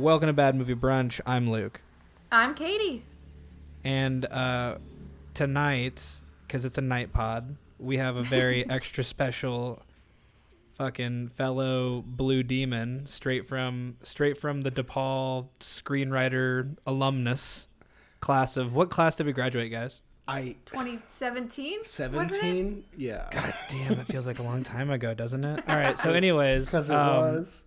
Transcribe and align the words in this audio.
Welcome 0.00 0.28
to 0.28 0.32
Bad 0.32 0.56
Movie 0.56 0.74
Brunch. 0.74 1.20
I'm 1.26 1.50
Luke. 1.50 1.82
I'm 2.30 2.54
Katie. 2.54 3.04
And 3.84 4.24
uh, 4.24 4.78
tonight, 5.34 6.02
because 6.46 6.64
it's 6.64 6.78
a 6.78 6.80
night 6.80 7.12
pod, 7.12 7.56
we 7.78 7.98
have 7.98 8.16
a 8.16 8.22
very 8.22 8.66
extra 8.70 9.04
special 9.04 9.82
fucking 10.78 11.28
fellow 11.36 12.02
blue 12.06 12.42
demon 12.42 13.04
straight 13.04 13.46
from 13.46 13.98
straight 14.02 14.38
from 14.38 14.62
the 14.62 14.70
DePaul 14.70 15.48
screenwriter 15.60 16.74
alumnus 16.86 17.68
class 18.20 18.56
of 18.56 18.74
what 18.74 18.88
class 18.88 19.16
did 19.16 19.26
we 19.26 19.32
graduate, 19.34 19.70
guys? 19.70 20.00
I 20.26 20.56
2017. 20.64 21.84
seventeen. 21.84 22.84
Yeah, 22.96 23.28
God 23.30 23.54
damn, 23.68 23.92
it 24.00 24.06
feels 24.06 24.26
like 24.26 24.38
a 24.38 24.42
long 24.42 24.62
time 24.64 24.90
ago, 24.90 25.12
doesn't 25.12 25.44
it? 25.44 25.62
All 25.68 25.76
right, 25.76 25.98
so 25.98 26.10
anyways, 26.14 26.64
because 26.64 26.88
it 26.88 26.96
um, 26.96 27.16
was. 27.16 27.64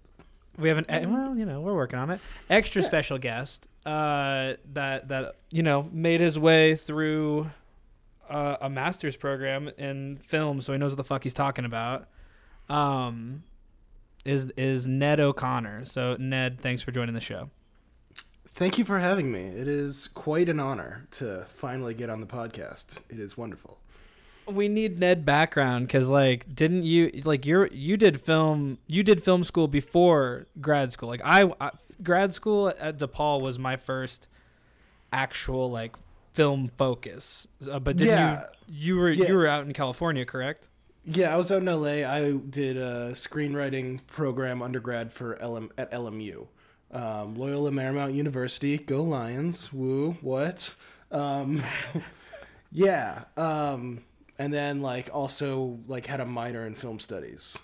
We 0.58 0.70
have 0.70 0.78
an 0.78 0.86
e- 0.90 1.06
well, 1.06 1.38
you 1.38 1.46
know, 1.46 1.62
we're 1.62 1.76
working 1.76 2.00
on 2.00 2.10
it. 2.10 2.20
Extra 2.50 2.82
special 2.84 3.18
guest 3.18 3.68
uh, 3.86 4.54
that 4.74 5.08
that 5.10 5.36
you 5.52 5.64
know 5.64 5.90
made 5.92 6.22
his 6.22 6.40
way 6.40 6.76
through 6.76 7.50
uh, 8.30 8.58
a 8.62 8.70
master's 8.70 9.16
program 9.16 9.70
in 9.78 10.18
film, 10.28 10.62
so 10.62 10.74
he 10.74 10.80
knows 10.80 10.92
what 10.92 10.98
the 10.98 11.04
fuck 11.04 11.24
he's 11.24 11.34
talking 11.34 11.66
about. 11.66 12.08
Um, 12.70 13.44
is 14.24 14.52
is 14.58 14.88
Ned 14.88 15.20
O'Connor? 15.20 15.86
So 15.86 16.16
Ned, 16.20 16.60
thanks 16.60 16.82
for 16.82 16.92
joining 16.92 17.14
the 17.14 17.22
show. 17.22 17.50
Thank 18.48 18.78
you 18.78 18.86
for 18.86 19.00
having 19.00 19.32
me. 19.32 19.42
It 19.42 19.68
is 19.68 20.08
quite 20.08 20.48
an 20.48 20.62
honor 20.62 21.08
to 21.12 21.46
finally 21.50 21.94
get 21.94 22.10
on 22.10 22.22
the 22.22 22.26
podcast. 22.26 23.00
It 23.10 23.20
is 23.20 23.38
wonderful. 23.38 23.80
We 24.48 24.68
need 24.68 25.00
Ned 25.00 25.26
background 25.26 25.88
because 25.88 26.08
like 26.10 26.54
didn't 26.54 26.84
you 26.84 27.22
like 27.26 27.46
you're 27.46 27.68
you 27.68 27.98
did 27.98 28.22
film 28.22 28.78
you 28.88 29.02
did 29.04 29.24
film 29.24 29.44
school 29.44 29.68
before 29.68 30.46
grad 30.62 30.92
school 30.92 31.10
like 31.10 31.22
I, 31.24 31.52
I 31.60 31.72
grad 32.04 32.34
school 32.34 32.70
at 32.80 33.00
DePaul 33.00 33.42
was 33.42 33.58
my 33.58 33.76
first 33.76 34.28
actual 35.12 35.72
like 35.72 35.96
film 36.34 36.70
focus 36.78 37.48
uh, 37.72 37.80
but 37.80 37.98
didn't 37.98 38.14
Yeah. 38.14 38.46
you 38.68 38.96
you 38.96 38.96
were 38.98 39.10
Yeah. 39.12 39.28
you 39.30 39.36
were 39.36 39.48
out 39.48 39.66
in 39.66 39.74
California 39.74 40.26
correct 40.26 40.68
Yeah, 41.06 41.34
I 41.34 41.38
was 41.38 41.52
out 41.52 41.60
in 41.62 41.66
LA. 41.66 42.04
I 42.04 42.32
did 42.50 42.78
a 42.78 43.12
screenwriting 43.14 44.06
program 44.08 44.62
undergrad 44.64 45.14
for 45.14 45.38
LM 45.40 45.70
at 45.78 45.92
LMU, 45.92 46.48
um, 46.92 47.36
Loyola 47.36 47.70
Marymount 47.70 48.16
University. 48.16 48.80
Go 48.80 49.04
Lions! 49.04 49.72
Woo! 49.72 50.18
What? 50.22 50.74
Um, 51.12 51.62
yeah. 52.72 53.26
Um, 53.38 54.04
and 54.38 54.54
then 54.54 54.82
like 54.82 55.10
also 55.14 55.80
like 55.88 56.06
had 56.08 56.20
a 56.20 56.26
minor 56.26 56.66
in 56.66 56.76
film 56.76 57.00
studies. 57.00 57.58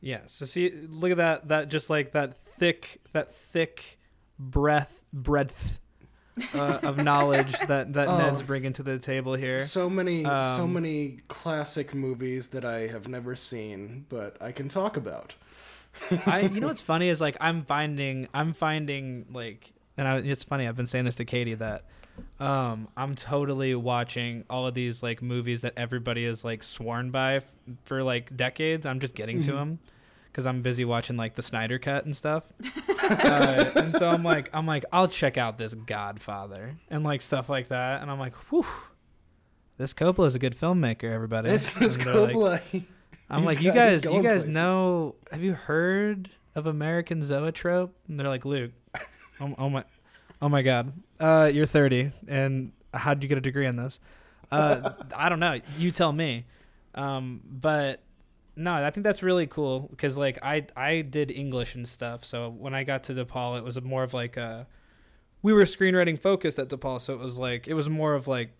yeah 0.00 0.20
so 0.26 0.44
see 0.44 0.70
look 0.88 1.10
at 1.10 1.16
that 1.16 1.48
that 1.48 1.68
just 1.68 1.88
like 1.90 2.12
that 2.12 2.36
thick 2.36 3.00
that 3.12 3.34
thick 3.34 3.98
breath 4.38 5.02
breadth 5.12 5.80
uh, 6.54 6.80
of 6.82 6.98
knowledge 7.08 7.58
that 7.66 7.94
that 7.94 8.08
Oh. 8.08 8.18
Ned's 8.18 8.42
bringing 8.42 8.72
to 8.74 8.82
the 8.82 8.98
table 8.98 9.34
here 9.34 9.58
So 9.58 9.88
many, 9.88 10.22
so 10.24 10.64
Um, 10.64 10.74
many 10.74 11.20
classic 11.28 11.94
movies 11.94 12.48
that 12.48 12.64
I 12.64 12.88
have 12.88 13.08
never 13.08 13.34
seen, 13.34 14.04
but 14.10 14.36
I 14.40 14.52
can 14.52 14.68
talk 14.68 14.96
about. 14.98 15.34
I 16.26 16.40
you 16.42 16.60
know 16.60 16.66
what's 16.66 16.82
funny 16.82 17.08
is 17.08 17.22
like 17.22 17.38
I'm 17.40 17.64
finding 17.64 18.28
I'm 18.34 18.52
finding 18.52 19.24
like 19.32 19.72
and 19.96 20.06
I, 20.06 20.18
it's 20.18 20.44
funny 20.44 20.68
I've 20.68 20.76
been 20.76 20.84
saying 20.86 21.06
this 21.06 21.14
to 21.16 21.24
Katie 21.24 21.54
that 21.54 21.86
um 22.40 22.88
I'm 22.96 23.14
totally 23.14 23.74
watching 23.74 24.44
all 24.50 24.66
of 24.66 24.74
these 24.74 25.02
like 25.02 25.22
movies 25.22 25.62
that 25.62 25.72
everybody 25.76 26.24
is 26.24 26.44
like 26.44 26.62
sworn 26.62 27.10
by 27.10 27.36
f- 27.36 27.44
for 27.84 28.02
like 28.02 28.36
decades. 28.36 28.86
I'm 28.86 29.00
just 29.00 29.14
getting 29.14 29.42
to 29.42 29.52
Mhm. 29.52 29.54
them 29.56 29.78
because 30.30 30.46
I'm 30.46 30.60
busy 30.62 30.84
watching 30.84 31.16
like 31.16 31.34
the 31.34 31.42
Snyder 31.42 31.78
cut 31.78 32.04
and 32.04 32.14
stuff. 32.16 32.52
uh, 33.02 33.70
and 33.76 33.94
so 33.96 34.08
I'm 34.10 34.22
like 34.22 34.50
I'm 34.52 34.66
like 34.66 34.84
I'll 34.92 35.08
check 35.08 35.38
out 35.38 35.56
this 35.58 35.72
Godfather 35.74 36.76
and 36.90 37.04
like 37.04 37.22
stuff 37.22 37.48
like 37.48 37.68
that. 37.68 38.02
And 38.02 38.10
I'm 38.10 38.18
like, 38.18 38.34
whew. 38.50 38.66
This 39.78 39.92
Coppola 39.92 40.26
is 40.26 40.34
a 40.34 40.38
good 40.38 40.58
filmmaker, 40.58 41.04
everybody. 41.12 41.48
this 41.50 41.76
it's 41.80 41.96
And 41.96 42.06
they're 42.06 42.14
like- 42.14 42.34
Coppola. 42.34 42.84
I'm 43.30 43.38
He's 43.40 43.46
like, 43.46 43.60
you 43.62 43.72
got- 43.72 43.88
he's 43.88 43.96
guys, 43.98 44.04
you 44.04 44.10
going 44.10 44.22
guys 44.22 44.32
places." 44.44 44.54
know? 44.54 45.14
Have 45.32 45.42
you 45.42 45.54
heard 45.54 46.30
of 46.54 46.66
American 46.66 47.22
Zoetrope? 47.22 47.92
And 48.08 48.18
they're 48.20 48.28
like, 48.28 48.44
Luke, 48.44 48.70
oh, 49.40 49.54
oh 49.58 49.68
my, 49.68 49.84
oh 50.40 50.48
my 50.48 50.62
God, 50.62 50.92
uh, 51.20 51.50
you're 51.52 51.66
30, 51.66 52.12
and 52.28 52.72
how 52.92 53.14
did 53.14 53.22
you 53.22 53.28
get 53.28 53.38
a 53.38 53.42
degree 53.42 53.66
in 53.66 53.76
this? 53.76 54.00
Uh, 54.50 54.90
I 55.16 55.28
don't 55.28 55.40
know. 55.40 55.60
You 55.78 55.90
tell 55.90 56.12
me. 56.12 56.44
Um, 56.94 57.42
but 57.44 58.00
no, 58.56 58.72
I 58.72 58.90
think 58.90 59.04
that's 59.04 59.22
really 59.22 59.46
cool 59.46 59.88
because 59.90 60.16
like 60.16 60.38
I 60.42 60.66
I 60.74 61.02
did 61.02 61.30
English 61.30 61.74
and 61.74 61.86
stuff. 61.86 62.24
So 62.24 62.48
when 62.48 62.74
I 62.74 62.84
got 62.84 63.04
to 63.04 63.14
DePaul, 63.14 63.58
it 63.58 63.64
was 63.64 63.80
more 63.82 64.02
of 64.02 64.14
like 64.14 64.36
a 64.36 64.66
we 65.42 65.52
were 65.52 65.62
screenwriting 65.62 66.20
focused 66.20 66.58
at 66.58 66.68
DePaul, 66.68 67.00
so 67.00 67.12
it 67.12 67.20
was 67.20 67.38
like 67.38 67.68
it 67.68 67.74
was 67.74 67.88
more 67.88 68.14
of 68.14 68.26
like 68.26 68.50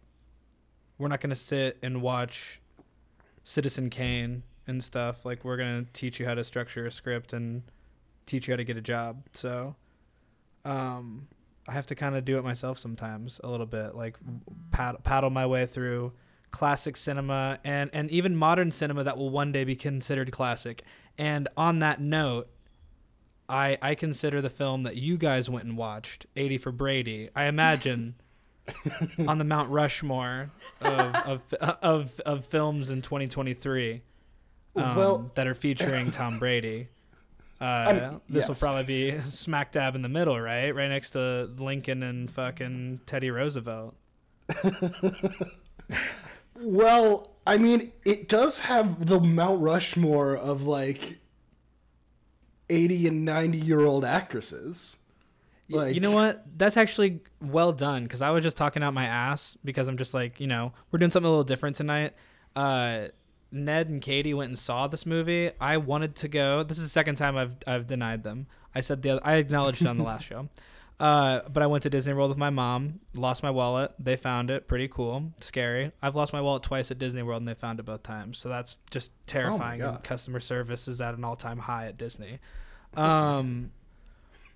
we're 0.99 1.09
not 1.09 1.21
gonna 1.21 1.35
sit 1.35 1.79
and 1.83 2.03
watch 2.03 2.61
Citizen 3.43 3.89
Kane 3.89 4.43
and 4.67 4.85
stuff. 4.85 5.25
Like 5.25 5.45
we're 5.45 5.57
gonna 5.57 5.87
teach 5.95 6.21
you 6.21 6.27
how 6.27 6.35
to 6.35 6.45
structure 6.45 6.87
a 6.87 6.91
script 6.91 7.33
and 7.33 7.63
teach 8.27 8.49
you 8.49 8.53
how 8.53 8.57
to 8.57 8.65
get 8.65 8.77
a 8.77 8.83
job. 8.83 9.23
So, 9.33 9.77
um, 10.67 11.29
I 11.69 11.73
have 11.73 11.87
to 11.87 11.95
kind 11.95 12.15
of 12.17 12.25
do 12.25 12.39
it 12.39 12.45
myself 12.45 12.79
sometimes 12.79 13.41
a 13.43 13.49
little 13.51 13.67
bit, 13.67 13.95
like 13.95 14.17
pad- 14.71 15.03
paddle 15.03 15.31
my 15.31 15.47
way 15.47 15.67
through 15.67 16.13
classic 16.53 16.97
cinema 16.97 17.59
and 17.65 17.91
and 17.93 18.11
even 18.11 18.35
modern 18.37 18.71
cinema 18.71 19.03
that 19.05 19.19
will 19.19 19.31
one 19.31 19.53
day 19.53 19.65
be 19.65 19.75
considered 19.77 20.31
classic. 20.33 20.83
And 21.19 21.49
on 21.57 21.81
that 21.81 22.01
note, 22.01 22.49
I 23.49 23.79
I 23.83 23.95
consider 23.95 24.41
the 24.41 24.51
film 24.51 24.83
that 24.85 24.97
you 24.97 25.17
guys 25.19 25.51
went 25.51 25.65
and 25.67 25.77
watched, 25.77 26.27
80 26.37 26.59
for 26.59 26.73
Brady. 26.73 27.31
I 27.35 27.45
imagine 27.45 28.15
on 29.27 29.39
the 29.39 29.45
Mount 29.45 29.71
Rushmore 29.71 30.51
of 30.81 31.15
of 31.15 31.55
of, 31.83 32.21
of 32.21 32.47
films 32.47 32.91
in 32.91 33.03
2023 33.03 34.03
um, 34.77 34.97
Well- 34.97 35.31
that 35.35 35.47
are 35.47 35.55
featuring 35.55 36.11
Tom 36.11 36.39
Brady. 36.39 36.89
Uh, 37.61 38.19
this 38.29 38.47
will 38.47 38.53
yes. 38.53 38.61
probably 38.61 38.85
be 38.85 39.19
smack 39.29 39.73
dab 39.73 39.95
in 39.95 40.03
the 40.03 40.09
middle, 40.09 40.41
right? 40.41 40.75
Right 40.75 40.89
next 40.89 41.11
to 41.11 41.51
Lincoln 41.57 42.03
and 42.03 42.31
fucking 42.31 43.01
Teddy 43.07 43.31
Roosevelt. 43.31 43.95
Well, 46.61 47.31
I 47.47 47.59
mean, 47.59 47.93
it 48.05 48.29
does 48.29 48.61
have 48.61 49.07
the 49.07 49.21
Mount 49.21 49.61
Rushmore 49.61 50.37
of 50.37 50.65
like 50.65 51.19
eighty 52.71 53.07
and 53.07 53.25
ninety 53.25 53.59
year 53.59 53.81
old 53.81 54.05
actresses. 54.05 54.99
Like, 55.69 55.95
you 55.95 56.01
know 56.01 56.13
what? 56.13 56.45
That's 56.57 56.77
actually 56.77 57.21
well 57.41 57.73
done 57.73 58.05
because 58.05 58.23
I 58.23 58.31
was 58.31 58.45
just 58.45 58.57
talking 58.57 58.83
out 58.83 58.95
my 58.95 59.05
ass 59.05 59.57
because 59.65 59.89
I'm 59.89 59.97
just 59.97 60.15
like, 60.15 60.41
you 60.41 60.47
know, 60.47 60.73
we're 60.91 60.99
doing 60.99 61.11
something 61.11 61.27
a 61.27 61.31
little 61.31 61.45
different 61.45 61.77
tonight. 61.77 62.15
Uh, 62.55 63.09
Ned 63.51 63.89
and 63.89 64.03
Katie 64.03 64.35
went 64.35 64.49
and 64.49 64.59
saw 64.59 64.87
this 64.87 65.07
movie. 65.07 65.51
I 65.61 65.77
wanted 65.77 66.17
to 66.17 66.29
go. 66.29 66.63
This 66.63 66.79
is 66.79 66.85
the 66.85 66.91
second 66.91 67.17
time 67.17 67.37
I've 67.37 67.57
I've 67.67 67.87
denied 67.87 68.23
them. 68.23 68.47
I 68.75 68.81
said 68.81 69.03
the 69.03 69.11
other, 69.11 69.21
I 69.25 69.35
acknowledged 69.37 69.83
it 69.83 69.89
on 69.89 69.97
the 69.99 70.05
last 70.05 70.25
show. 70.25 70.49
Uh, 70.99 71.47
but 71.51 71.63
I 71.63 71.67
went 71.67 71.83
to 71.83 71.91
Disney 71.91 72.15
World 72.15 72.31
with 72.31 72.39
my 72.39 72.49
mom. 72.49 73.01
Lost 73.15 73.43
my 73.43 73.51
wallet. 73.51 73.93
They 73.99 74.17
found 74.17 74.51
it. 74.51 74.67
Pretty 74.67 74.89
cool. 74.89 75.31
Scary. 75.43 75.93
I've 76.01 76.17
lost 76.17 76.33
my 76.33 76.41
wallet 76.41 76.63
twice 76.63 76.91
at 76.91 76.99
Disney 76.99 77.23
World 77.23 77.43
and 77.43 77.49
they 77.49 77.53
found 77.53 77.81
it 77.81 77.83
both 77.83 78.03
times. 78.03 78.39
So 78.39 78.49
that's 78.49 78.79
just 78.91 79.13
terrifying. 79.27 79.83
and 79.83 79.97
God. 79.97 80.05
customer 80.05 80.41
service 80.41 80.89
is 80.89 81.03
at 81.03 81.15
an 81.15 81.23
all 81.23 81.37
time 81.37 81.59
high 81.59 81.87
at 81.87 81.99
Disney. 81.99 82.39
Um, 82.95 83.73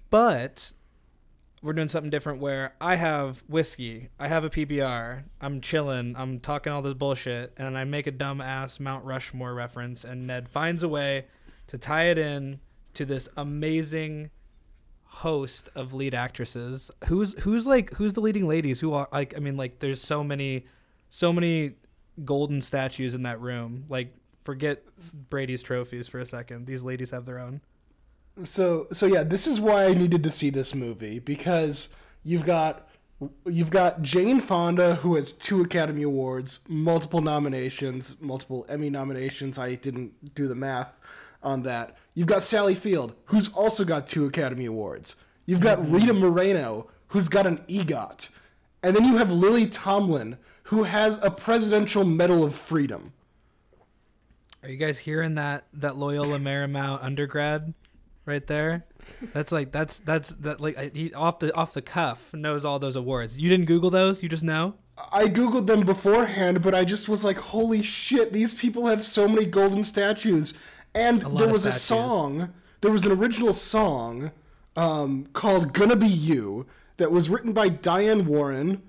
but 0.08 0.72
we're 1.62 1.72
doing 1.74 1.88
something 1.88 2.10
different 2.10 2.40
where 2.40 2.74
I 2.80 2.96
have 2.96 3.42
whiskey, 3.46 4.08
I 4.18 4.28
have 4.28 4.44
a 4.44 4.50
PBR, 4.50 5.24
I'm 5.40 5.60
chilling, 5.60 6.14
I'm 6.16 6.40
talking 6.40 6.72
all 6.72 6.80
this 6.80 6.94
bullshit, 6.94 7.52
and 7.56 7.76
I 7.76 7.84
make 7.84 8.06
a 8.06 8.10
dumb 8.10 8.40
ass 8.40 8.80
Mount 8.80 9.04
Rushmore 9.04 9.54
reference, 9.54 10.04
and 10.04 10.26
Ned 10.26 10.48
finds 10.48 10.82
a 10.82 10.88
way 10.88 11.26
to 11.66 11.76
tie 11.76 12.04
it 12.04 12.18
in 12.18 12.60
to 12.94 13.04
this 13.04 13.28
amazing 13.36 14.30
host 15.04 15.68
of 15.74 15.92
lead 15.92 16.14
actresses. 16.14 16.90
Who's 17.06 17.38
who's 17.40 17.66
like 17.66 17.94
who's 17.94 18.14
the 18.14 18.20
leading 18.20 18.48
ladies? 18.48 18.80
Who 18.80 18.94
are 18.94 19.08
like 19.12 19.36
I 19.36 19.40
mean 19.40 19.56
like 19.56 19.80
there's 19.80 20.00
so 20.00 20.24
many 20.24 20.66
so 21.10 21.32
many 21.32 21.74
golden 22.24 22.60
statues 22.60 23.14
in 23.14 23.24
that 23.24 23.40
room. 23.40 23.84
Like 23.88 24.14
forget 24.44 24.82
Brady's 25.28 25.62
trophies 25.62 26.08
for 26.08 26.20
a 26.20 26.26
second. 26.26 26.66
These 26.66 26.82
ladies 26.82 27.10
have 27.10 27.24
their 27.24 27.38
own. 27.38 27.60
So 28.44 28.86
so 28.92 29.06
yeah, 29.06 29.22
this 29.22 29.46
is 29.46 29.60
why 29.60 29.86
I 29.86 29.94
needed 29.94 30.22
to 30.22 30.30
see 30.30 30.50
this 30.50 30.74
movie 30.74 31.18
because 31.18 31.88
you've 32.22 32.44
got 32.44 32.88
you've 33.46 33.70
got 33.70 34.02
Jane 34.02 34.40
Fonda 34.40 34.96
who 34.96 35.16
has 35.16 35.32
two 35.32 35.62
Academy 35.62 36.02
Awards, 36.02 36.60
multiple 36.68 37.20
nominations, 37.20 38.16
multiple 38.20 38.64
Emmy 38.68 38.90
nominations. 38.90 39.58
I 39.58 39.74
didn't 39.74 40.34
do 40.34 40.48
the 40.48 40.54
math 40.54 40.92
on 41.42 41.62
that. 41.64 41.96
You've 42.14 42.28
got 42.28 42.42
Sally 42.42 42.74
Field 42.74 43.14
who's 43.26 43.52
also 43.52 43.84
got 43.84 44.06
two 44.06 44.26
Academy 44.26 44.66
Awards. 44.66 45.16
You've 45.46 45.60
got 45.60 45.78
mm-hmm. 45.78 45.94
Rita 45.94 46.14
Moreno 46.14 46.88
who's 47.08 47.28
got 47.28 47.46
an 47.46 47.58
EGOT. 47.68 48.30
And 48.82 48.96
then 48.96 49.04
you 49.04 49.16
have 49.18 49.30
Lily 49.30 49.66
Tomlin 49.66 50.38
who 50.64 50.84
has 50.84 51.22
a 51.22 51.30
Presidential 51.30 52.04
Medal 52.04 52.44
of 52.44 52.54
Freedom. 52.54 53.12
Are 54.62 54.68
you 54.68 54.76
guys 54.76 54.98
hearing 54.98 55.34
that 55.34 55.64
that 55.72 55.96
Loyola 55.96 56.38
Marymount 56.38 57.02
undergrad 57.02 57.74
right 58.30 58.46
there. 58.46 58.86
That's 59.34 59.52
like 59.52 59.72
that's 59.72 59.98
that's 59.98 60.30
that 60.30 60.60
like 60.60 60.94
he 60.94 61.12
off 61.12 61.40
the 61.40 61.54
off 61.54 61.72
the 61.72 61.82
cuff 61.82 62.32
knows 62.32 62.64
all 62.64 62.78
those 62.78 62.96
awards. 62.96 63.36
You 63.36 63.50
didn't 63.50 63.66
Google 63.66 63.90
those? 63.90 64.22
You 64.22 64.28
just 64.28 64.44
know? 64.44 64.74
I 65.12 65.26
googled 65.26 65.66
them 65.66 65.80
beforehand, 65.80 66.62
but 66.62 66.74
I 66.74 66.84
just 66.84 67.08
was 67.08 67.24
like, 67.24 67.38
"Holy 67.38 67.82
shit! 67.82 68.32
These 68.32 68.54
people 68.54 68.86
have 68.86 69.02
so 69.02 69.28
many 69.28 69.46
golden 69.46 69.84
statues." 69.84 70.54
And 70.94 71.22
there 71.22 71.48
was 71.48 71.66
a 71.66 71.72
song. 71.72 72.52
There 72.80 72.90
was 72.90 73.04
an 73.04 73.12
original 73.12 73.54
song 73.54 74.30
um, 74.76 75.26
called 75.32 75.72
"Gonna 75.72 75.96
Be 75.96 76.08
You" 76.08 76.66
that 76.96 77.10
was 77.10 77.28
written 77.28 77.52
by 77.52 77.68
Diane 77.68 78.26
Warren, 78.26 78.82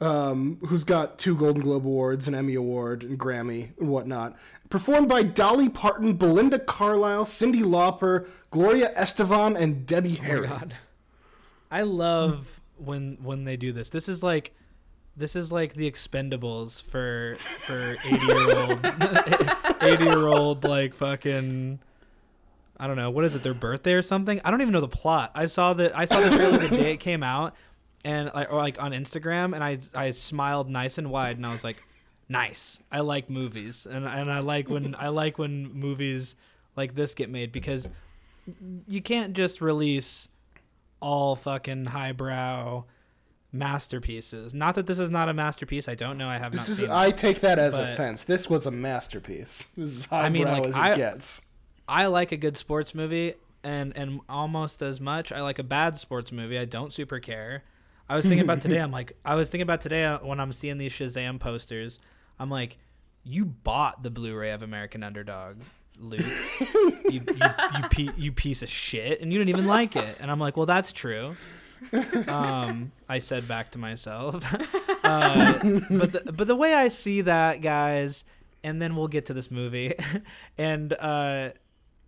um, 0.00 0.58
who's 0.66 0.84
got 0.84 1.18
two 1.18 1.36
Golden 1.36 1.62
Globe 1.62 1.86
awards, 1.86 2.26
an 2.26 2.34
Emmy 2.34 2.54
award, 2.54 3.04
and 3.04 3.18
Grammy 3.18 3.70
and 3.78 3.88
whatnot. 3.88 4.36
Performed 4.68 5.08
by 5.08 5.22
Dolly 5.22 5.68
Parton, 5.68 6.14
Belinda 6.14 6.58
Carlisle, 6.58 7.26
Cyndi 7.26 7.62
Lauper, 7.62 8.26
Gloria 8.52 8.92
Estefan, 8.94 9.58
and 9.58 9.86
Debbie 9.86 10.18
Oh 10.20 10.24
Harry. 10.24 10.50
I 11.70 11.82
love 11.82 12.60
when 12.76 13.16
when 13.22 13.44
they 13.44 13.56
do 13.56 13.72
this. 13.72 13.88
This 13.88 14.08
is 14.08 14.22
like 14.22 14.54
this 15.16 15.34
is 15.34 15.50
like 15.50 15.74
the 15.74 15.90
expendables 15.90 16.80
for 16.82 17.36
for 17.64 17.96
80 18.04 18.26
year 18.26 18.56
old 18.56 18.86
80 19.82 20.04
year 20.04 20.26
old 20.28 20.64
like 20.64 20.94
fucking 20.94 21.80
I 22.78 22.86
don't 22.86 22.96
know, 22.96 23.10
what 23.10 23.24
is 23.24 23.34
it, 23.34 23.42
their 23.42 23.54
birthday 23.54 23.94
or 23.94 24.02
something? 24.02 24.40
I 24.44 24.50
don't 24.50 24.60
even 24.60 24.72
know 24.72 24.80
the 24.80 24.88
plot. 24.88 25.30
I 25.34 25.46
saw 25.46 25.72
the 25.72 25.96
I 25.96 26.04
saw 26.04 26.20
the 26.20 26.30
trailer 26.30 26.58
the 26.58 26.68
day 26.68 26.92
it 26.92 26.96
came 27.00 27.22
out 27.22 27.54
and 28.04 28.30
like 28.34 28.52
or 28.52 28.58
like 28.58 28.82
on 28.82 28.92
Instagram 28.92 29.54
and 29.54 29.64
I 29.64 29.78
I 29.94 30.10
smiled 30.10 30.68
nice 30.68 30.98
and 30.98 31.10
wide 31.10 31.36
and 31.36 31.46
I 31.46 31.52
was 31.52 31.64
like, 31.64 31.82
Nice. 32.28 32.78
I 32.90 33.00
like 33.00 33.30
movies. 33.30 33.86
And 33.86 34.06
and 34.06 34.30
I 34.30 34.40
like 34.40 34.68
when 34.68 34.94
I 34.98 35.08
like 35.08 35.38
when 35.38 35.72
movies 35.72 36.36
like 36.76 36.94
this 36.94 37.14
get 37.14 37.30
made 37.30 37.52
because 37.52 37.88
you 38.88 39.00
can't 39.02 39.34
just 39.34 39.60
release 39.60 40.28
all 41.00 41.36
fucking 41.36 41.86
highbrow 41.86 42.84
masterpieces. 43.52 44.54
Not 44.54 44.74
that 44.76 44.86
this 44.86 44.98
is 44.98 45.10
not 45.10 45.28
a 45.28 45.34
masterpiece. 45.34 45.88
I 45.88 45.94
don't 45.94 46.16
know. 46.18 46.28
I 46.28 46.38
have 46.38 46.52
This 46.52 46.62
not 46.62 46.68
is 46.72 46.78
seen 46.78 46.90
it. 46.90 46.92
I 46.92 47.10
take 47.10 47.40
that 47.40 47.58
as 47.58 47.78
offense. 47.78 48.24
This 48.24 48.48
was 48.48 48.66
a 48.66 48.70
masterpiece. 48.70 49.66
This 49.76 49.96
is 49.96 50.04
highbrow 50.06 50.26
I 50.26 50.28
mean, 50.30 50.44
like, 50.44 50.64
as 50.66 50.76
it 50.76 50.80
I- 50.80 50.96
gets. 50.96 51.42
I 51.88 52.06
like 52.06 52.32
a 52.32 52.36
good 52.36 52.56
sports 52.56 52.94
movie, 52.94 53.34
and 53.64 53.94
and 53.96 54.20
almost 54.28 54.82
as 54.82 55.00
much 55.00 55.32
I 55.32 55.42
like 55.42 55.58
a 55.58 55.64
bad 55.64 55.96
sports 55.98 56.30
movie. 56.32 56.56
I 56.58 56.64
don't 56.64 56.92
super 56.92 57.18
care. 57.18 57.64
I 58.08 58.14
was 58.16 58.24
thinking 58.24 58.44
about 58.44 58.60
today. 58.62 58.78
I'm 58.78 58.92
like, 58.92 59.16
I 59.24 59.34
was 59.34 59.50
thinking 59.50 59.62
about 59.62 59.80
today 59.80 60.04
uh, 60.04 60.18
when 60.20 60.38
I'm 60.40 60.52
seeing 60.52 60.78
these 60.78 60.92
Shazam 60.92 61.40
posters. 61.40 61.98
I'm 62.38 62.48
like, 62.50 62.78
you 63.24 63.44
bought 63.44 64.02
the 64.02 64.10
Blu-ray 64.10 64.50
of 64.52 64.62
American 64.62 65.02
Underdog, 65.02 65.56
Luke. 65.98 66.20
you 67.10 67.20
you 67.20 67.20
you, 67.30 67.88
pe- 67.90 68.08
you 68.16 68.32
piece 68.32 68.62
of 68.62 68.68
shit, 68.68 69.20
and 69.20 69.32
you 69.32 69.38
didn't 69.38 69.50
even 69.50 69.66
like 69.66 69.96
it. 69.96 70.16
And 70.20 70.30
I'm 70.30 70.38
like, 70.38 70.56
well, 70.56 70.66
that's 70.66 70.92
true. 70.92 71.36
Um, 72.28 72.92
I 73.08 73.18
said 73.18 73.48
back 73.48 73.70
to 73.72 73.78
myself. 73.78 74.44
uh, 75.04 75.58
but 75.90 76.12
the, 76.12 76.32
but 76.32 76.46
the 76.46 76.56
way 76.56 76.74
I 76.74 76.88
see 76.88 77.22
that, 77.22 77.60
guys, 77.60 78.24
and 78.62 78.80
then 78.80 78.96
we'll 78.96 79.08
get 79.08 79.26
to 79.26 79.34
this 79.34 79.50
movie, 79.50 79.94
and 80.58 80.92
uh, 80.92 81.50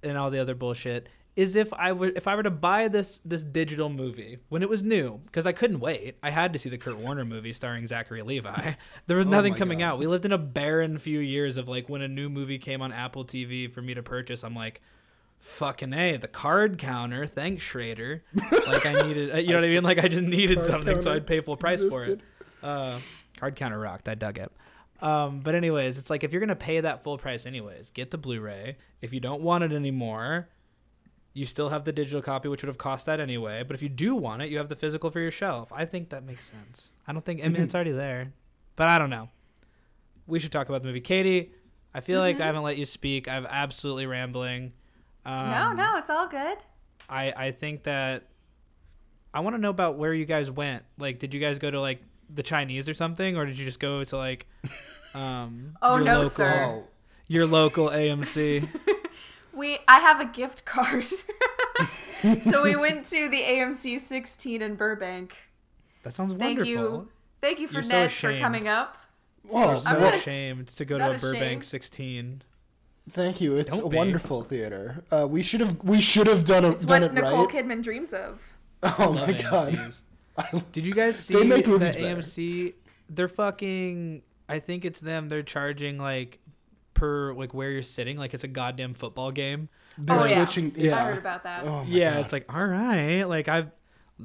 and 0.03 0.19
all 0.19 0.31
the 0.31 0.39
other 0.39 0.55
bullshit 0.55 1.09
is 1.37 1.57
if 1.57 1.73
I 1.73 1.93
were 1.93 2.13
if 2.15 2.29
I 2.29 2.35
were 2.37 2.43
to 2.45 2.51
buy 2.51 2.87
this 2.89 3.21
this 3.25 3.43
digital 3.43 3.89
movie 3.89 4.39
when 4.49 4.63
it 4.63 4.69
was 4.69 4.83
new 4.83 5.21
because 5.27 5.47
I 5.47 5.53
couldn't 5.53 5.81
wait. 5.81 6.17
I 6.23 6.31
had 6.31 6.53
to 6.53 6.59
see 6.59 6.69
the 6.71 6.79
Kurt 6.79 6.97
Warner 6.97 7.25
movie 7.25 7.53
starring 7.53 7.87
Zachary 7.87 8.23
Levi. 8.23 8.73
There 9.07 9.17
was 9.17 9.27
Oh 9.27 9.31
nothing 9.31 9.55
coming 9.55 9.79
God. 9.81 9.85
out. 9.87 9.99
We 9.99 10.07
lived 10.07 10.25
in 10.25 10.33
a 10.33 10.39
barren 10.39 10.99
few 10.99 11.19
years 11.19 11.57
of 11.57 11.69
like 11.69 11.89
when 11.89 12.03
a 12.03 12.09
new 12.09 12.29
movie 12.29 12.59
came 12.59 12.81
on 12.83 12.93
Apple 12.93 13.25
TV 13.25 13.71
for 13.73 13.83
me 13.83 13.95
to 13.95 14.03
purchase. 14.03 14.43
I'm 14.45 14.55
like. 14.55 14.81
Fucking 15.41 15.93
a 15.93 16.17
the 16.17 16.27
card 16.29 16.79
counter. 16.79 17.27
Thanks, 17.27 17.63
Schrader. 17.63 18.23
Like 18.67 18.87
I 18.87 18.95
needed, 19.07 19.45
you 19.45 19.51
know 19.53 19.57
what 19.61 19.65
I 19.65 19.69
mean? 19.69 19.83
Like 19.83 19.99
I 19.99 20.09
just 20.09 20.23
needed 20.23 20.59
Card 20.61 20.67
something, 20.67 21.03
so 21.03 21.13
I'd 21.13 21.27
pay 21.27 21.43
full 21.43 21.59
price 21.59 21.85
for 21.87 22.03
it. 22.05 22.21
Uh, 22.63 22.99
card 23.37 23.55
counter 23.55 23.79
rocked. 23.79 24.09
I 24.09 24.15
dug 24.15 24.39
it. 24.39 24.51
Um, 25.03 25.41
but 25.41 25.55
anyways, 25.55 25.99
it's 25.99 26.09
like 26.09 26.25
if 26.25 26.33
you're 26.33 26.41
gonna 26.41 26.57
pay 26.57 26.81
that 26.81 27.03
full 27.03 27.19
price 27.19 27.45
anyways, 27.45 27.91
get 27.91 28.11
the 28.11 28.17
Blu-ray. 28.17 28.79
If 29.03 29.13
you 29.13 29.21
don't 29.21 29.43
want 29.43 29.65
it 29.65 29.73
anymore, 29.73 30.49
you 31.35 31.45
still 31.45 31.69
have 31.69 31.85
the 31.85 31.93
digital 31.93 32.23
copy, 32.23 32.49
which 32.49 32.63
would 32.63 32.69
have 32.69 32.79
cost 32.79 33.07
that 33.07 33.19
anyway. 33.21 33.65
But 33.65 33.75
if 33.75 33.83
you 33.83 33.89
do 33.89 34.15
want 34.15 34.41
it, 34.41 34.49
you 34.51 34.59
have 34.59 34.69
the 34.69 34.77
physical 34.77 35.11
for 35.11 35.19
your 35.21 35.33
shelf. 35.33 35.73
I 35.73 35.85
think 35.85 36.09
that 36.11 36.25
makes 36.25 36.47
sense. 36.47 36.93
I 37.07 37.13
don't 37.13 37.25
think 37.25 37.45
I 37.45 37.49
mean 37.49 37.63
it's 37.63 37.75
already 37.75 37.91
there, 37.93 38.33
but 38.77 38.89
I 38.89 38.99
don't 38.99 39.11
know. 39.11 39.29
We 40.27 40.39
should 40.39 40.53
talk 40.53 40.69
about 40.69 40.83
the 40.83 40.89
movie, 40.89 41.01
Katie. 41.01 41.51
I 41.93 42.01
feel 42.01 42.21
like 42.21 42.41
I 42.41 42.47
haven't 42.47 42.63
let 42.63 42.77
you 42.79 42.87
speak. 42.87 43.29
I'm 43.29 43.47
absolutely 43.47 44.07
rambling. 44.07 44.73
Um, 45.27 45.51
no, 45.51 45.73
no, 45.73 45.97
it's 45.99 46.11
all 46.11 46.27
good. 46.29 46.59
I 47.09 47.33
I 47.37 47.51
think 47.51 47.83
that 47.83 48.25
I 49.33 49.41
want 49.41 49.55
to 49.57 49.61
know 49.61 49.71
about 49.71 49.97
where 49.97 50.15
you 50.15 50.25
guys 50.25 50.51
went. 50.51 50.85
Like, 50.99 51.19
did 51.19 51.35
you 51.35 51.41
guys 51.41 51.59
go 51.59 51.71
to 51.71 51.81
like 51.81 52.01
the 52.33 52.43
Chinese 52.43 52.89
or 52.89 52.95
something, 52.95 53.37
or 53.37 53.45
did 53.45 53.59
you 53.59 53.65
just 53.65 53.81
go 53.81 54.05
to 54.05 54.17
like 54.17 54.47
um 55.15 55.77
Oh, 55.83 55.97
your 55.97 56.05
no, 56.05 56.15
local, 56.19 56.31
sir. 56.31 56.65
Oh, 56.67 56.85
your 57.27 57.47
local 57.47 57.89
AMC? 57.89 58.69
We 59.57 59.79
I 59.89 60.01
have 60.01 60.21
a 60.21 60.25
gift 60.27 60.65
card. 60.65 61.05
so 62.43 62.63
we 62.63 62.77
went 62.87 63.05
to 63.07 63.29
the 63.29 63.41
AMC 63.41 64.01
16 64.01 64.63
in 64.63 64.75
Burbank. 64.77 65.35
That 66.03 66.15
sounds 66.15 66.35
wonderful. 66.35 66.65
Thank 66.65 66.69
you. 66.69 67.09
Thank 67.41 67.59
you 67.61 67.67
for 67.69 67.75
You're 67.75 67.83
so 67.83 67.89
Ned 67.89 68.13
for 68.13 68.29
ashamed. 68.29 68.43
coming 68.43 68.69
up. 68.69 68.99
Whoa, 69.47 69.71
I'm 69.73 69.79
so 69.79 69.89
I'm 69.91 70.01
well, 70.01 70.11
not- 70.11 70.15
ashamed 70.19 70.69
to 70.69 70.85
go 70.85 70.99
to 70.99 71.07
not 71.09 71.17
a 71.17 71.19
Burbank 71.19 71.65
16. 71.65 72.43
thank 73.11 73.41
you. 73.41 73.57
It's 73.59 73.77
Don't 73.77 73.87
a 73.87 73.89
be. 73.91 73.97
wonderful 73.97 74.43
theater. 74.43 75.05
Uh, 75.11 75.27
we 75.29 75.43
should 75.43 75.61
have 75.61 75.83
we 75.85 76.01
should 76.01 76.27
have 76.27 76.45
done, 76.45 76.65
a, 76.65 76.71
It's 76.71 76.85
done 76.85 77.03
what 77.03 77.11
it 77.11 77.15
Nicole 77.15 77.47
right. 77.47 77.55
Kidman 77.55 77.83
dreams 77.83 78.13
of. 78.15 78.41
Oh 78.83 79.11
Love 79.17 79.29
my 79.29 79.33
god. 79.41 79.73
AMCs. 79.75 80.01
I- 80.37 80.63
Did 80.73 80.85
you 80.87 80.95
guys 80.95 81.19
see 81.19 81.35
They 81.35 81.45
make 81.45 81.65
the 81.65 81.71
movies 81.73 81.97
better. 81.97 82.17
AMC? 82.21 82.75
They're 83.09 83.29
fucking. 83.29 84.23
I 84.49 84.59
think 84.59 84.85
it's 84.85 85.01
them. 85.01 85.29
They're 85.29 85.43
charging 85.43 85.99
like 85.99 86.39
per 86.95 87.35
like 87.35 87.53
where 87.53 87.71
you're 87.71 87.83
sitting, 87.83 88.17
like 88.17 88.33
it's 88.35 88.45
a 88.45 88.49
goddamn 88.49 88.95
football 88.95 89.31
game. 89.33 89.69
They're 89.99 90.19
Oh, 90.21 90.25
yeah. 90.25 90.45
switching. 90.47 90.73
I 90.77 90.81
Yeah. 90.81 91.07
heard 91.09 91.19
about 91.19 91.43
that. 91.45 91.65
Oh 91.65 91.85
my 91.85 91.91
yeah, 91.91 92.15
God. 92.15 92.21
it's 92.21 92.33
like 92.33 92.53
all 92.55 92.65
right, 92.67 93.25
like 93.25 93.49
I. 93.49 93.67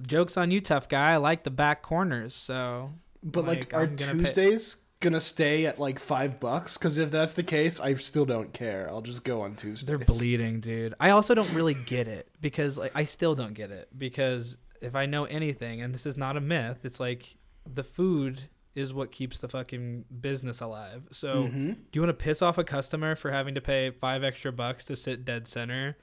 Jokes 0.05 0.37
on 0.37 0.51
you, 0.51 0.61
tough 0.61 0.87
guy. 0.87 1.13
I 1.13 1.17
like 1.17 1.43
the 1.43 1.49
back 1.49 1.81
corners, 1.81 2.35
so 2.35 2.91
But 3.23 3.45
like, 3.45 3.57
like, 3.57 3.73
are 3.73 3.81
I'm 3.87 3.95
gonna 3.95 4.11
pay- 4.13 4.19
Tuesdays 4.19 4.77
gonna 4.99 5.19
stay 5.19 5.65
at 5.65 5.79
like 5.79 5.97
five 5.97 6.39
bucks? 6.39 6.77
Because 6.77 6.99
if 6.99 7.09
that's 7.09 7.33
the 7.33 7.41
case, 7.41 7.79
I 7.79 7.95
still 7.95 8.25
don't 8.25 8.53
care. 8.53 8.87
I'll 8.87 9.01
just 9.01 9.23
go 9.23 9.41
on 9.41 9.55
Tuesdays. 9.55 9.87
they're 9.87 9.97
bleeding, 9.97 10.59
dude. 10.59 10.93
I 10.99 11.09
also 11.09 11.33
don't 11.33 11.51
really 11.53 11.73
get 11.73 12.07
it 12.07 12.27
because 12.39 12.77
like 12.77 12.91
I 12.93 13.03
still 13.03 13.33
don't 13.33 13.55
get 13.55 13.71
it 13.71 13.89
because 13.97 14.57
if 14.79 14.95
I 14.95 15.07
know 15.07 15.23
anything, 15.25 15.81
and 15.81 15.91
this 15.91 16.05
is 16.05 16.15
not 16.17 16.37
a 16.37 16.41
myth, 16.41 16.81
it's 16.83 16.99
like 16.99 17.35
the 17.65 17.83
food 17.83 18.41
is 18.79 18.93
what 18.93 19.11
keeps 19.11 19.37
the 19.37 19.47
fucking 19.47 20.05
business 20.21 20.61
alive. 20.61 21.03
So 21.11 21.43
Mhm. 21.43 21.75
do 21.75 21.99
you 21.99 22.01
want 22.01 22.09
to 22.17 22.23
piss 22.23 22.41
off 22.41 22.57
a 22.57 22.63
customer 22.63 23.15
for 23.15 23.31
having 23.31 23.53
to 23.55 23.61
pay 23.61 23.91
five 23.91 24.23
extra 24.23 24.51
bucks 24.51 24.85
to 24.85 24.95
sit 24.95 25.25
dead 25.25 25.47
center? 25.47 25.97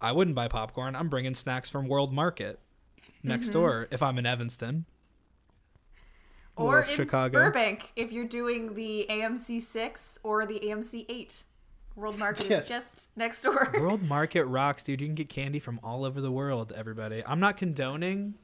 I 0.00 0.12
wouldn't 0.12 0.34
buy 0.34 0.48
popcorn. 0.48 0.96
I'm 0.96 1.08
bringing 1.08 1.34
snacks 1.34 1.68
from 1.68 1.86
World 1.88 2.12
Market 2.12 2.60
next 3.22 3.46
Mm-hmm. 3.48 3.52
door 3.60 3.88
if 3.90 4.02
I'm 4.02 4.16
in 4.18 4.24
Evanston. 4.26 4.86
Or 6.56 6.78
Or 6.78 6.80
in 6.82 6.88
Chicago. 6.88 7.38
Burbank 7.38 7.92
if 7.96 8.12
you're 8.12 8.26
doing 8.26 8.74
the 8.74 9.06
AMC 9.08 9.60
6 9.60 10.18
or 10.22 10.46
the 10.46 10.60
AMC 10.60 11.06
8. 11.08 11.44
World 11.96 12.18
Market 12.18 12.48
Yeah. 12.48 12.58
is 12.60 12.68
just 12.68 13.08
next 13.16 13.42
door. 13.42 13.70
World 13.74 14.02
Market 14.08 14.44
rocks, 14.44 14.84
dude. 14.84 15.00
You 15.00 15.06
can 15.08 15.14
get 15.14 15.28
candy 15.28 15.58
from 15.58 15.80
all 15.82 16.04
over 16.04 16.20
the 16.20 16.30
world, 16.30 16.72
everybody. 16.74 17.22
I'm 17.26 17.40
not 17.40 17.56
condoning 17.56 18.34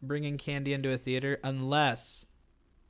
bringing 0.00 0.38
candy 0.38 0.72
into 0.72 0.92
a 0.92 0.96
theater 0.98 1.40
unless 1.42 2.24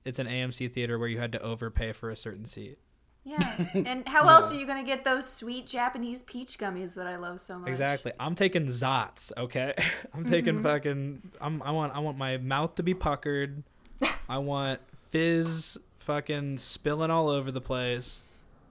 it's 0.05 0.19
an 0.19 0.27
AMC 0.27 0.73
theater 0.73 0.99
where 0.99 1.09
you 1.09 1.19
had 1.19 1.33
to 1.33 1.41
overpay 1.43 1.93
for 1.93 2.11
a 2.11 2.17
certain 2.17 2.47
seat. 2.47 2.79
yeah. 3.25 3.67
And 3.75 4.07
how 4.09 4.29
else 4.29 4.51
are 4.53 4.57
you 4.57 4.65
going 4.67 4.83
to 4.83 4.87
get 4.87 5.05
those 5.05 5.31
sweet 5.31 5.67
Japanese 5.67 6.23
peach 6.23 6.59
gummies 6.59 6.95
that 6.95 7.07
I 7.07 7.17
love 7.17 7.41
so 7.41 7.59
much? 7.59 7.69
Exactly. 7.69 8.13
I'm 8.19 8.35
taking 8.35 8.67
Zotz, 8.67 9.33
okay? 9.37 9.75
I'm 10.15 10.25
taking 10.25 10.63
fucking 10.63 11.23
I'm 11.41 11.63
I 11.63 11.71
want 11.73 11.95
I 11.95 11.99
want 11.99 12.17
my 12.17 12.39
mouth 12.39 12.75
to 12.77 12.83
be 12.83 12.95
puckered. 12.95 13.63
I 14.29 14.39
want 14.39 14.81
fizz 15.11 15.77
fucking 15.99 16.59
spilling 16.59 17.11
all 17.11 17.29
over 17.29 17.51
the 17.51 17.61
place. 17.61 18.23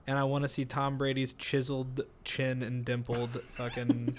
And 0.06 0.18
I 0.18 0.24
want 0.24 0.42
to 0.42 0.48
see 0.48 0.64
Tom 0.64 0.96
Brady's 0.96 1.34
chiseled 1.34 2.00
chin 2.24 2.62
and 2.62 2.82
dimpled 2.84 3.42
fucking 3.52 4.18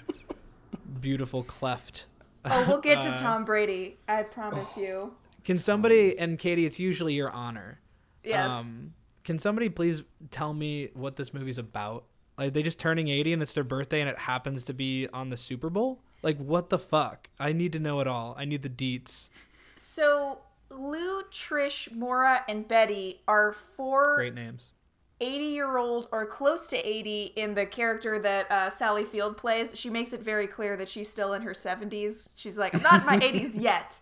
beautiful 1.00 1.42
cleft. 1.42 2.06
Oh, 2.44 2.64
we'll 2.68 2.80
get 2.80 3.02
to 3.02 3.10
Uh, 3.10 3.16
Tom 3.20 3.44
Brady. 3.44 3.98
I 4.08 4.22
promise 4.22 4.76
you. 4.76 5.12
Can 5.44 5.58
somebody 5.58 6.18
and 6.18 6.38
Katie, 6.38 6.66
it's 6.66 6.78
usually 6.78 7.14
your 7.14 7.30
honor. 7.30 7.80
Yes. 8.24 8.50
Um, 8.50 8.94
can 9.24 9.38
somebody 9.38 9.68
please 9.68 10.02
tell 10.30 10.52
me 10.52 10.90
what 10.94 11.16
this 11.16 11.32
movie's 11.32 11.58
about? 11.58 12.04
Like 12.38 12.52
they 12.52 12.62
just 12.62 12.78
turning 12.78 13.08
80 13.08 13.34
and 13.34 13.42
it's 13.42 13.52
their 13.52 13.64
birthday 13.64 14.00
and 14.00 14.08
it 14.08 14.18
happens 14.18 14.64
to 14.64 14.74
be 14.74 15.08
on 15.12 15.30
the 15.30 15.36
Super 15.36 15.70
Bowl? 15.70 16.00
Like 16.22 16.38
what 16.38 16.70
the 16.70 16.78
fuck? 16.78 17.28
I 17.38 17.52
need 17.52 17.72
to 17.72 17.78
know 17.78 18.00
it 18.00 18.06
all. 18.06 18.34
I 18.38 18.44
need 18.44 18.62
the 18.62 18.70
deets. 18.70 19.28
so 19.76 20.40
Lou, 20.70 21.22
Trish, 21.32 21.92
Maura, 21.92 22.44
and 22.48 22.66
Betty 22.66 23.20
are 23.26 23.52
four 23.52 24.16
Great 24.16 24.34
names. 24.34 24.72
80 25.20 25.44
year 25.44 25.76
old 25.76 26.08
or 26.12 26.24
close 26.24 26.66
to 26.68 26.76
80 26.76 27.32
in 27.36 27.54
the 27.54 27.66
character 27.66 28.18
that 28.20 28.50
uh, 28.50 28.70
Sally 28.70 29.04
Field 29.04 29.36
plays. 29.36 29.72
She 29.78 29.90
makes 29.90 30.12
it 30.12 30.22
very 30.22 30.46
clear 30.46 30.76
that 30.76 30.88
she's 30.88 31.10
still 31.10 31.34
in 31.34 31.42
her 31.42 31.52
70s. 31.52 32.32
She's 32.36 32.56
like, 32.56 32.74
I'm 32.74 32.82
not 32.82 33.00
in 33.00 33.06
my 33.06 33.18
80s 33.26 33.60
yet. 33.60 34.00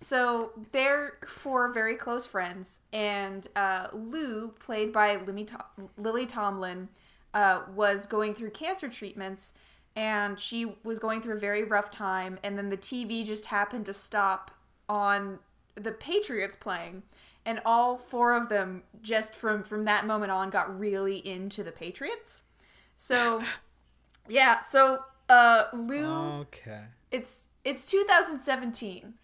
So 0.00 0.52
they're 0.72 1.18
four 1.26 1.72
very 1.72 1.96
close 1.96 2.24
friends, 2.24 2.78
and 2.92 3.46
uh, 3.56 3.88
Lou, 3.92 4.48
played 4.60 4.92
by 4.92 5.16
Lily, 5.16 5.44
Tom- 5.44 5.90
Lily 5.96 6.24
Tomlin, 6.24 6.88
uh, 7.34 7.62
was 7.74 8.06
going 8.06 8.34
through 8.34 8.50
cancer 8.50 8.88
treatments, 8.88 9.54
and 9.96 10.38
she 10.38 10.76
was 10.84 11.00
going 11.00 11.20
through 11.20 11.36
a 11.36 11.40
very 11.40 11.64
rough 11.64 11.90
time. 11.90 12.38
And 12.44 12.56
then 12.56 12.68
the 12.68 12.76
TV 12.76 13.24
just 13.24 13.46
happened 13.46 13.86
to 13.86 13.92
stop 13.92 14.52
on 14.88 15.40
the 15.74 15.90
Patriots 15.92 16.54
playing, 16.54 17.02
and 17.44 17.60
all 17.66 17.96
four 17.96 18.34
of 18.34 18.48
them 18.48 18.84
just 19.02 19.34
from 19.34 19.64
from 19.64 19.84
that 19.86 20.06
moment 20.06 20.30
on 20.30 20.50
got 20.50 20.78
really 20.78 21.26
into 21.26 21.64
the 21.64 21.72
Patriots. 21.72 22.42
So, 22.94 23.42
yeah, 24.28 24.60
so 24.60 25.00
uh, 25.28 25.64
Lou 25.72 26.04
Okay. 26.42 26.82
it's 27.10 27.48
it's 27.64 27.84
2017 27.90 29.14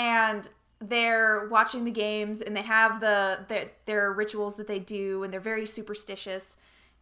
and 0.00 0.48
they're 0.80 1.46
watching 1.50 1.84
the 1.84 1.90
games 1.90 2.40
and 2.40 2.56
they 2.56 2.62
have 2.62 3.00
the 3.00 3.40
their, 3.48 3.70
their 3.84 4.12
rituals 4.12 4.56
that 4.56 4.66
they 4.66 4.78
do 4.78 5.22
and 5.22 5.32
they're 5.32 5.40
very 5.40 5.66
superstitious 5.66 6.56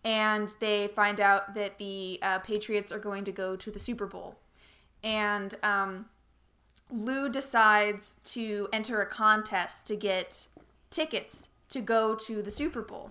and 0.04 0.54
they 0.58 0.88
find 0.88 1.20
out 1.20 1.54
that 1.54 1.78
the 1.78 2.18
uh, 2.22 2.40
patriots 2.40 2.90
are 2.90 2.98
going 2.98 3.24
to 3.24 3.32
go 3.32 3.54
to 3.54 3.70
the 3.70 3.78
super 3.78 4.06
bowl. 4.06 4.36
And 5.04 5.54
um, 5.62 6.06
lou 6.90 7.28
decides 7.28 8.16
to 8.24 8.68
enter 8.72 9.00
a 9.00 9.06
contest 9.06 9.86
to 9.86 9.96
get 9.96 10.48
tickets 10.90 11.48
to 11.68 11.80
go 11.80 12.16
to 12.16 12.42
the 12.42 12.50
super 12.50 12.82
bowl. 12.82 13.10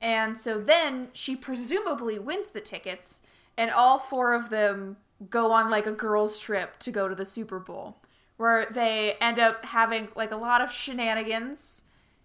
And 0.00 0.38
so 0.38 0.58
then 0.58 1.08
she 1.12 1.34
presumably 1.36 2.18
wins 2.18 2.50
the 2.50 2.60
tickets, 2.60 3.20
and 3.56 3.70
all 3.70 3.98
four 3.98 4.32
of 4.32 4.48
them 4.48 4.96
go 5.28 5.50
on 5.50 5.70
like 5.70 5.86
a 5.86 5.92
girls' 5.92 6.38
trip 6.38 6.78
to 6.78 6.92
go 6.92 7.08
to 7.08 7.16
the 7.16 7.26
Super 7.26 7.58
Bowl, 7.58 7.96
where 8.38 8.66
they 8.66 9.14
end 9.20 9.38
up 9.38 9.64
having 9.66 10.08
like 10.16 10.30
a 10.30 10.36
lot 10.36 10.60
of 10.60 10.72
shenanigans. 10.72 11.82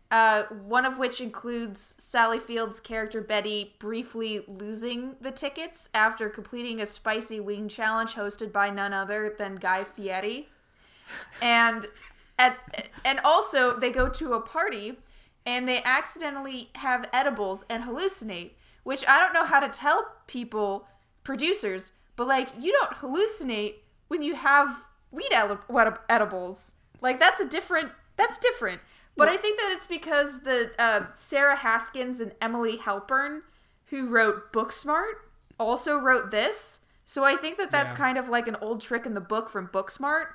Uh, 0.09 0.43
one 0.67 0.85
of 0.85 0.99
which 0.99 1.19
includes 1.19 1.81
Sally 1.81 2.37
Field's 2.37 2.79
character 2.79 3.19
Betty 3.19 3.73
briefly 3.79 4.45
losing 4.47 5.15
the 5.19 5.31
tickets 5.31 5.89
after 5.91 6.29
completing 6.29 6.79
a 6.79 6.85
spicy 6.85 7.39
wing 7.39 7.67
challenge 7.67 8.13
hosted 8.13 8.51
by 8.51 8.69
none 8.69 8.93
other 8.93 9.33
than 9.37 9.55
Guy 9.55 9.83
Fieri 9.83 10.49
and 11.41 11.85
at 12.39 12.89
and 13.05 13.19
also 13.23 13.77
they 13.77 13.89
go 13.89 14.09
to 14.09 14.33
a 14.33 14.41
party 14.41 14.97
and 15.45 15.67
they 15.67 15.81
accidentally 15.83 16.69
have 16.75 17.09
edibles 17.13 17.63
and 17.69 17.83
hallucinate 17.83 18.51
which 18.83 19.03
i 19.07 19.19
don't 19.19 19.33
know 19.33 19.45
how 19.45 19.59
to 19.59 19.69
tell 19.69 20.05
people 20.27 20.87
producers 21.23 21.91
but 22.15 22.27
like 22.27 22.49
you 22.59 22.71
don't 22.71 22.97
hallucinate 22.97 23.75
when 24.07 24.21
you 24.21 24.35
have 24.35 24.87
weed 25.13 25.31
edi- 25.31 25.95
edibles 26.09 26.73
like 27.01 27.19
that's 27.19 27.39
a 27.39 27.45
different 27.47 27.89
that's 28.17 28.37
different 28.37 28.81
but 29.15 29.29
i 29.29 29.37
think 29.37 29.57
that 29.59 29.71
it's 29.75 29.87
because 29.87 30.41
the 30.41 30.71
uh, 30.79 31.05
sarah 31.15 31.55
haskins 31.55 32.19
and 32.19 32.33
emily 32.41 32.77
halpern 32.77 33.39
who 33.85 34.07
wrote 34.07 34.51
booksmart 34.51 35.13
also 35.59 35.97
wrote 35.97 36.31
this 36.31 36.79
so 37.05 37.23
i 37.23 37.35
think 37.35 37.57
that 37.57 37.71
that's 37.71 37.91
Yeah. 37.91 37.97
kind 37.97 38.17
of 38.17 38.27
like 38.27 38.47
an 38.47 38.57
old 38.59 38.81
trick 38.81 39.05
in 39.05 39.13
the 39.13 39.21
book 39.21 39.49
from 39.49 39.67
booksmart 39.67 40.25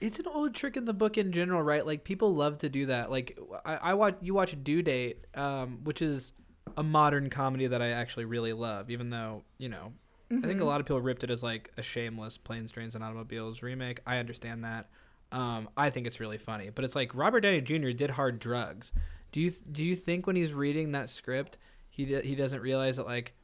It's 0.00 0.18
an 0.18 0.26
old 0.26 0.54
trick 0.54 0.76
in 0.76 0.86
the 0.86 0.94
book 0.94 1.18
in 1.18 1.30
general, 1.30 1.60
right? 1.62 1.84
Like 1.84 2.04
people 2.04 2.34
love 2.34 2.56
to 2.58 2.70
do 2.70 2.86
that. 2.86 3.10
Like 3.10 3.38
I, 3.66 3.76
I 3.90 3.94
watch 3.94 4.16
you 4.22 4.32
watch 4.32 4.56
Due 4.64 4.80
Date, 4.82 5.26
um, 5.34 5.80
which 5.84 6.00
is 6.00 6.32
a 6.74 6.82
modern 6.82 7.28
comedy 7.28 7.66
that 7.66 7.82
I 7.82 7.88
actually 7.90 8.24
really 8.24 8.54
love, 8.54 8.88
even 8.90 9.10
though 9.10 9.42
you 9.58 9.68
know 9.68 9.92
I 10.32 10.46
think 10.46 10.60
a 10.60 10.64
lot 10.64 10.80
of 10.80 10.86
people 10.86 11.00
ripped 11.00 11.24
it 11.24 11.30
as 11.30 11.42
like 11.42 11.72
a 11.76 11.82
shameless 11.82 12.38
planes, 12.38 12.70
trains, 12.70 12.94
and 12.94 13.02
automobiles 13.02 13.62
remake. 13.62 14.00
I 14.06 14.18
understand 14.18 14.64
that. 14.64 14.88
Um, 15.32 15.68
I 15.76 15.90
think 15.90 16.06
it's 16.06 16.20
really 16.20 16.38
funny, 16.38 16.70
but 16.70 16.84
it's 16.84 16.94
like 16.94 17.14
Robert 17.14 17.40
Downey 17.40 17.60
Jr. 17.60 17.90
did 17.90 18.10
hard 18.10 18.38
drugs. 18.38 18.92
Do 19.32 19.40
you 19.40 19.50
do 19.50 19.82
you 19.84 19.94
think 19.94 20.26
when 20.26 20.36
he's 20.36 20.52
reading 20.52 20.92
that 20.92 21.10
script, 21.10 21.58
he 21.88 22.04
d- 22.04 22.22
he 22.22 22.34
doesn't 22.34 22.60
realize 22.60 22.96
that 22.96 23.06
like 23.06 23.34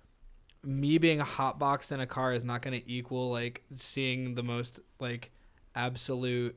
me 0.62 0.98
being 0.98 1.20
hotboxed 1.20 1.92
in 1.92 2.00
a 2.00 2.06
car 2.06 2.32
is 2.32 2.44
not 2.44 2.62
going 2.62 2.80
to 2.80 2.90
equal 2.90 3.30
like 3.30 3.62
seeing 3.74 4.34
the 4.34 4.42
most 4.42 4.80
like 4.98 5.30
absolute 5.74 6.56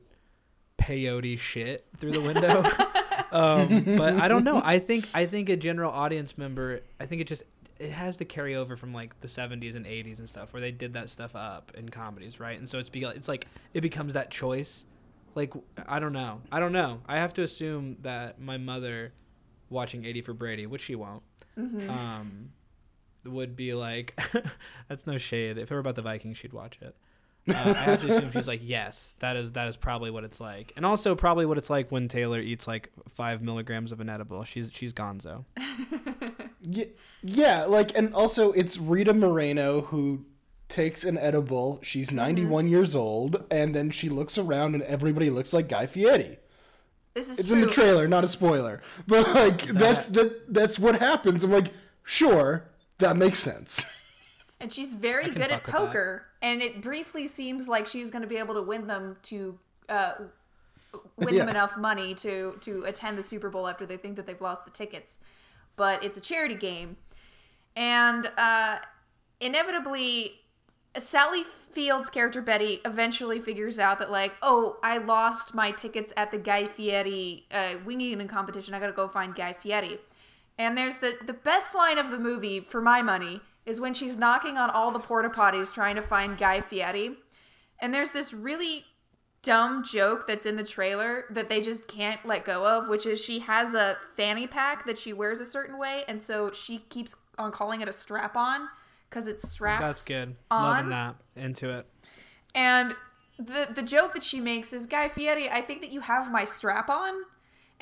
peyote 0.78 1.38
shit 1.38 1.86
through 1.96 2.12
the 2.12 2.20
window. 2.20 2.62
um, 3.32 3.84
but 3.96 4.14
I 4.14 4.28
don't 4.28 4.44
know. 4.44 4.60
I 4.64 4.78
think 4.78 5.08
I 5.14 5.26
think 5.26 5.48
a 5.48 5.56
general 5.56 5.92
audience 5.92 6.36
member. 6.36 6.80
I 6.98 7.06
think 7.06 7.20
it 7.20 7.28
just 7.28 7.44
it 7.80 7.90
has 7.92 8.18
to 8.18 8.26
carry 8.26 8.54
over 8.54 8.76
from 8.76 8.92
like 8.92 9.18
the 9.22 9.26
70s 9.26 9.74
and 9.74 9.86
80s 9.86 10.18
and 10.18 10.28
stuff 10.28 10.52
where 10.52 10.60
they 10.60 10.70
did 10.70 10.92
that 10.92 11.08
stuff 11.08 11.34
up 11.34 11.72
in 11.74 11.88
comedies, 11.88 12.38
right? 12.38 12.58
And 12.58 12.68
so 12.68 12.78
it's 12.78 12.90
be, 12.90 13.02
it's 13.04 13.26
like 13.26 13.46
it 13.72 13.80
becomes 13.80 14.12
that 14.12 14.30
choice. 14.30 14.84
Like 15.34 15.54
I 15.88 15.98
don't 15.98 16.12
know. 16.12 16.42
I 16.52 16.60
don't 16.60 16.72
know. 16.72 17.00
I 17.08 17.16
have 17.16 17.32
to 17.34 17.42
assume 17.42 17.96
that 18.02 18.38
my 18.38 18.58
mother 18.58 19.14
watching 19.70 20.04
80 20.04 20.20
for 20.20 20.34
Brady, 20.34 20.66
which 20.66 20.82
she 20.82 20.94
won't. 20.94 21.22
Um 21.56 22.50
would 23.24 23.54
be 23.56 23.72
like 23.72 24.18
that's 24.88 25.06
no 25.06 25.16
shade. 25.16 25.56
If 25.56 25.70
it 25.70 25.74
were 25.74 25.80
about 25.80 25.94
the 25.94 26.02
Vikings, 26.02 26.36
she'd 26.36 26.52
watch 26.52 26.78
it. 26.82 26.94
Uh, 27.48 27.54
I 27.54 27.82
have 27.84 28.02
to 28.02 28.14
assume 28.14 28.30
she's 28.30 28.46
like, 28.48 28.60
yes, 28.62 29.14
that 29.20 29.36
is 29.36 29.52
that 29.52 29.68
is 29.68 29.76
probably 29.76 30.10
what 30.10 30.24
it's 30.24 30.40
like, 30.40 30.72
and 30.76 30.84
also 30.84 31.14
probably 31.14 31.46
what 31.46 31.56
it's 31.56 31.70
like 31.70 31.90
when 31.90 32.08
Taylor 32.08 32.40
eats 32.40 32.68
like 32.68 32.90
five 33.08 33.40
milligrams 33.42 33.92
of 33.92 34.00
an 34.00 34.10
edible. 34.10 34.44
She's 34.44 34.70
she's 34.72 34.92
Gonzo. 34.92 35.44
Yeah, 36.62 36.84
yeah, 37.22 37.64
like, 37.64 37.96
and 37.96 38.14
also 38.14 38.52
it's 38.52 38.78
Rita 38.78 39.14
Moreno 39.14 39.82
who 39.82 40.24
takes 40.68 41.04
an 41.04 41.18
edible. 41.18 41.80
She's 41.82 42.12
91 42.12 42.68
years 42.68 42.94
old, 42.94 43.44
and 43.50 43.74
then 43.74 43.90
she 43.90 44.08
looks 44.08 44.38
around, 44.38 44.74
and 44.74 44.82
everybody 44.84 45.30
looks 45.30 45.52
like 45.52 45.68
Guy 45.68 45.86
Fieri. 45.86 46.38
This 47.14 47.28
is 47.28 47.40
It's 47.40 47.48
true. 47.48 47.60
in 47.60 47.66
the 47.66 47.72
trailer, 47.72 48.06
not 48.06 48.22
a 48.24 48.28
spoiler, 48.28 48.80
but 49.06 49.28
like 49.34 49.62
that's 49.66 50.06
that 50.08 50.52
that's 50.52 50.78
what 50.78 51.00
happens. 51.00 51.42
I'm 51.42 51.50
like, 51.50 51.72
sure, 52.04 52.68
that 52.98 53.16
makes 53.16 53.38
sense. 53.40 53.84
and 54.60 54.72
she's 54.72 54.94
very 54.94 55.28
good 55.28 55.50
at 55.50 55.50
fuck 55.50 55.66
with 55.66 55.74
that. 55.74 55.86
poker. 55.86 56.26
And 56.40 56.62
it 56.62 56.80
briefly 56.80 57.26
seems 57.26 57.68
like 57.68 57.86
she's 57.86 58.10
going 58.10 58.22
to 58.22 58.28
be 58.28 58.36
able 58.36 58.54
to 58.54 58.62
win 58.62 58.86
them 58.86 59.16
to 59.24 59.58
uh, 59.88 60.12
win 61.16 61.36
them 61.36 61.48
enough 61.48 61.76
money 61.76 62.14
to 62.14 62.56
to 62.60 62.84
attend 62.84 63.18
the 63.18 63.22
Super 63.24 63.50
Bowl 63.50 63.66
after 63.66 63.84
they 63.86 63.96
think 63.96 64.14
that 64.16 64.26
they've 64.26 64.40
lost 64.40 64.64
the 64.64 64.70
tickets. 64.70 65.18
But 65.76 66.04
it's 66.04 66.16
a 66.16 66.20
charity 66.20 66.54
game, 66.54 66.96
and 67.76 68.30
uh, 68.36 68.78
inevitably. 69.40 70.34
Sally 70.98 71.44
Field's 71.44 72.10
character 72.10 72.42
Betty 72.42 72.80
eventually 72.84 73.38
figures 73.38 73.78
out 73.78 74.00
that 74.00 74.10
like, 74.10 74.32
oh, 74.42 74.78
I 74.82 74.98
lost 74.98 75.54
my 75.54 75.70
tickets 75.70 76.12
at 76.16 76.32
the 76.32 76.36
Guy 76.36 76.66
Fieri 76.66 77.46
uh, 77.52 77.74
winging 77.84 78.26
competition. 78.26 78.74
I 78.74 78.80
gotta 78.80 78.92
go 78.92 79.06
find 79.06 79.32
Guy 79.32 79.52
Fieri. 79.52 80.00
And 80.58 80.76
there's 80.76 80.98
the 80.98 81.14
the 81.24 81.32
best 81.32 81.76
line 81.76 81.96
of 81.96 82.10
the 82.10 82.18
movie 82.18 82.58
for 82.58 82.80
my 82.80 83.02
money 83.02 83.40
is 83.64 83.80
when 83.80 83.94
she's 83.94 84.18
knocking 84.18 84.58
on 84.58 84.68
all 84.68 84.90
the 84.90 84.98
porta 84.98 85.28
potties 85.28 85.72
trying 85.72 85.94
to 85.94 86.02
find 86.02 86.36
Guy 86.36 86.60
Fieri. 86.60 87.16
And 87.80 87.94
there's 87.94 88.10
this 88.10 88.34
really 88.34 88.84
dumb 89.42 89.82
joke 89.82 90.26
that's 90.26 90.44
in 90.44 90.56
the 90.56 90.64
trailer 90.64 91.24
that 91.30 91.48
they 91.48 91.60
just 91.60 91.88
can't 91.88 92.24
let 92.26 92.44
go 92.44 92.66
of, 92.66 92.88
which 92.88 93.06
is 93.06 93.20
she 93.20 93.40
has 93.40 93.74
a 93.74 93.96
fanny 94.16 94.46
pack 94.46 94.86
that 94.86 94.98
she 94.98 95.12
wears 95.12 95.40
a 95.40 95.46
certain 95.46 95.78
way, 95.78 96.04
and 96.08 96.20
so 96.20 96.50
she 96.52 96.78
keeps 96.90 97.16
on 97.38 97.50
calling 97.50 97.80
it 97.80 97.88
a 97.88 97.92
strap 97.92 98.36
on 98.36 98.68
because 99.08 99.26
it 99.26 99.40
straps. 99.40 99.84
That's 99.84 100.04
good. 100.04 100.36
On. 100.50 100.62
Loving 100.62 100.90
that. 100.90 101.16
Into 101.36 101.70
it. 101.70 101.86
And 102.54 102.94
the 103.38 103.68
the 103.74 103.82
joke 103.82 104.14
that 104.14 104.22
she 104.22 104.40
makes 104.40 104.72
is 104.72 104.86
Guy 104.86 105.08
Fieri, 105.08 105.48
I 105.48 105.62
think 105.62 105.80
that 105.82 105.92
you 105.92 106.00
have 106.00 106.30
my 106.30 106.44
strap 106.44 106.88
on. 106.88 107.14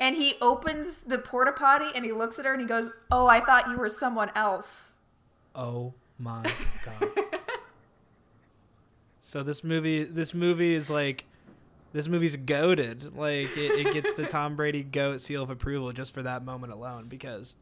And 0.01 0.15
he 0.15 0.35
opens 0.41 0.99
the 0.99 1.17
porta 1.17 1.51
potty 1.51 1.87
and 1.93 2.05
he 2.05 2.13
looks 2.13 2.39
at 2.39 2.45
her 2.45 2.53
and 2.53 2.61
he 2.61 2.67
goes, 2.67 2.89
"Oh, 3.11 3.27
I 3.27 3.41
thought 3.41 3.67
you 3.67 3.77
were 3.77 3.89
someone 3.89 4.31
else." 4.33 4.95
Oh 5.53 5.93
my 6.17 6.43
god. 6.85 7.09
so 9.19 9.43
this 9.43 9.61
movie, 9.63 10.05
this 10.05 10.33
movie 10.33 10.73
is 10.73 10.89
like, 10.89 11.25
this 11.93 12.07
movie's 12.07 12.35
goaded. 12.35 13.15
Like 13.15 13.55
it, 13.57 13.87
it 13.87 13.93
gets 13.93 14.13
the 14.13 14.25
Tom 14.27 14.55
Brady 14.55 14.83
goat 14.83 15.21
seal 15.21 15.43
of 15.43 15.49
approval 15.49 15.91
just 15.91 16.13
for 16.13 16.21
that 16.23 16.43
moment 16.43 16.71
alone 16.73 17.07
because 17.07 17.55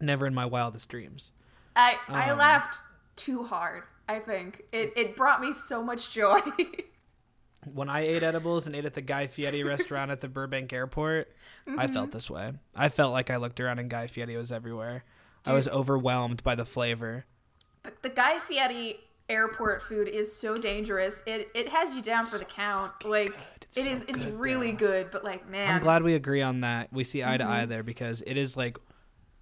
never 0.00 0.26
in 0.26 0.34
my 0.34 0.46
wildest 0.46 0.88
dreams. 0.88 1.32
I 1.76 1.98
I 2.08 2.30
Um. 2.30 2.38
laughed 2.38 2.82
too 3.16 3.44
hard. 3.44 3.84
I 4.08 4.18
think 4.20 4.62
it 4.72 4.92
it 4.96 5.16
brought 5.16 5.40
me 5.40 5.52
so 5.52 5.82
much 5.82 6.12
joy. 6.12 6.40
When 7.74 7.88
I 7.90 8.00
ate 8.00 8.22
edibles 8.22 8.66
and 8.66 8.76
ate 8.76 8.84
at 8.86 8.94
the 8.94 9.02
Guy 9.02 9.26
Fieri 9.26 9.62
restaurant 9.64 10.10
at 10.12 10.20
the 10.20 10.28
Burbank 10.28 10.72
airport, 10.72 11.30
I 11.76 11.88
felt 11.88 12.12
this 12.12 12.30
way. 12.30 12.52
I 12.74 12.88
felt 12.88 13.12
like 13.12 13.30
I 13.30 13.36
looked 13.36 13.60
around 13.60 13.80
and 13.80 13.90
Guy 13.90 14.06
Fieri 14.06 14.36
was 14.36 14.52
everywhere. 14.52 15.04
I 15.44 15.52
was 15.52 15.66
overwhelmed 15.68 16.42
by 16.44 16.54
the 16.54 16.64
flavor. 16.64 17.26
the, 17.82 17.92
the 18.02 18.08
Guy 18.10 18.38
Fieri 18.38 19.00
airport 19.28 19.82
food 19.82 20.08
is 20.08 20.34
so 20.34 20.56
dangerous. 20.56 21.22
It 21.26 21.48
it 21.54 21.68
has 21.68 21.94
you 21.96 22.02
down 22.02 22.24
for 22.24 22.38
the 22.38 22.44
count. 22.44 23.04
Like 23.04 23.32
It's 23.62 23.76
it 23.76 23.84
so 23.84 23.90
is 23.90 24.02
it's 24.08 24.24
good, 24.26 24.34
really 24.40 24.70
though. 24.72 24.78
good, 24.78 25.10
but 25.10 25.24
like 25.24 25.48
man, 25.48 25.74
I'm 25.74 25.80
glad 25.82 26.02
we 26.02 26.14
agree 26.14 26.42
on 26.42 26.60
that. 26.62 26.92
We 26.92 27.04
see 27.04 27.22
eye 27.24 27.36
to 27.36 27.44
eye 27.44 27.66
there 27.66 27.82
because 27.82 28.22
it 28.26 28.36
is 28.36 28.56
like 28.56 28.78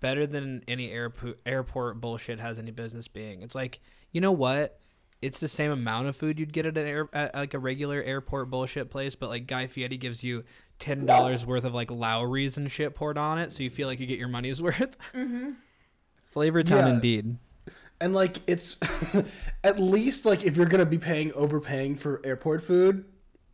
better 0.01 0.27
than 0.27 0.63
any 0.69 0.91
airport 0.93 1.39
airport 1.47 2.01
bullshit 2.01 2.39
has 2.41 2.59
any 2.59 2.71
business 2.71 3.09
being. 3.09 3.43
It's 3.43 3.55
like 3.55 3.81
you 4.13 4.21
know 4.21 4.33
what? 4.33 4.79
It's 5.23 5.39
the 5.39 5.49
same 5.49 5.71
amount 5.71 6.09
of 6.09 6.15
food 6.17 6.39
you'd 6.39 6.53
get 6.53 6.67
at, 6.67 6.77
an 6.77 6.87
air, 6.87 7.09
at 7.13 7.35
like 7.35 7.55
a 7.55 7.59
regular 7.59 8.03
airport 8.03 8.51
bullshit 8.51 8.91
place, 8.91 9.15
but 9.15 9.29
like 9.31 9.47
Guy 9.47 9.67
Fieri 9.67 9.97
gives 9.97 10.23
you 10.23 10.45
ten 10.79 11.07
dollars 11.07 11.47
worth 11.47 11.65
of 11.65 11.73
like 11.73 11.91
Lawry's 11.91 12.57
and 12.59 12.71
shit 12.71 12.95
poured 12.95 13.17
on 13.17 13.39
it, 13.39 13.51
so 13.53 13.63
you 13.63 13.71
feel 13.71 13.89
like 13.89 13.99
you 13.99 14.07
get 14.07 14.19
your 14.19 14.29
money's 14.29 14.61
worth. 14.63 14.97
Mm-hmm. 15.15 15.53
Flavor 16.31 16.63
Town 16.63 16.87
Yeah. 16.87 16.93
indeed. 16.95 17.39
And 18.01 18.13
like 18.15 18.37
it's 18.47 18.77
at 19.65 19.79
least 19.81 20.27
like 20.27 20.45
if 20.45 20.57
you're 20.57 20.67
gonna 20.67 20.85
be 20.87 20.99
paying 20.99 21.33
overpaying 21.33 21.97
for 21.97 22.21
airport 22.25 22.63
food, 22.63 23.05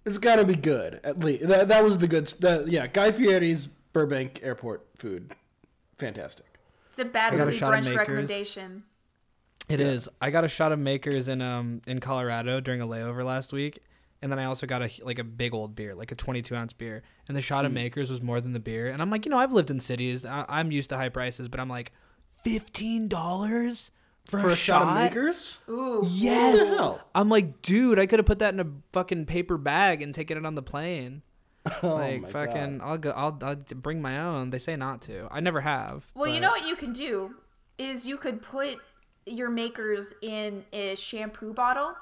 it's 0.05 0.19
gotta 0.19 0.45
be 0.45 0.57
good. 0.57 1.01
At 1.05 1.19
least 1.19 1.47
that 1.49 1.69
that 1.69 1.85
was 1.85 1.99
the 1.99 2.09
good. 2.09 2.25
s- 2.25 2.35
That 2.35 2.69
yeah, 2.69 2.87
Guy 2.89 3.13
Fieri's 3.13 3.67
Burbank 3.67 4.41
Airport 4.43 4.87
food, 4.97 5.35
fantastic. 5.97 6.47
It's 6.91 6.99
a 6.99 7.05
bad 7.05 7.35
I 7.35 7.37
a 7.37 7.45
movie 7.45 7.57
shot 7.59 7.73
of 7.73 7.81
brunch 7.81 7.85
Makers. 7.85 7.97
recommendation. 7.97 8.83
It 9.69 9.81
is. 9.81 10.09
I 10.21 10.31
got 10.31 10.45
a 10.45 10.49
shot 10.49 10.73
of 10.73 10.79
Makers 10.81 11.29
in 11.29 11.41
um 11.41 11.81
in 11.87 12.01
Colorado 12.01 12.61
during 12.61 12.81
a 12.81 12.87
layover 12.87 13.25
last 13.25 13.53
week, 13.53 13.79
and 14.21 14.31
then 14.33 14.39
I 14.41 14.45
also 14.47 14.67
got 14.67 14.83
a 14.83 14.91
like 15.05 15.21
a 15.21 15.25
big 15.25 15.55
old 15.55 15.77
beer, 15.77 15.95
like 15.95 16.11
a 16.11 16.17
22 16.17 16.57
ounce 16.57 16.73
beer, 16.73 17.05
and 17.29 17.37
the 17.37 17.41
shot 17.41 17.65
of 17.65 17.73
Makers 17.73 18.11
was 18.11 18.21
more 18.21 18.41
than 18.41 18.53
the 18.55 18.61
beer. 18.61 18.89
And 18.89 19.01
I'm 19.01 19.09
like, 19.09 19.25
you 19.25 19.31
know, 19.31 19.39
I've 19.39 19.53
lived 19.53 19.71
in 19.71 19.79
cities, 19.79 20.27
I- 20.27 20.47
I'm 20.49 20.73
used 20.73 20.91
to 20.91 20.97
high 20.97 21.11
prices, 21.11 21.47
but 21.47 21.61
I'm 21.61 21.69
like, 21.69 21.93
fifteen 22.29 23.07
dollars 23.07 23.93
for, 24.27 24.39
For 24.39 24.49
a, 24.49 24.53
a 24.53 24.57
shot 24.57 24.83
of 24.83 24.95
Makers, 24.95 25.59
Ooh. 25.69 26.07
Yes. 26.09 26.59
What 26.59 26.71
the 26.71 26.77
hell? 26.77 27.01
I'm 27.15 27.29
like, 27.29 27.61
dude, 27.63 27.99
I 27.99 28.07
could 28.07 28.19
have 28.19 28.27
put 28.27 28.39
that 28.39 28.55
in 28.55 28.61
a 28.61 28.67
fucking 28.93 29.27
paper 29.27 29.59
bag 29.59 30.01
and 30.03 30.15
taken 30.15 30.39
it 30.39 30.47
on 30.47 30.55
the 30.55 30.63
plane. 30.63 31.23
oh 31.83 31.95
like 31.95 32.23
my 32.23 32.29
fucking, 32.31 32.79
god, 32.79 32.85
I'll 32.87 32.99
go. 32.99 33.11
I'll, 33.11 33.39
I'll 33.43 33.55
bring 33.57 34.03
my 34.03 34.19
own. 34.21 34.51
They 34.51 34.59
say 34.59 34.75
not 34.77 35.01
to. 35.03 35.29
I 35.31 35.41
never 35.41 35.61
have. 35.61 36.07
Well, 36.15 36.29
you 36.29 36.41
know 36.41 36.51
what 36.51 36.67
you 36.67 36.75
can 36.77 36.93
do 36.93 37.35
is 37.79 38.07
you 38.07 38.17
could 38.17 38.43
put 38.43 38.79
your 39.27 39.49
makers 39.49 40.13
in 40.23 40.65
a 40.73 40.97
shampoo 40.97 41.53
bottle. 41.53 41.95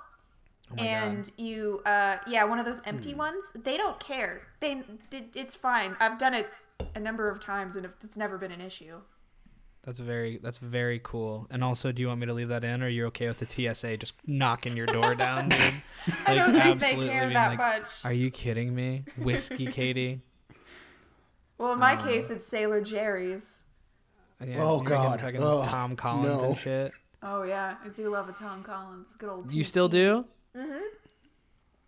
Oh 0.73 0.77
and 0.77 1.25
God. 1.25 1.33
you 1.37 1.81
uh 1.85 2.19
yeah 2.29 2.45
one 2.45 2.61
of 2.61 2.65
those 2.65 2.79
Hmm. 2.79 2.91
empty 2.91 3.13
ones 3.13 3.51
they 3.57 3.77
don't 3.77 3.99
care 3.99 4.43
they 4.61 4.85
it- 5.11 5.35
it's 5.35 5.57
fine 5.57 5.97
i've 5.99 6.17
done 6.17 6.33
it 6.33 6.49
a 6.95 7.01
number 7.01 7.29
of 7.29 7.41
times 7.41 7.75
and 7.75 7.89
it's 8.05 8.17
never 8.17 8.39
been 8.39 8.53
an 8.53 8.61
issue 8.61 9.01
That's 9.83 9.99
very 9.99 10.39
that's 10.43 10.59
very 10.59 11.01
cool. 11.03 11.47
And 11.51 11.65
also, 11.65 11.91
do 11.91 12.03
you 12.03 12.09
want 12.09 12.21
me 12.21 12.27
to 12.27 12.35
leave 12.35 12.49
that 12.49 12.65
in, 12.65 12.83
or 12.83 12.87
are 12.87 12.89
you 12.89 13.07
okay 13.07 13.29
with 13.29 13.39
the 13.39 13.47
TSA 13.75 13.97
just 13.97 14.13
knocking 14.27 14.77
your 14.77 14.87
door 14.87 15.15
down? 15.15 15.49
Dude? 15.49 15.61
i 16.27 16.35
don't 16.35 16.53
Like, 16.55 16.79
think 16.79 16.81
they 17.01 17.09
care 17.09 17.29
that 17.31 17.49
like, 17.49 17.59
much 17.59 18.05
Are 18.05 18.13
you 18.13 18.31
kidding 18.31 18.75
me, 18.75 19.05
whiskey, 19.19 19.67
Katie? 19.79 20.21
well 21.59 21.73
in 21.75 21.79
my 21.79 21.95
case 21.97 22.31
it's 22.31 22.47
sailor 22.47 22.81
jerry's 22.81 23.61
Yeah, 24.43 24.63
Oh, 24.65 24.81
God. 24.81 25.21
fucking 25.21 25.43
Oh, 25.43 25.63
Tom 25.65 25.95
Collins 25.97 26.43
no. 26.43 26.49
and 26.51 26.59
shit. 26.59 26.93
oh 27.23 27.43
yeah 27.43 27.77
i 27.85 27.89
do 27.89 28.09
love 28.11 28.29
a 28.31 28.33
tom 28.33 28.63
collins 28.63 29.09
good 29.19 29.29
old 29.29 29.53
You 29.53 29.63
TC. 29.63 29.67
still 29.67 29.89
do? 29.89 30.25
Mm-hmm. 30.57 30.79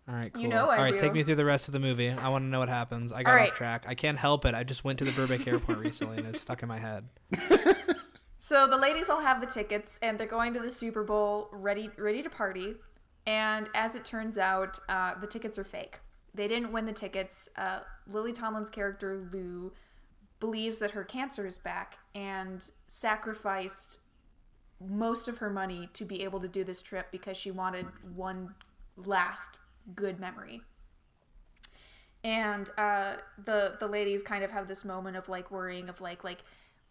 All 0.07 0.15
right, 0.15 0.33
cool. 0.33 0.43
know 0.43 0.69
I 0.69 0.77
All 0.77 0.83
right, 0.83 0.93
do. 0.93 0.99
take 0.99 1.13
me 1.13 1.23
through 1.23 1.35
the 1.35 1.45
rest 1.45 1.69
of 1.69 1.71
the 1.71 1.79
movie. 1.79 2.09
I 2.09 2.27
want 2.29 2.43
to 2.43 2.47
know 2.47 2.59
what 2.59 2.69
happens. 2.69 3.13
I 3.13 3.23
got 3.23 3.29
All 3.31 3.35
off 3.35 3.41
right. 3.41 3.53
track. 3.55 3.85
I 3.87 3.95
can't 3.95 4.17
help 4.17 4.43
it. 4.45 4.53
I 4.53 4.63
just 4.63 4.83
went 4.83 4.99
to 4.99 5.05
the 5.05 5.11
Burbank 5.13 5.47
Airport 5.47 5.77
recently, 5.77 6.17
and 6.17 6.27
it's 6.27 6.41
stuck 6.41 6.61
in 6.61 6.67
my 6.67 6.79
head. 6.79 7.05
So 8.45 8.67
the 8.67 8.75
ladies 8.75 9.07
all 9.07 9.21
have 9.21 9.39
the 9.39 9.47
tickets, 9.47 9.97
and 10.01 10.19
they're 10.19 10.27
going 10.27 10.53
to 10.53 10.59
the 10.59 10.69
Super 10.69 11.01
Bowl, 11.05 11.47
ready 11.53 11.89
ready 11.97 12.21
to 12.21 12.29
party. 12.29 12.75
And 13.25 13.69
as 13.73 13.95
it 13.95 14.03
turns 14.03 14.37
out, 14.37 14.79
uh, 14.89 15.13
the 15.17 15.27
tickets 15.27 15.57
are 15.57 15.63
fake. 15.63 15.99
They 16.35 16.49
didn't 16.49 16.73
win 16.73 16.85
the 16.85 16.91
tickets. 16.91 17.47
Uh, 17.55 17.79
Lily 18.05 18.33
Tomlin's 18.33 18.69
character 18.69 19.29
Lou 19.31 19.71
believes 20.41 20.79
that 20.79 20.91
her 20.91 21.05
cancer 21.05 21.47
is 21.47 21.57
back 21.57 21.99
and 22.13 22.69
sacrificed 22.85 23.99
most 24.85 25.29
of 25.29 25.37
her 25.37 25.49
money 25.49 25.87
to 25.93 26.03
be 26.03 26.21
able 26.25 26.41
to 26.41 26.49
do 26.49 26.65
this 26.65 26.81
trip 26.81 27.07
because 27.13 27.37
she 27.37 27.49
wanted 27.49 27.85
one 28.13 28.55
last 28.97 29.51
good 29.95 30.19
memory. 30.19 30.61
And 32.23 32.69
uh, 32.77 33.15
the 33.43 33.75
the 33.79 33.87
ladies 33.87 34.23
kind 34.23 34.43
of 34.43 34.51
have 34.51 34.67
this 34.67 34.85
moment 34.85 35.17
of 35.17 35.27
like 35.27 35.51
worrying 35.51 35.89
of 35.89 35.99
like 35.99 36.23
like 36.23 36.43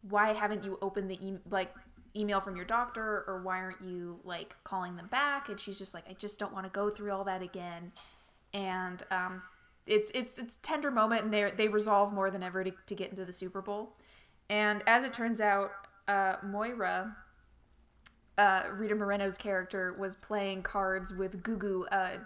why 0.08 0.32
haven't 0.34 0.64
you 0.64 0.78
opened 0.82 1.10
the 1.10 1.26
e- 1.26 1.38
like 1.50 1.74
email 2.14 2.40
from 2.40 2.56
your 2.56 2.66
doctor? 2.66 3.24
Or 3.26 3.40
why 3.42 3.58
aren't 3.58 3.82
you 3.82 4.20
like 4.24 4.54
calling 4.64 4.96
them 4.96 5.06
back? 5.06 5.48
And 5.48 5.58
she's 5.58 5.78
just 5.78 5.94
like 5.94 6.04
i 6.08 6.12
just 6.12 6.38
don't 6.38 6.52
want 6.52 6.66
to 6.66 6.70
go 6.70 6.90
through 6.90 7.12
all 7.12 7.24
that 7.24 7.42
again. 7.42 7.92
And 8.52 9.02
um 9.10 9.42
it's 9.86 10.10
it's 10.14 10.38
it's 10.38 10.58
tender 10.58 10.90
moment 10.90 11.24
and 11.24 11.32
they 11.32 11.50
they 11.56 11.68
resolve 11.68 12.12
more 12.12 12.30
than 12.30 12.42
ever 12.42 12.62
to, 12.64 12.72
to 12.86 12.94
get 12.94 13.10
into 13.10 13.24
the 13.24 13.32
super 13.32 13.62
bowl. 13.62 13.96
And 14.50 14.82
as 14.86 15.02
it 15.02 15.14
turns 15.14 15.40
out 15.40 15.70
uh 16.08 16.36
moira 16.44 17.16
uh 18.38 18.64
rita 18.72 18.94
moreno's 18.94 19.36
character 19.36 19.94
was 19.98 20.16
playing 20.16 20.62
cards 20.62 21.12
with 21.12 21.42
gugu 21.42 21.84
uh 21.92 22.18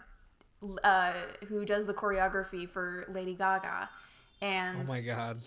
uh 0.83 1.13
who 1.49 1.65
does 1.65 1.87
the 1.87 1.95
choreography 1.95 2.69
for 2.69 3.07
lady 3.09 3.35
gaga 3.35 3.89
and 4.41 4.79
Oh 4.83 4.93
my 4.93 5.01
god. 5.01 5.41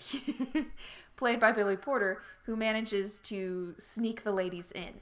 played 1.15 1.39
by 1.39 1.51
Billy 1.51 1.75
Porter, 1.75 2.21
who 2.45 2.55
manages 2.55 3.19
to 3.19 3.75
sneak 3.77 4.23
the 4.23 4.31
ladies 4.31 4.71
in. 4.71 5.01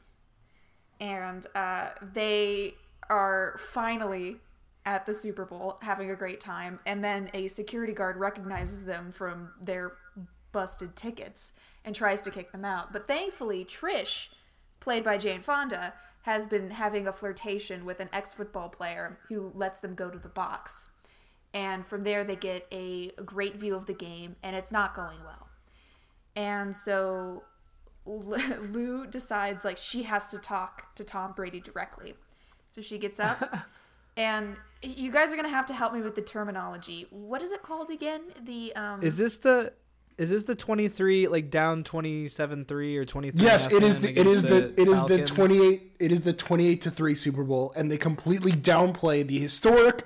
And 1.00 1.46
uh, 1.54 1.90
they 2.14 2.74
are 3.10 3.56
finally 3.60 4.38
at 4.86 5.06
the 5.06 5.14
Super 5.14 5.46
Bowl 5.46 5.78
having 5.82 6.10
a 6.10 6.16
great 6.16 6.40
time. 6.40 6.80
And 6.86 7.04
then 7.04 7.30
a 7.34 7.48
security 7.48 7.94
guard 7.94 8.18
recognizes 8.18 8.84
them 8.84 9.12
from 9.12 9.52
their 9.62 9.94
busted 10.52 10.96
tickets 10.96 11.54
and 11.86 11.96
tries 11.96 12.22
to 12.24 12.32
kick 12.32 12.52
them 12.52 12.66
out. 12.66 12.92
But 12.92 13.08
thankfully, 13.08 13.64
Trish, 13.64 14.30
played 14.80 15.04
by 15.04 15.18
Jane 15.20 15.42
Fonda, 15.42 15.94
has 16.28 16.46
been 16.46 16.72
having 16.72 17.08
a 17.08 17.12
flirtation 17.14 17.86
with 17.86 18.02
an 18.02 18.10
ex 18.12 18.34
football 18.34 18.68
player 18.68 19.18
who 19.30 19.50
lets 19.56 19.80
them 19.80 19.96
go 19.96 20.10
to 20.10 20.20
the 20.20 20.28
box. 20.28 20.88
And 21.54 21.88
from 21.88 22.04
there, 22.04 22.26
they 22.26 22.36
get 22.36 22.68
a 22.70 23.12
great 23.26 23.56
view 23.56 23.74
of 23.76 23.86
the 23.86 23.94
game, 23.94 24.36
and 24.44 24.54
it's 24.54 24.70
not 24.70 24.94
going 24.94 25.20
well. 25.24 25.48
And 26.36 26.76
so 26.76 27.44
Lou 28.06 29.08
decides 29.08 29.64
like 29.64 29.78
she 29.78 30.04
has 30.04 30.28
to 30.28 30.38
talk 30.38 30.94
to 30.96 31.06
Tom 31.06 31.32
Brady 31.32 31.62
directly. 31.62 32.14
So 32.72 32.82
she 32.82 32.98
gets 32.98 33.22
up 33.22 33.60
and 34.18 34.58
you 34.84 35.10
guys 35.14 35.32
are 35.32 35.38
going 35.38 35.48
to 35.48 35.56
have 35.56 35.66
to 35.68 35.74
help 35.74 35.94
me 35.94 36.02
with 36.02 36.16
the 36.16 36.22
terminology. 36.22 37.08
What 37.10 37.42
is 37.42 37.54
it 37.54 37.64
called 37.64 37.90
again? 37.90 38.22
The 38.44 38.76
um 38.76 39.02
Is 39.02 39.16
this 39.16 39.38
the 39.38 39.72
is 40.18 40.30
this 40.30 40.44
the 40.44 40.56
23 40.56 41.28
like 41.28 41.50
down 41.50 41.84
27-3 41.84 42.96
or 42.98 43.06
23 43.06 43.44
yes, 43.44 43.72
it 43.72 43.84
is. 43.84 44.00
The, 44.00 44.20
it 44.20 44.26
is 44.28 44.44
against 44.44 44.76
the 44.76 44.82
it 44.82 44.88
is 44.88 45.04
the 45.06 45.24
twenty 45.24 45.66
eight. 45.68 45.92
It 46.00 46.12
is 46.12 46.22
the 46.22 46.34
twenty 46.34 46.68
eight 46.68 46.82
to 46.82 46.92
three 46.92 47.16
Super 47.16 47.44
Bowl, 47.44 47.72
and 47.76 47.92
they 47.92 47.98
completely 47.98 48.52
downplay 48.52 49.26
the 49.26 49.38
historic, 49.40 50.04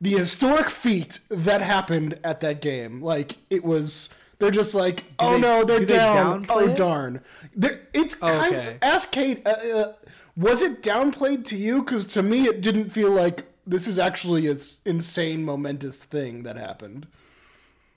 the 0.00 0.12
historic 0.12 0.70
feat 0.70 1.20
that 1.28 1.60
happened 1.60 2.18
at 2.24 2.40
that 2.40 2.60
game. 2.60 3.02
Like 3.02 3.36
it 3.50 3.64
was. 3.64 4.08
They're 4.38 4.50
just 4.50 4.74
like, 4.74 5.04
oh 5.18 5.32
they- 5.34 5.40
no, 5.40 5.64
they're 5.64 5.80
do 5.80 5.84
they 5.86 5.96
down. 5.96 6.46
downplay 6.46 6.70
Oh 6.70 6.74
darn. 6.74 7.20
They're, 7.54 7.80
it's 7.92 8.14
kind 8.14 8.54
Okay. 8.54 8.68
of, 8.72 8.78
ask 8.80 9.12
Kate. 9.12 9.46
Uh, 9.46 9.50
uh, 9.50 9.92
was 10.36 10.62
it 10.62 10.82
downplayed 10.82 11.44
to 11.46 11.56
you? 11.56 11.82
Because 11.82 12.06
to 12.14 12.22
me, 12.22 12.46
it 12.46 12.62
didn't 12.62 12.88
feel 12.88 13.10
like 13.10 13.42
this 13.66 13.86
is 13.86 13.98
actually 13.98 14.46
an 14.46 14.58
insane, 14.86 15.44
momentous 15.44 16.02
thing 16.06 16.44
that 16.44 16.56
happened. 16.56 17.06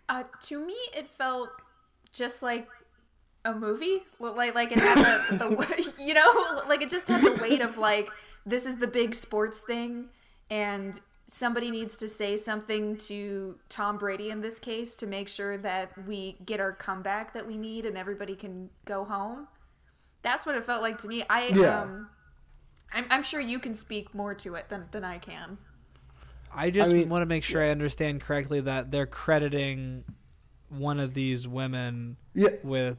Uh 0.09 0.23
to 0.41 0.63
me 0.65 0.75
it 0.95 1.07
felt 1.07 1.49
just 2.11 2.43
like 2.43 2.67
a 3.45 3.53
movie 3.53 4.03
Well, 4.19 4.35
like 4.35 4.55
like 4.55 4.71
it 4.71 4.79
had 4.79 4.97
the, 5.29 5.37
the 5.37 5.93
you 6.03 6.13
know 6.13 6.61
like 6.67 6.81
it 6.81 6.89
just 6.89 7.07
had 7.07 7.21
the 7.23 7.41
weight 7.41 7.61
of 7.61 7.77
like 7.77 8.09
this 8.45 8.65
is 8.65 8.77
the 8.77 8.87
big 8.87 9.15
sports 9.15 9.61
thing 9.61 10.05
and 10.49 10.99
somebody 11.27 11.71
needs 11.71 11.97
to 11.97 12.07
say 12.07 12.35
something 12.37 12.97
to 12.97 13.55
Tom 13.69 13.97
Brady 13.97 14.29
in 14.29 14.41
this 14.41 14.59
case 14.59 14.95
to 14.97 15.07
make 15.07 15.27
sure 15.27 15.57
that 15.57 15.91
we 16.07 16.37
get 16.45 16.59
our 16.59 16.73
comeback 16.73 17.33
that 17.33 17.47
we 17.47 17.57
need 17.57 17.85
and 17.85 17.97
everybody 17.97 18.35
can 18.35 18.69
go 18.85 19.03
home 19.03 19.47
that's 20.21 20.45
what 20.45 20.55
it 20.55 20.63
felt 20.63 20.81
like 20.81 20.97
to 20.99 21.07
me 21.07 21.23
I 21.29 21.47
Yeah. 21.47 21.81
um 21.81 22.09
I'm, 22.93 23.05
I'm 23.09 23.23
sure 23.23 23.39
you 23.39 23.59
can 23.59 23.73
speak 23.73 24.13
more 24.13 24.35
to 24.35 24.53
it 24.55 24.69
than, 24.69 24.85
than 24.91 25.03
I 25.03 25.17
can. 25.17 25.57
I 26.55 26.69
just 26.69 26.91
I 26.91 26.93
mean- 26.93 27.09
want 27.09 27.21
to 27.21 27.25
make 27.25 27.43
sure 27.43 27.63
I 27.63 27.69
understand 27.69 28.21
correctly 28.21 28.61
that 28.61 28.91
they're 28.91 29.05
crediting 29.05 30.03
one 30.69 30.99
of 30.99 31.13
these 31.13 31.47
women 31.47 32.17
Yeah. 32.33 32.49
with 32.63 32.97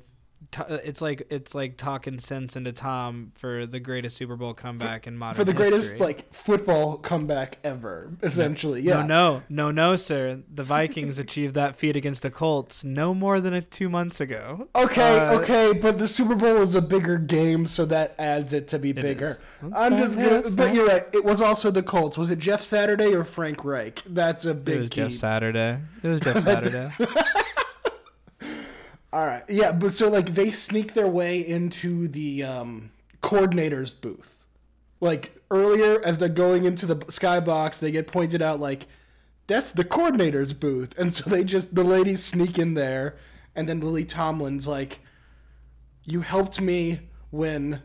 it's 0.68 1.00
like 1.02 1.26
it's 1.30 1.54
like 1.54 1.76
talking 1.76 2.18
sense 2.18 2.57
into 2.57 2.72
Tom 2.72 3.33
for 3.37 3.66
the 3.66 3.80
greatest 3.80 4.16
Super 4.16 4.37
Bowl 4.37 4.54
comeback 4.54 5.07
in 5.07 5.16
modern 5.16 5.35
For 5.37 5.44
the 5.44 5.52
greatest 5.54 6.00
like 6.00 6.33
football 6.33 6.96
comeback 6.98 7.59
ever, 7.64 8.11
essentially. 8.22 8.80
Yeah. 8.83 9.02
No, 9.02 9.07
no, 9.07 9.42
no, 9.48 9.70
no, 9.70 9.96
sir. 9.96 10.42
The 10.52 10.62
Vikings 10.62 11.18
achieved 11.18 11.54
that 11.54 11.76
feat 11.76 11.96
against 11.96 12.22
the 12.22 12.30
Colts 12.30 12.85
no 12.85 13.14
more 13.14 13.40
than 13.40 13.52
a 13.54 13.61
two 13.62 13.88
months 13.88 14.20
ago. 14.20 14.68
Okay, 14.74 15.18
Uh, 15.18 15.38
okay, 15.40 15.72
but 15.72 15.98
the 15.98 16.07
Super 16.07 16.35
Bowl 16.35 16.59
is 16.62 16.74
a 16.74 16.83
bigger 16.83 17.18
game, 17.18 17.66
so 17.66 17.85
that 17.87 18.14
adds 18.18 18.52
it 18.52 18.68
to 18.68 18.78
be 18.78 18.92
bigger. 18.92 19.38
is. 19.62 19.72
I'm 19.74 19.92
fine. 19.92 19.98
just 19.98 20.16
gonna, 20.16 20.30
that's 20.30 20.50
but 20.50 20.66
fine. 20.66 20.74
you're 20.76 20.87
right. 20.87 21.04
It 21.12 21.24
was 21.24 21.40
also 21.40 21.70
the 21.70 21.83
Colts. 21.83 22.16
Was 22.18 22.30
it 22.30 22.38
Jeff 22.38 22.61
Saturday 22.62 23.14
or 23.14 23.24
Frank 23.24 23.64
Reich? 23.64 24.02
That's 24.07 24.44
a 24.44 24.54
big. 24.54 24.74
It 24.76 24.80
was 24.80 24.88
key. 24.90 25.00
Jeff 25.02 25.12
Saturday. 25.12 25.78
It 26.02 26.09
was 26.09 26.20
Jeff 26.22 26.42
Saturday. 26.44 26.90
All 29.14 29.24
right. 29.24 29.44
Yeah, 29.48 29.70
but 29.70 29.92
so 29.94 30.09
like 30.09 30.35
they 30.35 30.50
sneak 30.50 30.94
their 30.94 31.07
way 31.07 31.38
into 31.38 32.09
the 32.09 32.42
um, 32.42 32.90
coordinator's 33.20 33.92
booth. 33.92 34.44
Like 35.00 35.40
earlier, 35.53 36.03
as 36.03 36.18
they're 36.18 36.29
going 36.29 36.64
into 36.64 36.85
the 36.85 36.96
skybox, 36.96 37.79
they 37.79 37.92
get 37.92 38.09
pointed 38.09 38.42
out 38.42 38.59
like 38.59 38.88
that's 39.46 39.70
the 39.70 39.85
coordinator's 39.85 40.53
booth, 40.53 40.98
and 40.98 41.14
so 41.14 41.31
they 41.31 41.44
just 41.44 41.77
the 41.77 41.85
ladies 41.85 42.24
sneak 42.24 42.59
in 42.59 42.74
there, 42.74 43.16
and 43.55 43.68
then 43.68 43.79
Lily 43.79 44.05
Tomlin's 44.05 44.66
like, 44.66 44.98
"You 46.03 46.22
helped 46.22 46.61
me 46.61 46.98
when, 47.31 47.85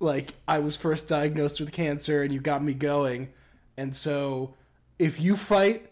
like, 0.00 0.34
I 0.46 0.58
was 0.58 0.76
first 0.76 1.08
diagnosed 1.08 1.60
with 1.60 1.72
cancer, 1.72 2.22
and 2.22 2.30
you 2.30 2.40
got 2.40 2.62
me 2.62 2.74
going, 2.74 3.30
and 3.78 3.96
so 3.96 4.54
if 4.98 5.18
you 5.18 5.34
fight." 5.34 5.87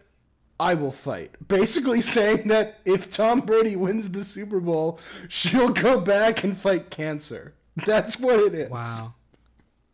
I 0.59 0.75
will 0.75 0.93
fight. 0.93 1.33
Basically 1.47 2.01
saying 2.17 2.49
that 2.49 2.81
if 2.85 3.11
Tom 3.11 3.41
Brady 3.41 3.77
wins 3.77 4.11
the 4.11 4.25
Super 4.25 4.61
Bowl, 4.61 4.99
she'll 5.29 5.71
go 5.71 6.01
back 6.01 6.45
and 6.45 6.57
fight 6.57 6.91
cancer. 6.91 7.55
That's 7.85 8.19
what 8.19 8.41
it 8.41 8.55
is. 8.55 8.71
Wow, 8.71 9.15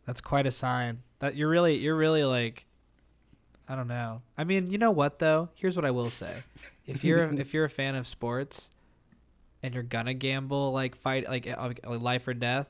that's 0.05 0.21
quite 0.21 0.45
a 0.47 0.51
sign. 0.51 1.03
That 1.19 1.35
you're 1.35 1.49
really, 1.49 1.77
you're 1.77 1.95
really 1.95 2.23
like, 2.23 2.65
I 3.67 3.75
don't 3.75 3.87
know. 3.87 4.21
I 4.37 4.43
mean, 4.45 4.67
you 4.71 4.77
know 4.77 4.91
what 4.91 5.19
though? 5.19 5.49
Here's 5.55 5.75
what 5.75 5.85
I 5.85 5.91
will 5.91 6.09
say: 6.09 6.43
if 6.85 7.03
you're 7.03 7.23
if 7.39 7.53
you're 7.53 7.65
a 7.65 7.69
fan 7.69 7.95
of 7.95 8.07
sports, 8.07 8.69
and 9.61 9.73
you're 9.73 9.83
gonna 9.83 10.13
gamble 10.13 10.71
like 10.71 10.95
fight 10.95 11.27
like 11.27 11.47
uh, 11.47 11.57
like 11.61 12.01
life 12.01 12.27
or 12.27 12.33
death, 12.33 12.67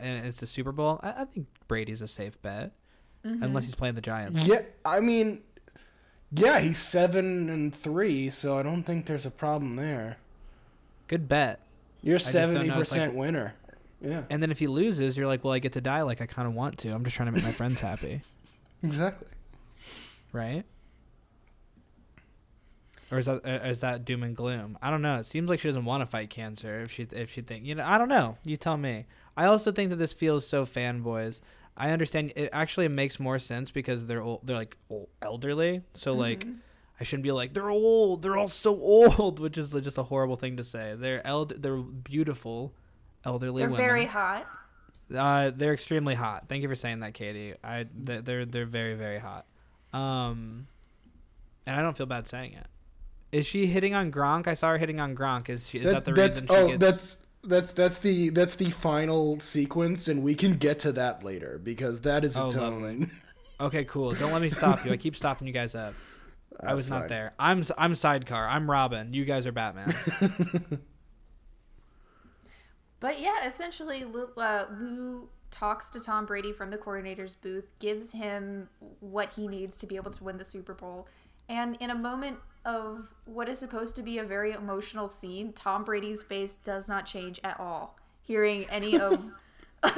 and 0.00 0.26
it's 0.26 0.40
the 0.40 0.46
Super 0.46 0.72
Bowl, 0.72 0.98
I, 1.02 1.22
I 1.22 1.24
think 1.26 1.46
Brady's 1.68 2.00
a 2.00 2.08
safe 2.08 2.40
bet, 2.40 2.72
unless 3.22 3.64
he's 3.64 3.74
playing 3.74 3.96
the 3.96 4.00
Giants. 4.00 4.46
Yeah, 4.46 4.62
I 4.84 5.00
mean, 5.00 5.42
yeah, 6.34 6.58
he's 6.60 6.78
seven 6.78 7.48
and 7.48 7.74
three, 7.74 8.30
so 8.30 8.58
I 8.58 8.62
don't 8.62 8.82
think 8.82 9.06
there's 9.06 9.26
a 9.26 9.30
problem 9.30 9.76
there. 9.76 10.18
Good 11.08 11.28
bet. 11.28 11.60
You're 12.02 12.18
seventy 12.18 12.70
percent 12.70 13.12
like- 13.12 13.18
winner. 13.20 13.54
Yeah, 14.00 14.24
And 14.28 14.42
then 14.42 14.50
if 14.50 14.58
he 14.58 14.66
loses, 14.66 15.16
you're 15.16 15.26
like, 15.26 15.44
well, 15.44 15.54
I 15.54 15.60
get 15.60 15.72
to 15.72 15.80
die 15.80 16.02
like 16.02 16.20
I 16.20 16.26
kind 16.26 16.46
of 16.46 16.52
want 16.52 16.76
to. 16.80 16.90
I'm 16.90 17.04
just 17.04 17.16
trying 17.16 17.26
to 17.26 17.32
make 17.32 17.42
my 17.44 17.52
friends 17.52 17.80
happy, 17.80 18.20
exactly. 18.82 19.28
right? 20.30 20.64
Or 23.10 23.18
is 23.18 23.26
that 23.26 23.46
uh, 23.46 23.66
is 23.68 23.80
that 23.80 24.04
doom 24.04 24.22
and 24.22 24.36
gloom? 24.36 24.76
I 24.82 24.90
don't 24.90 25.02
know. 25.02 25.14
It 25.14 25.26
seems 25.26 25.48
like 25.48 25.60
she 25.60 25.68
doesn't 25.68 25.84
want 25.84 26.02
to 26.02 26.06
fight 26.06 26.30
cancer. 26.30 26.82
If 26.82 26.90
she 26.92 27.06
if 27.12 27.30
she 27.32 27.40
think 27.42 27.64
you 27.64 27.74
know, 27.76 27.84
I 27.84 27.96
don't 27.96 28.08
know. 28.08 28.38
You 28.44 28.56
tell 28.56 28.76
me. 28.76 29.06
I 29.36 29.46
also 29.46 29.72
think 29.72 29.90
that 29.90 29.96
this 29.96 30.12
feels 30.12 30.46
so 30.46 30.64
fanboys. 30.64 31.40
I 31.76 31.90
understand. 31.90 32.32
It 32.36 32.50
actually 32.52 32.88
makes 32.88 33.18
more 33.18 33.38
sense 33.38 33.70
because 33.70 34.06
they're 34.06 34.22
old, 34.22 34.40
they're 34.44 34.56
like 34.56 34.76
old, 34.88 35.08
elderly. 35.22 35.82
So 35.94 36.12
like, 36.12 36.46
I 37.00 37.04
shouldn't 37.04 37.24
be 37.24 37.32
like 37.32 37.54
they're 37.54 37.70
old. 37.70 38.22
They're 38.22 38.36
all 38.36 38.48
so 38.48 38.78
old, 38.78 39.40
which 39.40 39.58
is 39.58 39.72
just 39.72 39.98
a 39.98 40.04
horrible 40.04 40.36
thing 40.36 40.56
to 40.58 40.64
say. 40.64 40.94
They're 40.96 41.26
eld- 41.26 41.60
They're 41.60 41.76
beautiful, 41.76 42.72
elderly. 43.24 43.62
They're 43.62 43.70
women. 43.70 43.84
very 43.84 44.06
hot. 44.06 44.46
Uh, 45.14 45.50
they're 45.54 45.74
extremely 45.74 46.14
hot. 46.14 46.48
Thank 46.48 46.62
you 46.62 46.68
for 46.68 46.76
saying 46.76 47.00
that, 47.00 47.14
Katie. 47.14 47.54
I 47.62 47.86
they're 47.92 48.22
they're, 48.22 48.46
they're 48.46 48.66
very 48.66 48.94
very 48.94 49.18
hot. 49.18 49.46
Um, 49.92 50.66
and 51.66 51.76
I 51.76 51.82
don't 51.82 51.96
feel 51.96 52.06
bad 52.06 52.26
saying 52.28 52.54
it. 52.54 52.66
Is 53.32 53.46
she 53.46 53.66
hitting 53.66 53.94
on 53.94 54.12
Gronk? 54.12 54.46
I 54.46 54.54
saw 54.54 54.70
her 54.70 54.78
hitting 54.78 55.00
on 55.00 55.16
Gronk. 55.16 55.48
Is 55.48 55.68
she? 55.68 55.78
Is 55.78 55.92
that, 55.92 56.04
the 56.04 56.12
that's 56.12 56.40
reason 56.40 56.46
she 56.46 56.62
oh, 56.62 56.68
gets? 56.68 56.78
that's 56.80 57.16
that's 57.46 57.72
that's 57.72 57.98
the 57.98 58.30
that's 58.30 58.56
the 58.56 58.70
final 58.70 59.38
sequence, 59.40 60.08
and 60.08 60.22
we 60.22 60.34
can 60.34 60.56
get 60.56 60.78
to 60.80 60.92
that 60.92 61.22
later 61.24 61.60
because 61.62 62.00
that 62.02 62.24
is 62.24 62.36
Oh, 62.38 62.46
its 62.46 62.56
lovely. 62.56 63.06
Okay, 63.60 63.84
cool. 63.84 64.14
Don't 64.14 64.32
let 64.32 64.42
me 64.42 64.50
stop 64.50 64.84
you. 64.84 64.90
I 64.92 64.96
keep 64.96 65.14
stopping 65.14 65.46
you 65.46 65.52
guys 65.52 65.76
up. 65.76 65.94
I 66.60 66.74
was 66.74 66.90
not 66.90 67.02
fine. 67.02 67.08
there. 67.08 67.34
I'm 67.38 67.60
s- 67.60 67.70
I'm 67.78 67.94
sidecar. 67.94 68.48
I'm 68.48 68.68
Robin. 68.68 69.14
You 69.14 69.24
guys 69.24 69.46
are 69.46 69.52
Batman. 69.52 69.94
But 73.00 73.20
yeah, 73.20 73.46
essentially, 73.46 74.04
Lou, 74.04 74.28
uh, 74.38 74.64
Lou 74.80 75.28
talks 75.50 75.90
to 75.90 76.00
Tom 76.00 76.24
Brady 76.24 76.52
from 76.52 76.70
the 76.70 76.78
coordinator's 76.78 77.34
booth, 77.34 77.68
gives 77.78 78.12
him 78.12 78.68
what 79.00 79.30
he 79.30 79.46
needs 79.46 79.76
to 79.78 79.86
be 79.86 79.96
able 79.96 80.10
to 80.12 80.24
win 80.24 80.38
the 80.38 80.44
Super 80.44 80.72
Bowl. 80.74 81.06
And 81.48 81.76
in 81.80 81.90
a 81.90 81.94
moment 81.94 82.38
of 82.64 83.14
what 83.26 83.48
is 83.48 83.58
supposed 83.58 83.96
to 83.96 84.02
be 84.02 84.18
a 84.18 84.24
very 84.24 84.52
emotional 84.52 85.08
scene, 85.08 85.52
Tom 85.52 85.84
Brady's 85.84 86.22
face 86.22 86.56
does 86.58 86.88
not 86.88 87.06
change 87.06 87.40
at 87.44 87.58
all. 87.60 87.98
Hearing 88.22 88.66
any 88.70 88.98
of 88.98 89.22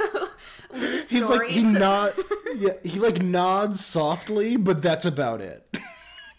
Lou's 0.73 1.09
He's 1.09 1.25
stories. 1.25 1.39
like 1.41 1.49
he 1.51 1.63
nod, 1.63 2.13
yeah, 2.55 2.73
he 2.83 2.99
like 2.99 3.21
nods 3.21 3.83
softly, 3.85 4.57
but 4.57 4.81
that's 4.81 5.05
about 5.05 5.39
it. 5.41 5.65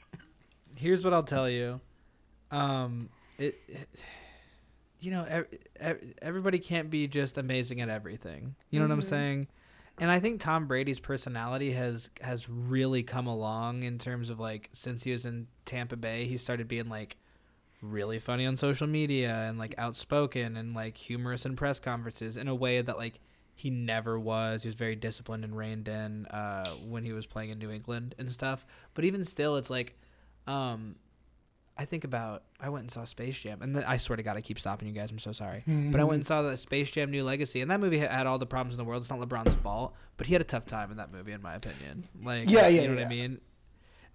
Here's 0.76 1.02
what 1.04 1.14
I'll 1.14 1.22
tell 1.22 1.48
you. 1.48 1.80
Um, 2.50 3.08
it, 3.38 3.58
it 3.68 3.88
you 5.00 5.10
know, 5.12 5.24
ev- 5.24 5.46
ev- 5.80 6.14
everybody 6.20 6.58
can't 6.58 6.90
be 6.90 7.06
just 7.06 7.38
amazing 7.38 7.80
at 7.80 7.88
everything. 7.88 8.54
You 8.70 8.80
know 8.80 8.86
what 8.86 8.92
I'm 8.92 9.02
saying? 9.02 9.48
And 10.00 10.10
I 10.10 10.20
think 10.20 10.40
Tom 10.40 10.66
Brady's 10.66 11.00
personality 11.00 11.72
has 11.72 12.10
has 12.20 12.48
really 12.48 13.02
come 13.02 13.26
along 13.26 13.82
in 13.82 13.98
terms 13.98 14.30
of 14.30 14.38
like 14.38 14.68
since 14.72 15.02
he 15.02 15.12
was 15.12 15.26
in 15.26 15.48
Tampa 15.64 15.96
Bay, 15.96 16.26
he 16.26 16.36
started 16.36 16.68
being 16.68 16.88
like 16.88 17.16
really 17.82 18.18
funny 18.18 18.46
on 18.46 18.56
social 18.56 18.86
media 18.86 19.34
and 19.48 19.58
like 19.58 19.74
outspoken 19.78 20.56
and 20.56 20.74
like 20.74 20.96
humorous 20.96 21.46
in 21.46 21.56
press 21.56 21.78
conferences 21.78 22.36
in 22.36 22.48
a 22.48 22.54
way 22.54 22.80
that 22.80 22.96
like 22.96 23.20
he 23.54 23.70
never 23.70 24.20
was. 24.20 24.62
He 24.62 24.68
was 24.68 24.76
very 24.76 24.94
disciplined 24.94 25.44
and 25.44 25.56
reined 25.56 25.88
in 25.88 26.26
uh, 26.26 26.64
when 26.86 27.02
he 27.02 27.12
was 27.12 27.26
playing 27.26 27.50
in 27.50 27.58
New 27.58 27.72
England 27.72 28.14
and 28.16 28.30
stuff. 28.30 28.64
But 28.94 29.04
even 29.04 29.24
still, 29.24 29.56
it's 29.56 29.68
like 29.68 29.98
um, 30.46 30.94
I 31.78 31.84
think 31.84 32.02
about 32.02 32.42
I 32.60 32.70
went 32.70 32.82
and 32.82 32.90
saw 32.90 33.04
Space 33.04 33.38
Jam, 33.38 33.62
and 33.62 33.74
then, 33.76 33.84
I 33.84 33.98
swear 33.98 34.16
to 34.16 34.22
God, 34.22 34.36
I 34.36 34.40
keep 34.40 34.58
stopping 34.58 34.88
you 34.88 34.94
guys. 34.94 35.12
I'm 35.12 35.20
so 35.20 35.30
sorry, 35.32 35.60
hmm. 35.60 35.92
but 35.92 36.00
I 36.00 36.04
went 36.04 36.16
and 36.16 36.26
saw 36.26 36.42
the 36.42 36.56
Space 36.56 36.90
Jam 36.90 37.10
New 37.10 37.22
Legacy, 37.22 37.60
and 37.60 37.70
that 37.70 37.78
movie 37.78 37.98
had, 37.98 38.26
all 38.26 38.38
the 38.38 38.46
problems 38.46 38.74
in 38.74 38.78
the 38.78 38.84
world. 38.84 39.02
It's 39.02 39.10
not 39.10 39.20
LeBron's 39.20 39.54
fault, 39.56 39.94
but 40.16 40.26
he 40.26 40.34
had 40.34 40.40
a 40.40 40.44
tough 40.44 40.66
time 40.66 40.90
in 40.90 40.96
that 40.96 41.12
movie, 41.12 41.32
in 41.32 41.40
my 41.40 41.54
opinion. 41.54 42.02
Like, 42.22 42.50
Yeah, 42.50 42.62
yeah, 42.62 42.68
you 42.68 42.80
yeah, 42.80 42.86
know 42.88 42.94
what. 42.96 43.04
I 43.04 43.08
mean. 43.08 43.40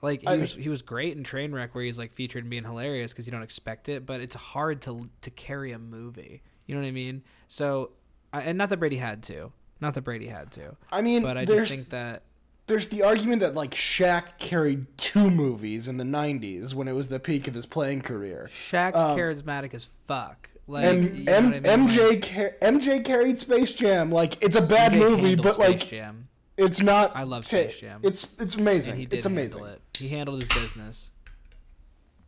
Like 0.02 0.20
he 0.22 0.28
I 0.28 0.36
was, 0.36 0.56
mean- 0.58 0.64
he 0.64 0.70
was 0.70 0.82
great 0.82 1.16
in 1.16 1.24
Trainwreck, 1.24 1.70
where 1.72 1.86
he's 1.86 1.98
like 1.98 2.12
featured 2.12 2.44
and 2.44 2.50
being 2.50 2.66
hilarious 2.66 3.14
because 3.14 3.26
you 3.26 3.32
don't 3.32 3.42
expect 3.44 3.88
it, 3.88 4.06
but 4.06 4.20
it's 4.20 4.36
hard 4.36 4.82
to 4.82 5.10
to 5.22 5.30
carry 5.32 5.72
a 5.72 5.80
movie. 5.80 6.44
You 6.66 6.76
know 6.76 6.82
what 6.82 6.88
I 6.88 6.92
mean? 6.92 7.24
So, 7.48 7.92
I, 8.34 8.42
and 8.42 8.58
not 8.58 8.68
that 8.70 8.78
Brady 8.78 8.98
had 8.98 9.24
to, 9.24 9.54
not 9.80 9.94
that 9.94 10.02
Brady 10.02 10.28
had 10.28 10.52
to, 10.52 10.76
I 10.92 11.02
mean, 11.02 11.24
but 11.24 11.38
I 11.38 11.46
just 11.46 11.74
think 11.74 11.90
that 11.92 12.24
there's 12.68 12.88
the 12.88 13.04
argument 13.04 13.42
that 13.42 13.56
like 13.56 13.72
Shaq 13.72 14.38
carried 14.40 14.98
two 14.98 15.30
movies 15.30 15.88
in 15.88 15.98
the 15.98 16.04
'90s 16.04 16.74
when 16.74 16.88
it 16.88 16.94
was 16.94 17.10
the 17.10 17.20
peak 17.20 17.48
of 17.48 17.54
his 17.54 17.66
playing 17.66 18.02
career. 18.02 18.48
Shaq's 18.50 18.98
Um, 19.00 19.18
charismatic 19.18 19.74
as 19.74 19.86
fuck. 20.08 20.50
Like 20.66 20.86
and 20.86 21.18
you 21.18 21.24
know 21.26 21.32
M- 21.34 21.46
what 21.52 21.56
I 21.68 21.76
mean? 21.78 21.88
MJ 21.90 22.10
Like, 22.10 22.60
MJ 22.62 23.04
carried 23.04 23.40
Space 23.40 23.74
Jam. 23.74 24.10
Like 24.12 24.42
it's 24.42 24.56
a 24.56 24.62
bad 24.62 24.94
MJ 24.94 25.00
movie, 25.00 25.36
but 25.36 25.56
Space 25.56 25.68
like 25.68 25.80
Jam. 25.88 26.30
it's 26.56 26.80
not. 26.82 27.14
I 27.16 27.24
love 27.24 27.44
Space 27.44 27.80
Jam. 27.82 28.00
It's 28.02 28.24
it's 28.40 28.54
and 28.56 28.62
amazing. 28.62 28.96
he 28.96 29.06
did 29.06 29.18
It's 29.18 29.26
amazing. 29.26 29.60
handle 29.60 29.76
it. 29.76 29.82
He 29.98 30.08
handled 30.08 30.42
his 30.42 30.48
business. 30.62 31.10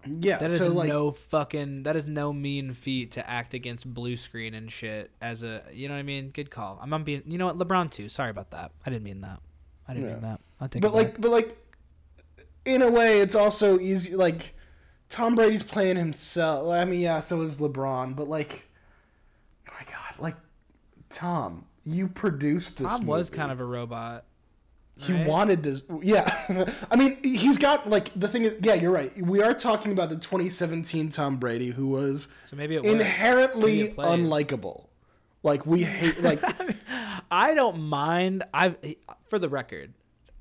Yeah. 0.05 0.37
That 0.37 0.51
is 0.51 0.57
so 0.57 0.67
like 0.69 0.89
no 0.89 1.11
fucking. 1.11 1.83
That 1.83 1.95
is 1.95 2.07
no 2.07 2.33
mean 2.33 2.73
feat 2.73 3.11
to 3.13 3.27
act 3.27 3.53
against 3.53 3.91
blue 3.91 4.17
screen 4.17 4.53
and 4.53 4.69
shit. 4.71 5.11
As 5.21 5.41
a, 5.41 5.63
you 5.71 5.87
know 5.87 5.93
what 5.95 5.99
I 6.01 6.03
mean? 6.03 6.29
Good 6.29 6.51
call. 6.51 6.77
I'm 6.81 6.89
not 6.89 7.05
being. 7.05 7.23
You 7.25 7.37
know 7.37 7.45
what? 7.47 7.57
LeBron 7.57 7.89
too. 7.89 8.09
Sorry 8.09 8.29
about 8.29 8.51
that. 8.51 8.71
I 8.85 8.89
didn't 8.89 9.03
mean 9.03 9.21
that. 9.21 9.39
I 9.87 9.93
didn't 9.93 10.07
Yeah. 10.07 10.13
mean 10.15 10.21
that. 10.23 10.41
I 10.59 10.67
think. 10.67 10.81
but 10.83 10.93
like 10.93 11.19
but 11.21 11.31
like 11.31 11.57
in 12.65 12.81
a 12.81 12.89
way 12.89 13.19
it's 13.19 13.35
also 13.35 13.79
easy 13.79 14.15
like 14.15 14.53
Tom 15.09 15.35
Brady's 15.35 15.63
playing 15.63 15.97
himself. 15.97 16.67
I 16.69 16.83
mean, 16.85 16.99
yeah, 16.99 17.21
so 17.21 17.41
is 17.43 17.57
LeBron, 17.59 18.15
but 18.15 18.27
like 18.27 18.63
my 19.67 19.85
god, 19.85 20.19
like 20.19 20.35
Tom, 21.09 21.65
you 21.85 22.07
produced 22.07 22.77
this 22.77 22.87
Tom 22.91 23.05
was 23.05 23.29
kind 23.29 23.51
of 23.51 23.59
a 23.59 23.65
robot. 23.65 24.25
he 24.97 25.11
right? 25.13 25.27
wanted 25.27 25.61
this 25.61 25.83
yeah 26.01 26.71
i 26.89 26.95
mean 26.95 27.17
he's 27.21 27.57
got 27.57 27.89
like 27.89 28.09
the 28.15 28.29
thing 28.29 28.43
is 28.43 28.55
yeah 28.61 28.73
you're 28.73 28.93
right 28.93 29.11
we 29.21 29.41
are 29.41 29.53
talking 29.53 29.91
about 29.91 30.07
the 30.07 30.15
2017 30.15 31.09
tom 31.09 31.35
brady 31.35 31.71
who 31.71 31.87
was 31.87 32.29
So. 32.45 32.55
Maybe 32.55 32.77
inherently 32.77 33.89
unlikable 33.89 34.87
like 35.43 35.65
we 35.65 35.83
hate 35.83 36.23
like 36.23 36.41
I 37.35 37.53
don't 37.53 37.81
mind. 37.81 38.43
I've 38.53 38.77
for 39.25 39.39
the 39.39 39.49
record, 39.49 39.93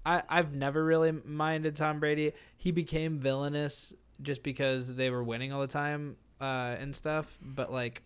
I 0.07 0.23
I've 0.29 0.55
never 0.55 0.85
really 0.85 1.11
minded 1.13 1.75
Tom 1.77 1.99
Brady. 1.99 2.33
He 2.57 2.71
became 2.71 3.19
villainous 3.19 3.93
just 4.23 4.43
because 4.45 4.95
they 4.95 5.11
were 5.11 5.25
winning 5.25 5.53
all 5.53 5.61
the 5.61 5.67
time 5.67 6.17
uh, 6.41 6.77
and 6.79 6.95
stuff. 6.95 7.37
But 7.43 7.73
like, 7.73 8.03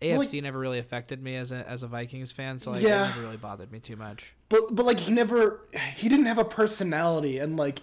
AFC 0.00 0.16
Like- 0.18 0.42
never 0.42 0.58
really 0.58 0.78
affected 0.78 1.22
me 1.22 1.36
as 1.36 1.50
a 1.52 1.68
as 1.68 1.82
a 1.82 1.88
Vikings 1.88 2.30
fan, 2.30 2.58
so 2.58 2.70
like 2.70 2.82
Yeah. 2.82 3.04
it 3.06 3.08
never 3.08 3.22
really 3.22 3.36
bothered 3.36 3.72
me 3.72 3.80
too 3.80 3.96
much. 3.96 4.34
but 4.48 4.74
but 4.74 4.86
like 4.86 5.00
he 5.00 5.12
never 5.12 5.60
he 5.96 6.08
didn't 6.08 6.26
have 6.26 6.38
a 6.38 6.44
personality 6.44 7.38
and 7.38 7.56
like 7.56 7.80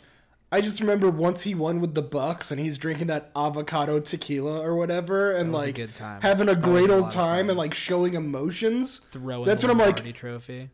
i 0.54 0.62
just 0.62 0.80
remember 0.80 1.10
once 1.10 1.42
he 1.42 1.54
won 1.56 1.82
with 1.82 1.94
the 1.94 2.02
bucks 2.02 2.52
and 2.52 2.60
he's 2.60 2.78
drinking 2.78 3.08
that 3.08 3.32
avocado 3.36 4.00
tequila 4.00 4.60
or 4.62 4.76
whatever 4.76 5.32
and 5.34 5.50
a 5.50 5.58
like 5.58 5.94
time. 5.96 6.22
having 6.22 6.48
a 6.50 6.56
great 6.56 6.90
a 6.90 6.94
old 6.94 7.12
time 7.12 7.50
and 7.50 7.58
like 7.58 7.74
showing 7.74 8.14
emotions 8.14 9.00
Throwing 9.00 9.46
That's 9.46 9.64
what 9.64 9.72
I'm 9.72 9.78
like- 9.80 10.14
trophy. 10.16 10.70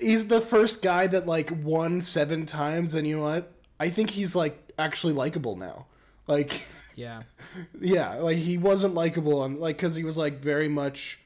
he's 0.00 0.28
the 0.28 0.40
first 0.40 0.82
guy 0.82 1.06
that 1.08 1.26
like 1.26 1.50
won 1.62 2.00
seven 2.00 2.46
times 2.46 2.94
and 2.94 3.06
you 3.06 3.16
know 3.16 3.22
what 3.24 3.52
i 3.80 3.88
think 3.90 4.10
he's 4.10 4.34
like 4.36 4.56
actually 4.78 5.12
likable 5.12 5.56
now 5.56 5.86
like 6.26 6.62
Yeah. 6.94 7.22
Yeah, 7.80 8.14
like 8.16 8.36
he 8.38 8.56
wasn't 8.58 8.94
likable, 8.94 9.44
and 9.44 9.56
like 9.56 9.76
because 9.76 9.96
he 9.96 10.04
was 10.04 10.16
like 10.16 10.40
very 10.40 10.68
much 10.68 11.18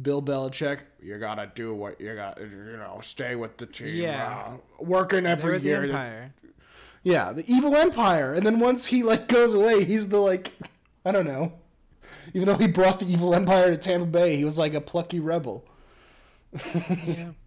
Bill 0.00 0.20
Belichick. 0.22 0.80
You 1.02 1.18
gotta 1.18 1.50
do 1.54 1.74
what 1.74 2.00
you 2.00 2.14
got. 2.14 2.40
You 2.40 2.76
know, 2.76 2.98
stay 3.02 3.34
with 3.36 3.56
the 3.58 3.66
team. 3.66 3.94
Yeah. 3.94 4.54
uh, 4.54 4.84
working 4.84 5.24
every 5.26 5.58
the 5.58 5.64
year. 5.68 6.30
Yeah, 7.02 7.32
the 7.32 7.44
evil 7.52 7.76
empire. 7.76 8.32
And 8.34 8.44
then 8.46 8.60
once 8.60 8.86
he 8.86 9.02
like 9.02 9.26
goes 9.28 9.54
away, 9.54 9.84
he's 9.84 10.08
the 10.08 10.18
like 10.18 10.52
I 11.04 11.12
don't 11.12 11.26
know. 11.26 11.52
Even 12.34 12.46
though 12.46 12.56
he 12.56 12.68
brought 12.68 13.00
the 13.00 13.06
evil 13.06 13.34
empire 13.34 13.70
to 13.70 13.76
Tampa 13.76 14.06
Bay, 14.06 14.36
he 14.36 14.44
was 14.44 14.58
like 14.58 14.74
a 14.74 14.80
plucky 14.80 15.20
rebel. 15.20 15.64
yeah. 17.06 17.30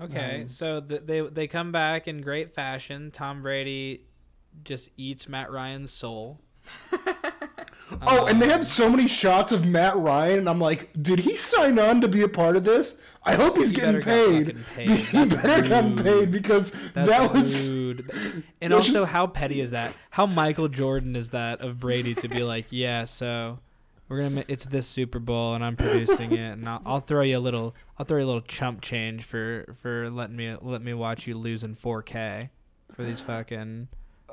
Okay, 0.00 0.42
Um, 0.42 0.48
so 0.48 0.80
th- 0.80 1.02
they 1.06 1.20
they 1.22 1.46
come 1.48 1.72
back 1.72 2.06
in 2.06 2.20
great 2.20 2.54
fashion. 2.54 3.10
Tom 3.10 3.42
Brady 3.42 4.04
just 4.64 4.90
eats 4.96 5.28
Matt 5.28 5.50
Ryan's 5.50 5.92
soul. 5.92 6.40
Oh, 8.02 8.26
and 8.26 8.40
they 8.40 8.46
Um, 8.46 8.50
have 8.52 8.68
so 8.68 8.90
many 8.90 9.08
shots 9.08 9.50
of 9.50 9.64
Matt 9.64 9.96
Ryan, 9.96 10.40
and 10.40 10.48
I'm 10.50 10.60
like, 10.60 10.90
did 11.00 11.20
he 11.20 11.34
sign 11.34 11.78
on 11.78 12.02
to 12.02 12.08
be 12.08 12.20
a 12.20 12.28
part 12.28 12.54
of 12.54 12.64
this? 12.64 12.96
I 13.28 13.34
hope 13.34 13.56
he's 13.58 13.70
He 13.70 13.76
getting 13.76 14.00
paid. 14.00 14.56
paid. 14.74 14.88
He 14.90 15.24
better 15.26 15.82
rude. 15.82 16.02
paid 16.04 16.32
because 16.32 16.70
That's 16.94 17.08
that 17.10 17.32
was 17.32 17.68
rude. 17.68 18.44
And 18.60 18.72
also, 18.72 18.92
just- 18.92 19.06
how 19.06 19.26
petty 19.26 19.60
is 19.60 19.70
that? 19.72 19.92
How 20.10 20.26
Michael 20.26 20.68
Jordan 20.68 21.14
is 21.14 21.28
that 21.30 21.60
of 21.60 21.78
Brady 21.80 22.14
to 22.16 22.28
be 22.28 22.42
like, 22.42 22.66
yeah, 22.70 23.04
so 23.04 23.58
we're 24.08 24.22
gonna. 24.22 24.44
It's 24.48 24.64
this 24.64 24.86
Super 24.86 25.18
Bowl, 25.18 25.54
and 25.54 25.62
I'm 25.64 25.76
producing 25.76 26.32
it, 26.32 26.52
and 26.52 26.66
I'll, 26.68 26.80
I'll 26.86 27.00
throw 27.00 27.20
you 27.22 27.36
a 27.36 27.40
little. 27.40 27.74
I'll 27.98 28.06
throw 28.06 28.18
you 28.18 28.24
a 28.24 28.26
little 28.26 28.40
chump 28.40 28.80
change 28.80 29.22
for 29.24 29.74
for 29.76 30.08
letting 30.10 30.34
me 30.36 30.56
let 30.62 30.80
me 30.82 30.94
watch 30.94 31.26
you 31.26 31.36
lose 31.36 31.62
in 31.62 31.74
4K 31.76 32.48
for 32.92 33.04
these 33.04 33.20
fucking 33.20 33.88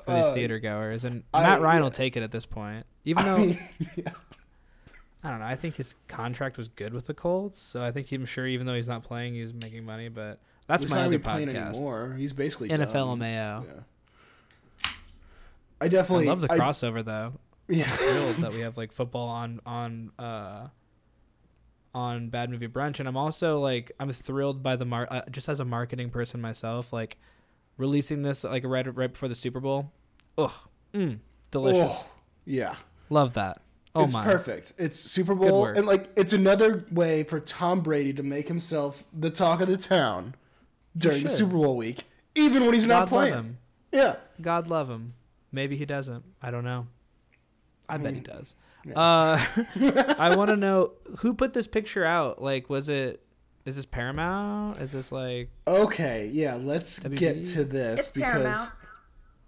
for 0.06 0.14
these 0.14 0.26
Uh, 0.28 0.34
theater 0.34 0.60
goers. 0.60 1.04
And 1.04 1.24
I- 1.34 1.44
Matt 1.44 1.60
Ryan 1.62 1.78
yeah. 1.80 1.84
will 1.84 1.92
take 1.92 2.16
it 2.16 2.24
at 2.24 2.32
this 2.32 2.46
point, 2.46 2.86
even 3.04 3.26
I 3.26 3.28
though. 3.30 3.38
mean, 3.38 3.60
yeah. 3.98 4.12
I 5.26 5.32
don't 5.32 5.40
know. 5.40 5.46
I 5.48 5.56
think 5.56 5.76
his 5.78 5.96
contract 6.08 6.56
was 6.56 6.68
good 6.68 6.94
with 6.94 7.08
the 7.08 7.16
Colts, 7.16 7.60
so 7.60 7.84
I 7.84 7.92
think 7.92 8.12
I'm 8.12 8.26
sure 8.28 8.46
even 8.46 8.68
though 8.68 8.76
he's 8.76 8.88
not 8.88 9.04
playing, 9.04 9.34
he's 9.34 9.56
making 9.56 9.84
money. 9.84 10.08
But 10.08 10.40
that's 10.68 10.84
He's 10.84 10.92
my 10.92 10.98
not 10.98 11.08
other 11.08 11.18
playing 11.18 11.48
podcast, 11.48 11.70
anymore. 11.70 12.16
He's 12.16 12.32
basically 12.32 12.70
NFL 12.70 12.94
done. 12.94 13.20
Mayo. 13.20 13.66
Yeah. 13.68 14.90
I 15.82 15.88
definitely 15.88 16.28
I 16.28 16.30
love 16.30 16.42
the 16.42 16.52
I- 16.52 16.60
crossover 16.60 17.04
though. 17.04 17.34
yeah. 17.68 17.86
thrilled 17.90 18.36
that 18.44 18.54
we 18.54 18.60
have 18.60 18.78
like 18.78 18.92
football 18.92 19.28
on 19.28 19.62
on 19.66 20.12
uh 20.20 20.68
on 21.96 22.30
Bad 22.30 22.52
Movie 22.52 22.68
Brunch, 22.68 23.00
and 23.00 23.08
I'm 23.08 23.18
also 23.18 23.60
like 23.60 23.92
I'm 24.00 24.12
thrilled 24.12 24.62
by 24.62 24.76
the 24.76 24.86
mar 24.86 25.08
uh, 25.10 25.22
just 25.32 25.50
as 25.50 25.60
a 25.60 25.66
marketing 25.66 26.12
person 26.12 26.40
myself, 26.40 26.94
like 26.94 27.18
releasing 27.78 28.22
this 28.22 28.44
like 28.44 28.64
right 28.64 28.86
right 28.96 29.12
before 29.12 29.28
the 29.30 29.34
Super 29.34 29.60
Bowl. 29.60 29.92
Ugh, 30.38 30.52
mm, 30.94 31.18
delicious. 31.50 31.92
Oh, 31.96 32.08
yeah. 32.46 32.76
Love 33.10 33.34
that. 33.34 33.58
Oh 33.96 34.04
it's 34.04 34.14
my, 34.14 34.24
perfect. 34.24 34.74
It's 34.78 35.00
Super 35.00 35.34
Bowl, 35.36 35.62
work. 35.62 35.78
and 35.78 35.86
like 35.88 36.10
it's 36.18 36.34
another 36.34 36.86
way 36.92 37.24
for 37.24 37.40
Tom 37.40 37.80
Brady 37.82 38.12
to 38.14 38.24
make 38.24 38.48
himself 38.48 39.06
the 39.18 39.30
talk 39.30 39.62
of 39.62 39.68
the 39.70 39.78
town 39.78 40.36
during 40.98 41.24
the. 41.24 41.30
Super 41.30 41.54
Bowl 41.54 41.78
week, 41.78 42.04
even 42.36 42.66
when 42.66 42.74
he's 42.74 42.86
not 42.86 42.94
God 42.96 43.00
love 43.02 43.10
playing. 43.10 43.34
him. 43.34 43.58
Yeah. 43.92 44.16
God 44.42 44.68
love 44.68 44.90
him. 44.90 45.14
Maybe 45.52 45.78
he 45.78 45.86
doesn't. 45.86 46.26
I 46.42 46.52
don't 46.52 46.66
know. 46.66 46.88
I 47.88 47.98
bet 47.98 48.14
he 48.16 48.20
does. 48.20 48.56
yeah. 48.84 49.00
Uh, 49.00 49.46
I 50.20 50.36
want 50.36 50.50
to 50.50 50.58
know 50.58 50.92
who 51.20 51.34
put 51.34 51.54
this 51.54 51.68
picture 51.68 52.04
out. 52.04 52.42
Like, 52.42 52.70
was 52.70 52.90
it? 52.90 53.22
Is 53.64 53.78
this 53.78 53.86
Paramount? 53.86 54.80
Is 54.80 54.92
this 54.92 55.12
like? 55.12 55.50
Okay. 55.66 56.30
Yeah. 56.34 56.56
Let's 56.60 57.00
WB? 57.00 57.16
get 57.18 57.46
to 57.46 57.64
this 57.64 58.02
It's 58.02 58.12
because 58.12 58.32
Paramount. 58.34 58.72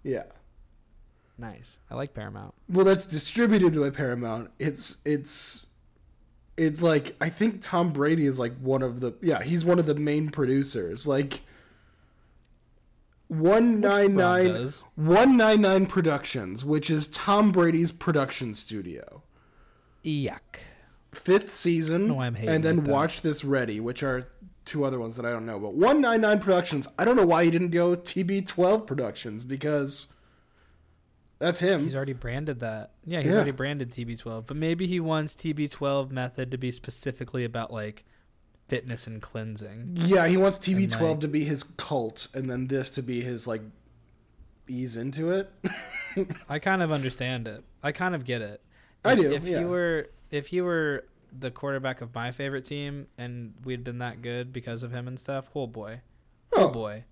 yeah. 0.04 0.22
Nice. 1.38 1.78
I 1.88 1.94
like 1.94 2.14
Paramount. 2.14 2.54
Well, 2.68 2.84
that's 2.84 3.06
distributed 3.06 3.78
by 3.78 3.90
Paramount. 3.90 4.50
It's 4.58 4.98
it's 5.04 5.66
it's 6.56 6.82
like 6.82 7.14
I 7.20 7.28
think 7.28 7.62
Tom 7.62 7.92
Brady 7.92 8.26
is 8.26 8.38
like 8.38 8.56
one 8.58 8.82
of 8.82 9.00
the 9.00 9.12
yeah 9.22 9.42
he's 9.42 9.64
one 9.64 9.78
of 9.78 9.86
the 9.86 9.94
main 9.94 10.30
producers. 10.30 11.06
Like 11.06 11.42
one 13.28 13.80
nine 13.80 14.16
nine 14.16 14.68
one 14.96 15.36
nine 15.36 15.60
nine 15.60 15.86
Productions, 15.86 16.64
which 16.64 16.90
is 16.90 17.06
Tom 17.08 17.52
Brady's 17.52 17.92
production 17.92 18.54
studio. 18.54 19.22
Yuck. 20.04 20.40
Fifth 21.12 21.50
season, 21.50 22.08
No, 22.08 22.20
I'm 22.20 22.34
hating 22.34 22.54
and 22.54 22.64
then. 22.64 22.84
Watch 22.84 23.22
This 23.22 23.44
Ready, 23.44 23.80
which 23.80 24.02
are 24.02 24.28
two 24.64 24.84
other 24.84 24.98
ones 24.98 25.16
that 25.16 25.24
I 25.24 25.30
don't 25.30 25.46
know. 25.46 25.58
But 25.58 25.74
one 25.74 26.00
nine 26.00 26.20
nine 26.20 26.38
Productions. 26.38 26.88
I 26.98 27.04
don't 27.04 27.16
know 27.16 27.26
why 27.26 27.44
he 27.44 27.50
didn't 27.50 27.70
go 27.70 27.96
TB 27.96 28.46
twelve 28.46 28.86
Productions 28.86 29.44
because 29.44 30.08
that's 31.38 31.60
him. 31.60 31.82
He's 31.82 31.94
already 31.94 32.12
branded 32.12 32.60
that. 32.60 32.92
Yeah, 33.04 33.20
he's 33.20 33.30
Yeah. 33.30 33.36
already 33.36 33.50
branded 33.52 33.90
TB12. 33.90 34.46
But 34.46 34.56
maybe 34.56 34.86
he 34.86 35.00
wants 35.00 35.34
TB12 35.34 36.10
method 36.10 36.50
to 36.50 36.58
be 36.58 36.70
specifically 36.72 37.44
about 37.44 37.72
like 37.72 38.04
fitness 38.68 39.06
and 39.06 39.22
cleansing. 39.22 39.92
Yeah, 39.94 40.26
he 40.28 40.36
wants 40.36 40.58
TB12 40.58 41.00
like- 41.00 41.20
to 41.20 41.28
be 41.28 41.44
his 41.44 41.62
cult, 41.62 42.28
and 42.34 42.50
then 42.50 42.66
this 42.66 42.90
to 42.90 43.02
be 43.02 43.22
his 43.22 43.46
like 43.46 43.62
ease 44.68 44.96
into 44.96 45.30
it. 45.30 45.50
I 46.48 46.58
kind 46.58 46.82
of 46.82 46.90
understand 46.92 47.48
it. 47.48 47.64
I 47.82 47.92
kind 47.92 48.14
of 48.14 48.24
get 48.24 48.42
it. 48.42 48.60
I 49.04 49.12
If- 49.12 49.18
do, 49.18 49.32
If 49.32 49.44
yeah. 49.46 49.60
you 49.60 49.68
were 49.68 50.08
if 50.30 50.52
you 50.52 50.64
were 50.64 51.04
the 51.38 51.50
quarterback 51.50 52.00
of 52.00 52.14
my 52.14 52.30
favorite 52.30 52.64
team 52.64 53.06
and 53.18 53.54
we'd 53.64 53.84
been 53.84 53.98
that 53.98 54.20
good 54.22 54.52
because 54.52 54.82
of 54.82 54.92
him 54.92 55.06
and 55.08 55.18
stuff, 55.18 55.50
oh 55.54 55.66
boy. 55.66 56.00
Oh, 56.52 56.64
Oh. 56.64 56.68
boy. 56.70 57.04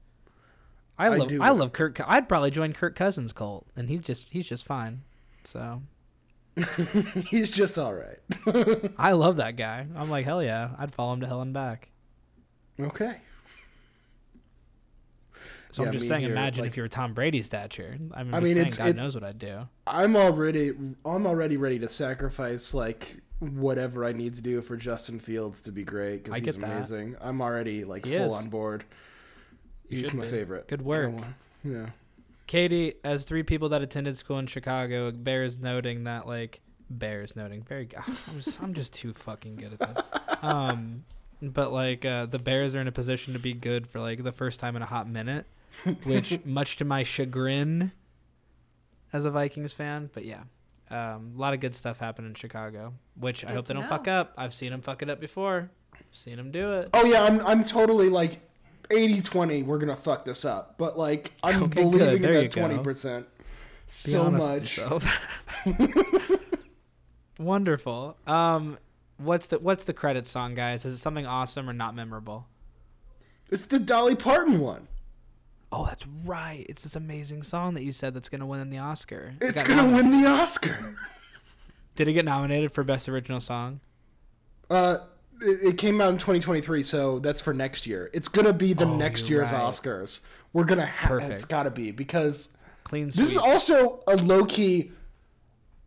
I 0.98 1.06
I 1.06 1.08
love 1.16 1.28
do 1.28 1.42
I 1.42 1.50
love 1.50 1.72
Kirk. 1.72 2.00
I'd 2.06 2.28
probably 2.28 2.50
join 2.50 2.72
Kirk 2.72 2.96
Cousins' 2.96 3.32
cult, 3.32 3.66
and 3.76 3.88
he's 3.88 4.00
just 4.00 4.28
he's 4.30 4.46
just 4.46 4.66
fine. 4.66 5.02
So 5.44 5.82
He's 7.28 7.50
just 7.50 7.78
all 7.78 7.92
right. 7.94 8.18
I 8.98 9.12
love 9.12 9.36
that 9.36 9.56
guy. 9.56 9.86
I'm 9.94 10.08
like 10.10 10.24
hell 10.24 10.42
yeah, 10.42 10.70
I'd 10.78 10.94
follow 10.94 11.12
him 11.12 11.20
to 11.20 11.26
hell 11.26 11.42
and 11.42 11.52
back. 11.52 11.88
Okay. 12.80 13.16
So 15.72 15.82
Yeah, 15.82 15.88
I'm 15.88 15.92
just 15.92 16.08
saying, 16.08 16.22
here, 16.22 16.30
imagine 16.32 16.62
like- 16.64 16.70
if 16.70 16.76
you 16.78 16.82
were 16.82 16.88
Tom 16.88 17.12
Brady's 17.12 17.46
stature. 17.46 17.98
I'm 18.14 18.34
I 18.34 18.40
just 18.40 18.54
mean, 18.54 18.70
saying, 18.70 18.86
God 18.94 18.96
it- 18.98 19.00
knows 19.02 19.14
what 19.14 19.24
I'd 19.24 19.38
do. 19.38 19.68
I'm 19.86 20.16
already 20.16 20.70
I'm 21.04 21.26
already 21.26 21.56
ready 21.58 21.78
to 21.80 21.88
sacrifice 21.88 22.72
like 22.72 23.18
whatever 23.40 24.04
I 24.06 24.12
need 24.12 24.34
to 24.36 24.42
do 24.42 24.62
for 24.62 24.76
Justin 24.78 25.20
Fields 25.20 25.60
to 25.62 25.72
be 25.72 25.84
great 25.84 26.20
I 26.30 26.40
because 26.40 26.54
he's 26.54 26.56
that. 26.56 26.64
amazing. 26.70 27.16
I'm 27.20 27.42
already 27.42 27.84
like 27.84 28.06
He 28.06 28.16
full 28.16 28.28
is. 28.28 28.32
on 28.32 28.48
board. 28.48 28.84
You 29.88 29.98
He's 29.98 30.12
my 30.12 30.24
be. 30.24 30.30
favorite. 30.30 30.68
Good 30.68 30.82
work. 30.82 31.12
Yeah. 31.64 31.86
Katie, 32.46 32.94
as 33.02 33.24
three 33.24 33.42
people 33.42 33.68
that 33.70 33.82
attended 33.82 34.16
school 34.16 34.38
in 34.38 34.46
Chicago, 34.46 35.10
bears 35.10 35.58
noting 35.58 36.04
that 36.04 36.26
like 36.26 36.60
bears 36.90 37.34
noting 37.36 37.62
very. 37.62 37.88
I'm 38.28 38.40
just 38.40 38.62
I'm 38.62 38.74
just 38.74 38.92
too 38.92 39.12
fucking 39.12 39.56
good 39.56 39.74
at 39.80 39.94
this. 39.94 40.04
Um, 40.42 41.04
but 41.40 41.72
like 41.72 42.04
uh, 42.04 42.26
the 42.26 42.38
Bears 42.38 42.74
are 42.74 42.80
in 42.80 42.86
a 42.86 42.92
position 42.92 43.32
to 43.32 43.38
be 43.38 43.54
good 43.54 43.86
for 43.88 44.00
like 44.00 44.22
the 44.22 44.32
first 44.32 44.60
time 44.60 44.76
in 44.76 44.82
a 44.82 44.86
hot 44.86 45.08
minute, 45.08 45.46
which 46.04 46.38
much 46.44 46.76
to 46.76 46.84
my 46.84 47.02
chagrin, 47.02 47.90
as 49.14 49.24
a 49.24 49.30
Vikings 49.30 49.72
fan. 49.72 50.10
But 50.12 50.26
yeah, 50.26 50.42
um, 50.90 51.32
a 51.34 51.40
lot 51.40 51.54
of 51.54 51.60
good 51.60 51.74
stuff 51.74 51.98
happened 51.98 52.26
in 52.28 52.34
Chicago, 52.34 52.92
which 53.18 53.44
I 53.46 53.52
hope 53.52 53.64
they 53.64 53.72
to 53.74 53.80
don't 53.80 53.82
know. 53.84 53.88
fuck 53.88 54.06
up. 54.08 54.34
I've 54.36 54.52
seen 54.52 54.70
them 54.70 54.82
fuck 54.82 55.02
it 55.02 55.08
up 55.08 55.20
before. 55.20 55.70
Seen 56.12 56.36
them 56.36 56.50
do 56.52 56.72
it. 56.74 56.90
Oh 56.92 57.04
yeah, 57.06 57.22
I'm 57.24 57.40
I'm 57.40 57.64
totally 57.64 58.10
like 58.10 58.40
80-20, 58.88 59.64
we're 59.64 59.78
gonna 59.78 59.96
fuck 59.96 60.24
this 60.24 60.44
up. 60.44 60.76
But 60.78 60.98
like 60.98 61.32
I'm 61.42 61.64
Okay, 61.64 61.82
believing 61.82 62.22
in 62.24 62.32
that 62.32 62.50
twenty 62.50 62.78
percent 62.78 63.26
Be 63.36 63.42
so 63.86 64.22
honest 64.22 64.78
with 64.78 65.02
much. 65.66 66.38
Wonderful. 67.38 68.16
Um, 68.26 68.78
what's 69.18 69.48
the 69.48 69.58
what's 69.58 69.84
the 69.84 69.92
credit 69.92 70.26
song, 70.26 70.54
guys? 70.54 70.84
Is 70.84 70.94
it 70.94 70.98
something 70.98 71.26
awesome 71.26 71.68
or 71.68 71.72
not 71.72 71.94
memorable? 71.94 72.46
It's 73.50 73.64
the 73.66 73.78
Dolly 73.78 74.16
Parton 74.16 74.58
one. 74.60 74.88
Oh, 75.72 75.84
that's 75.86 76.06
right. 76.24 76.64
It's 76.68 76.84
this 76.84 76.96
amazing 76.96 77.42
song 77.42 77.74
that 77.74 77.82
you 77.82 77.92
said 77.92 78.14
that's 78.14 78.28
gonna 78.28 78.46
win 78.46 78.70
the 78.70 78.78
Oscar. 78.78 79.34
It 79.40 79.48
It's 79.48 79.62
gonna 79.62 79.94
win 79.94 80.10
the 80.10 80.26
Oscar. 80.28 80.96
Did 81.96 82.08
it 82.08 82.12
get 82.12 82.24
nominated 82.24 82.72
for 82.72 82.84
best 82.84 83.08
original 83.08 83.40
song? 83.40 83.80
Uh, 84.70 84.98
it, 85.42 85.68
it 85.68 85.78
came 85.78 86.00
out 86.00 86.10
in 86.10 86.18
2023, 86.18 86.82
so 86.82 87.18
that's 87.18 87.40
for 87.40 87.52
next 87.54 87.86
year. 87.86 88.10
It's 88.12 88.28
gonna 88.28 88.52
be 88.52 88.72
the 88.72 88.86
Oh, 88.86 88.96
next 88.96 89.28
year's 89.28 89.52
right. 89.52 89.62
Oscars. 89.62 90.20
We're 90.52 90.64
gonna 90.64 90.86
have. 90.86 91.30
it's 91.30 91.44
gotta 91.44 91.70
be 91.70 91.90
because 91.90 92.48
Clean 92.84 93.10
sweep. 93.10 93.22
this 93.24 93.32
is 93.32 93.38
also 93.38 94.00
a 94.06 94.16
low 94.16 94.44
key. 94.44 94.92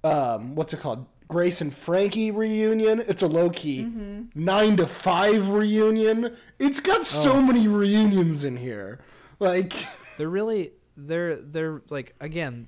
Um, 0.04 0.56
what's 0.56 0.74
it 0.74 0.80
called? 0.80 1.06
Grace 1.28 1.62
and 1.62 1.72
Frankie 1.74 2.32
reunion. 2.32 3.04
It's 3.08 3.22
a 3.22 3.28
low 3.28 3.50
key 3.52 3.88
nine 4.34 4.78
to 4.78 4.88
five 4.88 5.50
reunion. 5.50 6.36
It's 6.58 6.80
got 6.80 7.06
so 7.06 7.34
Oh. 7.34 7.42
many 7.42 7.68
reunions 7.68 8.44
in 8.44 8.58
here. 8.58 9.00
Like, 9.40 9.74
they're 10.18 10.28
really 10.30 10.72
they're 10.98 11.36
they're 11.38 11.82
like 11.90 12.16
again, 12.20 12.68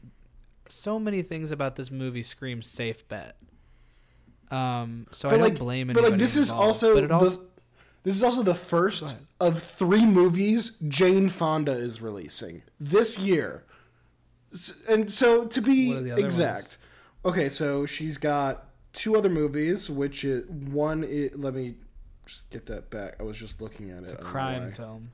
so 0.70 1.00
many 1.00 1.22
things 1.24 1.52
about 1.52 1.76
this 1.76 1.90
movie 1.90 2.22
scream 2.24 2.62
safe 2.62 3.08
bet. 3.08 3.36
Um, 4.52 5.08
so 5.12 5.30
I 5.30 5.32
but 5.32 5.38
don't 5.38 5.50
like, 5.50 5.60
blame 5.60 5.88
but 5.88 6.04
like 6.04 6.18
this 6.18 6.36
is 6.36 6.52
also 6.52 7.08
also 7.08 7.30
the. 7.30 7.52
This 8.04 8.16
is 8.16 8.24
also 8.24 8.42
the 8.42 8.56
first 8.56 9.16
of 9.40 9.62
three 9.62 10.06
movies 10.06 10.72
Jane 10.88 11.30
Fonda 11.30 11.74
is 11.74 12.02
releasing 12.02 12.64
this 12.80 13.20
year. 13.20 13.64
And 14.90 15.10
so 15.10 15.46
to 15.46 15.62
be 15.62 15.90
What 15.90 15.98
are 15.98 16.02
the 16.02 16.12
other 16.14 16.26
exact, 16.26 16.78
okay, 17.24 17.48
so 17.48 17.86
she's 17.86 18.18
got 18.18 18.66
two 18.92 19.16
other 19.16 19.30
movies, 19.30 19.90
which 19.90 20.24
is 20.24 20.46
one. 20.50 21.04
Is, 21.04 21.38
let 21.38 21.54
me 21.54 21.76
just 22.26 22.50
get 22.50 22.66
that 22.66 22.90
back. 22.90 23.16
I 23.20 23.24
was 23.24 23.38
just 23.38 23.62
looking 23.62 23.92
at 23.92 24.00
it. 24.00 24.04
It's 24.04 24.14
a 24.14 24.20
I 24.20 24.24
crime 24.24 24.72
film. 24.72 25.12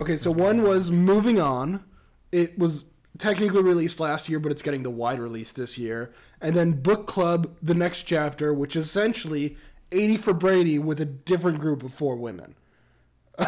Okay, 0.00 0.16
so 0.16 0.30
one 0.30 0.62
was 0.62 0.90
Moving 0.90 1.40
On. 1.40 1.84
It 2.32 2.58
was 2.58 2.84
technically 3.18 3.62
released 3.62 4.00
last 4.00 4.28
year, 4.28 4.38
but 4.38 4.52
it's 4.52 4.62
getting 4.62 4.82
the 4.82 4.90
wide 4.90 5.18
release 5.20 5.52
this 5.52 5.78
year. 5.78 6.12
And 6.40 6.54
then 6.54 6.72
Book 6.72 7.06
Club, 7.06 7.56
The 7.62 7.74
Next 7.74 8.02
Chapter, 8.02 8.52
which 8.52 8.76
is 8.76 8.86
essentially 8.86 9.56
80 9.92 10.16
for 10.16 10.34
Brady 10.34 10.78
with 10.78 11.00
a 11.00 11.04
different 11.04 11.60
group 11.60 11.82
of 11.82 11.92
four 11.92 12.16
women. 12.16 12.54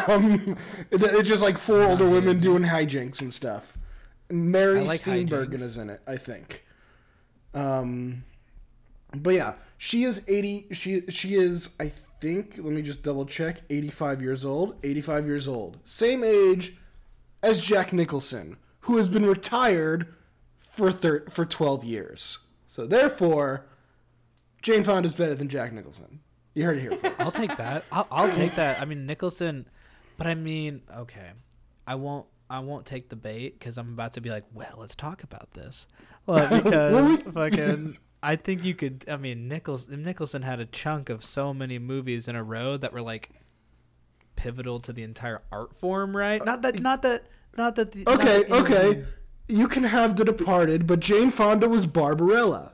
Um, 0.07 0.57
it's 0.91 1.29
just 1.29 1.43
like 1.43 1.57
four 1.57 1.83
older 1.83 2.09
women 2.09 2.39
doing 2.39 2.63
hijinks 2.63 3.21
and 3.21 3.33
stuff. 3.33 3.77
Mary 4.29 4.81
like 4.81 5.01
Steenburgen 5.01 5.55
hijinks. 5.55 5.61
is 5.61 5.77
in 5.77 5.89
it, 5.89 6.01
I 6.07 6.17
think. 6.17 6.65
Um, 7.53 8.23
but 9.15 9.33
yeah, 9.33 9.53
she 9.77 10.03
is 10.03 10.23
80. 10.27 10.67
She 10.71 11.01
she 11.09 11.35
is, 11.35 11.69
I 11.79 11.89
think. 12.19 12.57
Let 12.57 12.73
me 12.73 12.81
just 12.81 13.03
double 13.03 13.25
check. 13.25 13.61
85 13.69 14.21
years 14.21 14.43
old. 14.43 14.75
85 14.83 15.27
years 15.27 15.47
old. 15.47 15.77
Same 15.83 16.23
age 16.23 16.77
as 17.41 17.59
Jack 17.59 17.93
Nicholson, 17.93 18.57
who 18.87 18.95
has 18.95 19.09
been 19.09 19.25
retired 19.25 20.13
for 20.57 20.91
thir- 20.91 21.25
for 21.29 21.45
12 21.45 21.83
years. 21.83 22.39
So 22.65 22.87
therefore, 22.87 23.67
Jane 24.61 24.83
Fonda 24.83 25.07
is 25.07 25.13
better 25.13 25.35
than 25.35 25.49
Jack 25.49 25.73
Nicholson. 25.73 26.21
You 26.53 26.63
heard 26.63 26.77
it 26.77 26.81
here 26.81 26.91
first. 26.93 27.19
I'll 27.19 27.31
take 27.31 27.55
that. 27.57 27.83
I'll, 27.91 28.07
I'll 28.09 28.31
take 28.31 28.55
that. 28.55 28.81
I 28.81 28.85
mean 28.85 29.05
Nicholson, 29.05 29.67
but 30.15 30.25
I 30.25 30.35
mean, 30.35 30.81
okay, 30.97 31.31
I 31.85 31.95
won't. 31.95 32.27
I 32.49 32.59
won't 32.59 32.85
take 32.85 33.09
the 33.09 33.17
bait 33.17 33.59
because 33.59 33.77
I'm 33.77 33.89
about 33.89 34.13
to 34.13 34.21
be 34.21 34.29
like, 34.29 34.45
well, 34.53 34.75
let's 34.77 34.95
talk 34.95 35.21
about 35.21 35.51
this. 35.51 35.85
Well, 36.25 36.49
because 36.63 37.19
fucking, 37.23 37.97
I 38.23 38.37
think 38.37 38.63
you 38.63 38.73
could. 38.73 39.03
I 39.09 39.17
mean, 39.17 39.49
Nichols 39.49 39.89
Nicholson 39.89 40.43
had 40.43 40.61
a 40.61 40.65
chunk 40.65 41.09
of 41.09 41.25
so 41.25 41.53
many 41.53 41.77
movies 41.77 42.29
in 42.29 42.37
a 42.37 42.43
row 42.43 42.77
that 42.77 42.93
were 42.93 43.01
like 43.01 43.31
pivotal 44.37 44.79
to 44.79 44.93
the 44.93 45.03
entire 45.03 45.41
art 45.51 45.75
form, 45.75 46.15
right? 46.15 46.43
Not 46.43 46.61
that. 46.61 46.79
Not 46.79 47.01
that. 47.01 47.25
Not 47.57 47.75
that. 47.75 47.91
The, 47.91 48.03
not 48.03 48.15
Okay, 48.19 48.43
that 48.43 48.47
the- 48.49 48.55
okay. 48.55 49.03
You 49.49 49.67
can 49.67 49.83
have 49.83 50.15
The 50.17 50.25
Departed, 50.25 50.85
but 50.87 50.99
Jane 50.99 51.31
Fonda 51.31 51.67
was 51.69 51.85
Barbarella. 51.85 52.73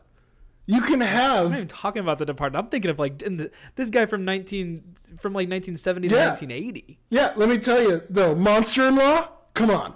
You 0.65 0.82
can 0.82 1.02
have. 1.02 1.46
I'm 1.46 1.52
not 1.52 1.58
even 1.58 1.67
talking 1.67 2.00
about 2.02 2.17
the 2.19 2.26
Departed. 2.26 2.58
I'm 2.58 2.67
thinking 2.67 2.89
of 2.89 2.98
like 2.98 3.22
in 3.22 3.38
the, 3.38 3.52
this 3.76 3.89
guy 3.89 4.06
from 4.08 4.26
19 4.26 4.96
from 5.19 5.34
like 5.34 5.50
1970 5.50 6.08
to 6.10 6.15
Yeah. 6.15 6.28
1980. 6.30 7.00
yeah. 7.10 7.34
Let 7.36 7.50
me 7.50 7.58
tell 7.60 7.82
you 7.82 8.02
though, 8.10 8.34
Monster 8.34 8.88
in 8.88 8.96
Law. 8.96 9.28
Come 9.54 9.69
on. 9.69 9.93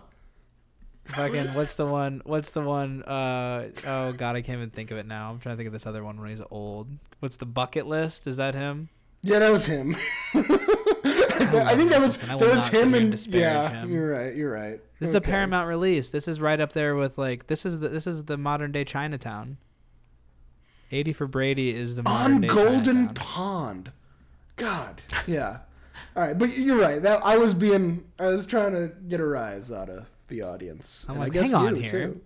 Fucking 1.06 1.54
what's 1.54 1.73
the 1.76 1.86
one? 1.86 2.21
What's 2.26 2.50
the 2.52 2.62
one? 2.62 3.02
Uh 3.04 3.69
oh 3.86 4.12
god, 4.12 4.36
I 4.36 4.41
can't 4.41 4.58
even 4.58 4.69
think 4.71 4.91
of 4.91 4.97
it 4.97 5.08
now. 5.08 5.32
I'm 5.32 5.39
trying 5.39 5.54
to 5.54 5.58
think 5.58 5.67
of 5.67 5.73
this 5.73 5.86
other 5.88 6.04
one 6.04 6.19
when 6.19 6.30
he's 6.30 6.41
old. 6.52 6.89
What's 7.21 7.38
the 7.38 7.45
bucket 7.45 7.88
list? 7.88 8.28
Is 8.28 8.36
that 8.38 8.54
him? 8.54 8.89
Yeah, 9.23 9.39
that 9.39 9.52
was 9.52 9.65
him. 9.67 9.95
I 11.67 11.76
think 11.76 11.91
that 11.91 12.02
was 12.02 12.21
Nicholson. 12.21 12.30
I 12.30 12.36
will 12.36 12.39
that 12.41 12.50
was 12.52 12.67
him 12.67 12.93
and 12.93 13.28
yeah. 13.28 13.69
him. 13.69 13.91
You're 13.91 14.12
right. 14.12 14.36
You're 14.36 14.52
right. 14.52 14.80
This 15.00 15.10
is 15.10 15.15
a 15.15 15.21
Paramount 15.21 15.67
release. 15.67 16.10
This 16.10 16.28
is 16.28 16.41
right 16.41 16.60
up 16.60 16.73
there 16.73 16.95
with 16.95 17.17
like 17.17 17.47
this 17.47 17.65
is 17.65 17.80
the 17.80 17.89
this 17.89 18.08
is 18.08 18.26
the 18.26 18.38
modern 18.38 18.71
day 18.71 18.84
Chinatown. 18.84 19.58
80 20.91 21.13
for 21.13 21.28
Brady 21.28 21.76
is 21.76 21.97
the 21.97 22.04
modern 22.04 22.36
on 22.36 22.41
day 22.41 22.47
Golden 22.47 22.84
Chinatown. 22.84 23.13
Pond. 23.13 23.91
God. 24.56 25.02
Yeah. 25.28 25.60
All 26.15 26.23
right, 26.23 26.38
but 26.38 26.58
you're 26.58 26.80
right. 26.80 27.02
That 27.02 27.21
I 27.23 27.38
was 27.38 27.54
being 27.54 28.06
I 28.17 28.28
was 28.28 28.47
trying 28.47 28.73
to 28.73 28.91
get 29.08 29.19
a 29.19 29.26
rise 29.26 29.71
out 29.71 29.89
of 29.89 30.08
the 30.30 30.41
audience. 30.41 31.06
I'm 31.08 31.15
and 31.15 31.19
like, 31.19 31.32
I 31.32 31.34
guess 31.34 31.52
hang 31.52 31.67
on 31.67 31.76
here. 31.76 31.91
too. 31.91 32.21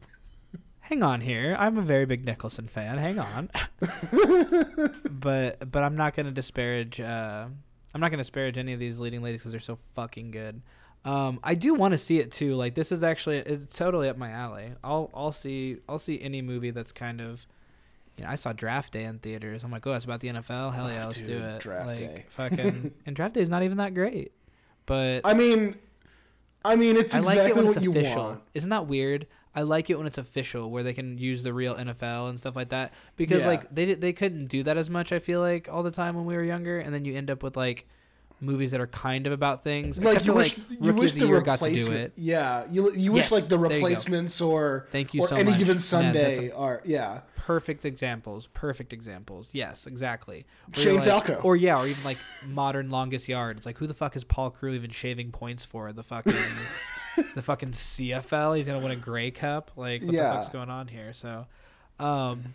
Hang 0.80 1.04
on 1.04 1.22
here. 1.22 1.56
I'm 1.60 1.78
a 1.78 1.82
very 1.82 2.06
big 2.06 2.26
Nicholson 2.26 2.68
fan. 2.68 2.98
Hang 2.98 3.20
on. 3.20 3.50
but 5.10 5.72
but 5.72 5.84
I'm 5.84 5.96
not 5.96 6.16
going 6.16 6.26
to 6.26 6.32
disparage 6.32 7.00
uh 7.02 7.48
I'm 7.94 8.02
not 8.02 8.10
going 8.10 8.18
to 8.20 8.24
disparage 8.24 8.58
any 8.58 8.74
of 8.74 8.80
these 8.80 9.00
leading 9.00 9.22
ladies 9.22 9.42
cuz 9.44 9.52
they're 9.52 9.60
so 9.60 9.78
fucking 9.96 10.32
good. 10.32 10.62
Um 11.04 11.40
I 11.44 11.56
do 11.56 11.74
want 11.74 11.94
to 11.94 11.98
see 11.98 12.20
it 12.20 12.32
too. 12.32 12.56
Like 12.56 12.76
this 12.76 12.92
is 12.92 13.04
actually 13.04 13.38
it's 13.38 13.76
totally 13.76 14.08
up 14.08 14.18
my 14.18 14.30
alley. 14.30 14.74
I'll 14.84 15.10
I'll 15.14 15.32
see 15.32 15.78
I'll 15.90 15.98
see 16.00 16.22
any 16.22 16.42
movie 16.42 16.72
that's 16.72 16.92
kind 16.92 17.20
of 17.22 17.46
you 18.18 18.26
know, 18.26 18.30
I 18.30 18.36
saw 18.36 18.52
Draft 18.54 18.94
Day 18.94 19.06
in 19.06 19.20
theaters. 19.20 19.64
I'm 19.64 19.72
like, 19.72 19.88
"Oh, 19.88 19.94
it's 19.94 20.06
about 20.06 20.20
the 20.20 20.28
NFL. 20.28 20.74
Hell 20.76 20.92
yeah, 20.92 21.06
let's 21.06 21.22
do 21.22 21.38
it." 21.38 21.62
Draft 21.62 21.88
like 21.88 21.98
Day. 21.98 22.26
fucking 22.30 22.94
and 23.06 23.16
Draft 23.16 23.34
Day 23.36 23.42
is 23.42 23.50
not 23.50 23.64
even 23.64 23.78
that 23.78 23.94
great. 23.96 24.32
But 24.86 25.22
I 25.24 25.34
mean, 25.34 25.76
I 26.64 26.76
mean, 26.76 26.98
it's 26.98 27.16
I 27.16 27.20
like 27.20 27.38
exactly 27.38 27.62
it 27.62 27.66
what 27.66 27.76
it's 27.78 27.84
you 27.84 27.92
official. 27.92 28.24
want. 28.24 28.42
Isn't 28.54 28.70
that 28.70 28.86
weird? 28.88 29.26
I 29.54 29.64
like 29.64 29.90
it 29.90 29.98
when 29.98 30.08
it's 30.08 30.18
official, 30.18 30.72
where 30.72 30.82
they 30.84 30.94
can 30.94 31.18
use 31.18 31.44
the 31.44 31.54
real 31.54 31.76
NFL 31.76 32.30
and 32.30 32.40
stuff 32.40 32.56
like 32.56 32.70
that. 32.70 32.94
Because 33.18 33.42
Yeah. 33.44 33.50
like 33.50 33.74
they 33.76 33.94
they 33.96 34.14
couldn't 34.14 34.46
do 34.48 34.64
that 34.64 34.78
as 34.78 34.90
much. 34.90 35.12
I 35.12 35.20
feel 35.20 35.42
like 35.42 35.68
all 35.72 35.84
the 35.84 35.92
time 35.92 36.16
when 36.16 36.26
we 36.26 36.36
were 36.36 36.44
younger, 36.44 36.80
and 36.80 36.94
then 36.94 37.04
you 37.06 37.16
end 37.16 37.30
up 37.30 37.44
with 37.44 37.58
like 37.58 37.86
movies 38.44 38.72
that 38.72 38.82
are 38.82 38.88
kind 38.88 39.28
of 39.28 39.34
about 39.34 39.62
things. 39.64 40.00
Like 40.00 40.16
except 40.16 40.26
you 40.26 40.32
for, 40.32 40.38
wish 40.38 40.58
like, 40.58 40.68
you 40.82 40.94
wish 40.94 41.12
the 41.12 41.20
the 41.20 41.28
Year 41.28 41.42
got 41.42 41.60
to 41.60 41.66
do 41.66 41.72
replacement. 41.72 42.00
it. 42.00 42.14
Yeah, 42.16 42.66
you 42.72 42.92
you 42.94 43.12
wish 43.12 43.26
Yes, 43.26 43.32
like 43.32 43.48
the 43.50 43.60
replacements 43.60 44.40
or 44.42 44.88
Thank 44.90 45.14
you 45.14 45.22
or 45.22 45.28
so 45.28 45.36
any 45.36 45.52
much. 45.52 45.60
given 45.60 45.80
Sunday 45.80 46.50
are 46.52 46.82
yeah. 46.86 47.22
Perfect 47.36 47.86
examples. 47.86 48.48
Perfect 48.54 48.94
examples. 48.94 49.50
Yes, 49.52 49.86
exactly. 49.86 50.46
Where 50.74 50.84
Shane 50.86 50.96
like- 50.98 51.06
Falco. 51.06 51.42
Or 51.42 51.56
yeah, 51.56 51.78
or 51.80 51.88
even 51.88 52.04
like 52.04 52.18
modern 52.48 52.90
longest 52.90 53.28
yard. 53.28 53.58
It's 53.58 53.66
like 53.66 53.78
who 53.80 53.86
the 53.88 53.94
fuck 53.94 54.16
is 54.16 54.24
Paul 54.24 54.50
Crewe 54.52 54.74
even 54.76 54.92
shaving 54.92 55.32
points 55.32 55.66
for? 55.66 55.92
The 55.92 56.04
fucking 56.04 56.34
the 57.36 57.42
fucking 57.42 57.72
CFL. 57.72 58.58
He's 58.58 58.68
gonna 58.68 58.80
win 58.80 58.92
a 58.92 58.96
Grey 58.96 59.32
Cup. 59.32 59.72
Like 59.76 60.04
what 60.04 60.14
Yeah. 60.14 60.30
the 60.30 60.34
fuck's 60.36 60.50
going 60.50 60.70
on 60.70 60.88
here? 60.88 61.14
So, 61.14 61.46
um, 62.00 62.54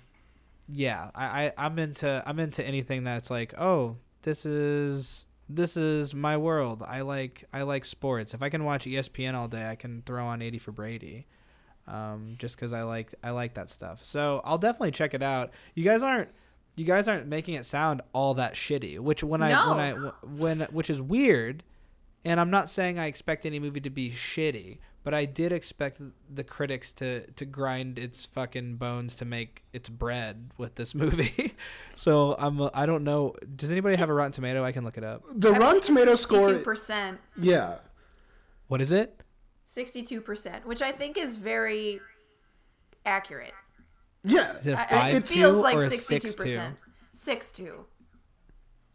yeah, 0.68 1.10
I, 1.14 1.46
I 1.46 1.52
I'm 1.58 1.78
into 1.78 2.22
I'm 2.26 2.38
into 2.38 2.64
anything 2.66 3.04
that's 3.04 3.30
like 3.30 3.54
oh 3.58 3.96
this 4.22 4.44
is 4.46 5.26
this 5.48 5.76
is 5.76 6.14
my 6.14 6.36
world. 6.36 6.82
I 6.86 7.02
like 7.02 7.44
I 7.52 7.62
like 7.62 7.84
sports. 7.84 8.34
If 8.34 8.42
I 8.42 8.48
can 8.48 8.64
watch 8.64 8.84
ESPN 8.84 9.34
all 9.34 9.46
day, 9.48 9.68
I 9.68 9.76
can 9.76 10.02
throw 10.04 10.26
on 10.26 10.42
80 10.42 10.58
for 10.58 10.72
Brady. 10.72 11.26
Um, 11.88 12.34
just 12.38 12.56
because 12.56 12.72
I 12.72 12.82
like 12.82 13.14
I 13.22 13.30
like 13.30 13.54
that 13.54 13.70
stuff. 13.70 14.04
So 14.04 14.40
I'll 14.44 14.58
definitely 14.58 14.90
check 14.90 15.14
it 15.14 15.22
out. 15.22 15.50
You 15.74 15.84
guys 15.84 16.02
aren't 16.02 16.30
you 16.74 16.84
guys 16.84 17.06
aren't 17.06 17.28
making 17.28 17.54
it 17.54 17.64
sound 17.64 18.02
all 18.12 18.34
that 18.34 18.54
shitty, 18.54 18.98
which 18.98 19.22
when 19.22 19.40
I 19.40 19.68
when 19.70 19.78
I 19.80 19.92
when 20.26 20.60
which 20.72 20.90
is 20.90 21.00
weird. 21.00 21.62
And 22.26 22.40
I'm 22.40 22.50
not 22.50 22.68
saying 22.68 22.98
I 22.98 23.06
expect 23.06 23.46
any 23.46 23.60
movie 23.60 23.80
to 23.80 23.88
be 23.90 24.10
shitty, 24.10 24.78
but 25.04 25.14
I 25.14 25.26
did 25.26 25.52
expect 25.52 26.02
the 26.34 26.42
critics 26.42 26.92
to 26.94 27.24
to 27.30 27.44
grind 27.44 28.00
its 28.00 28.26
fucking 28.26 28.76
bones 28.76 29.14
to 29.16 29.24
make 29.24 29.62
its 29.72 29.88
bread 29.88 30.50
with 30.58 30.74
this 30.74 30.92
movie. 30.92 31.54
so 31.94 32.34
I'm 32.38 32.68
I 32.74 32.84
don't 32.84 33.04
know. 33.04 33.34
Does 33.54 33.70
anybody 33.70 33.94
have 33.96 34.10
a 34.10 34.12
Rotten 34.12 34.32
Tomato? 34.32 34.64
I 34.64 34.72
can 34.72 34.82
look 34.84 34.98
it 34.98 35.04
up. 35.04 35.22
The 35.36 35.52
Rotten 35.52 35.80
Tomato 35.80 36.16
score, 36.16 36.58
percent, 36.58 37.20
yeah, 37.40 37.76
What 38.66 38.80
is 38.82 38.90
it? 38.90 39.22
sixty-two 39.64 40.20
percent, 40.20 40.66
which 40.66 40.82
I 40.82 40.90
think 40.90 41.16
is 41.16 41.36
very 41.36 42.00
accurate. 43.04 43.54
yeah. 44.24 44.56
Is 44.58 44.66
it 44.66 44.72
a 44.72 44.92
I, 44.92 44.96
I, 44.96 45.08
it 45.10 45.28
feels 45.28 45.58
like 45.62 45.76
or 45.76 45.84
a 45.84 45.90
sixty-two 45.90 46.28
six 46.28 46.34
two? 46.34 46.42
percent. 46.42 46.76
Six 47.14 47.52
two. 47.52 47.84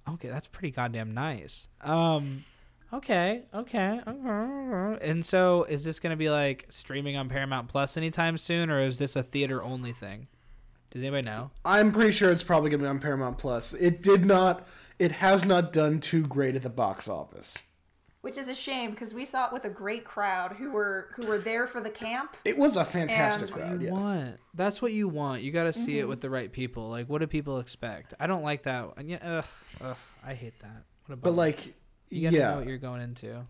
Okay, 0.09 0.27
that's 0.27 0.47
pretty 0.47 0.71
goddamn 0.71 1.13
nice. 1.13 1.69
Um, 1.79 2.43
okay, 2.93 3.43
okay, 3.53 3.99
okay. 4.07 4.97
And 5.09 5.25
so, 5.25 5.63
is 5.63 5.83
this 5.83 5.99
gonna 5.99 6.15
be 6.15 6.29
like 6.29 6.65
streaming 6.69 7.15
on 7.17 7.29
Paramount 7.29 7.67
Plus 7.67 7.97
anytime 7.97 8.37
soon, 8.37 8.69
or 8.69 8.81
is 8.81 8.97
this 8.97 9.15
a 9.15 9.23
theater 9.23 9.63
only 9.63 9.91
thing? 9.91 10.27
Does 10.91 11.01
anybody 11.03 11.23
know? 11.23 11.51
I'm 11.63 11.91
pretty 11.91 12.11
sure 12.11 12.31
it's 12.31 12.43
probably 12.43 12.69
gonna 12.69 12.83
be 12.83 12.89
on 12.89 12.99
Paramount 12.99 13.37
Plus. 13.37 13.73
It 13.73 14.01
did 14.01 14.25
not. 14.25 14.67
It 14.99 15.13
has 15.13 15.45
not 15.45 15.73
done 15.73 15.99
too 15.99 16.27
great 16.27 16.55
at 16.55 16.61
the 16.61 16.69
box 16.69 17.07
office. 17.07 17.63
Which 18.21 18.37
is 18.37 18.47
a 18.49 18.53
shame 18.53 18.91
because 18.91 19.15
we 19.15 19.25
saw 19.25 19.47
it 19.47 19.53
with 19.53 19.65
a 19.65 19.69
great 19.69 20.05
crowd 20.05 20.51
who 20.51 20.69
were 20.69 21.09
who 21.15 21.25
were 21.25 21.39
there 21.39 21.65
for 21.65 21.81
the 21.81 21.89
camp. 21.89 22.35
It 22.45 22.55
was 22.55 22.77
a 22.77 22.85
fantastic 22.85 23.47
And- 23.47 23.55
crowd. 23.57 23.81
you 23.81 23.87
Yes. 23.87 23.91
want 24.03 24.39
that's 24.53 24.79
what 24.81 24.93
you 24.93 25.07
want. 25.07 25.41
You 25.41 25.51
got 25.51 25.63
to 25.63 25.73
see 25.73 25.97
it 25.97 26.01
mm-hmm. 26.01 26.09
with 26.09 26.21
the 26.21 26.29
right 26.29 26.51
people. 26.51 26.89
Like, 26.89 27.09
what 27.09 27.19
do 27.19 27.25
people 27.27 27.59
expect? 27.59 28.13
I 28.19 28.27
don't 28.27 28.43
like 28.43 28.63
that. 28.63 28.89
And 28.97 29.09
Yeah, 29.09 29.17
ugh, 29.23 29.45
ugh, 29.81 29.97
I 30.23 30.35
hate 30.35 30.59
that. 30.59 30.83
What 31.07 31.13
about 31.13 31.23
But 31.23 31.35
like, 31.35 31.73
you 32.11 32.23
gotta 32.23 32.35
know 32.35 32.41
yeah, 32.41 32.55
what 32.57 32.67
you're 32.67 32.77
going 32.77 33.01
into. 33.01 33.45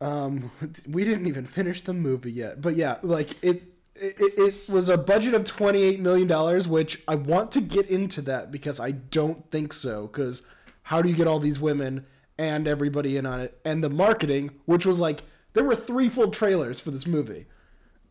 um, 0.00 0.50
we 0.88 1.04
didn't 1.04 1.26
even 1.26 1.46
finish 1.46 1.80
the 1.82 1.94
movie 1.94 2.32
yet. 2.32 2.60
But 2.60 2.76
yeah, 2.76 2.98
like 3.02 3.42
it. 3.42 3.62
It, 3.98 4.14
it, 4.18 4.68
was 4.68 4.90
a 4.90 4.98
budget 4.98 5.32
of 5.32 5.44
$28 5.44 6.00
million, 6.00 6.28
which 6.68 7.02
I 7.08 7.14
want 7.14 7.50
to 7.52 7.62
get 7.62 7.88
into 7.88 8.20
that 8.20 8.52
because 8.52 8.78
I 8.78 8.90
don't 8.90 9.50
think 9.50 9.72
so. 9.72 10.06
Because 10.06 10.42
how 10.82 11.00
do 11.00 11.08
you 11.08 11.14
get 11.14 11.26
all 11.26 11.38
these 11.38 11.58
women 11.58 12.04
and 12.36 12.68
everybody 12.68 13.16
in 13.16 13.24
on 13.24 13.40
it? 13.40 13.58
And 13.64 13.82
the 13.82 13.88
marketing, 13.88 14.50
which 14.66 14.84
was 14.84 15.00
like, 15.00 15.22
there 15.54 15.64
were 15.64 15.74
three 15.74 16.10
full 16.10 16.30
trailers 16.30 16.78
for 16.78 16.90
this 16.90 17.06
movie 17.06 17.46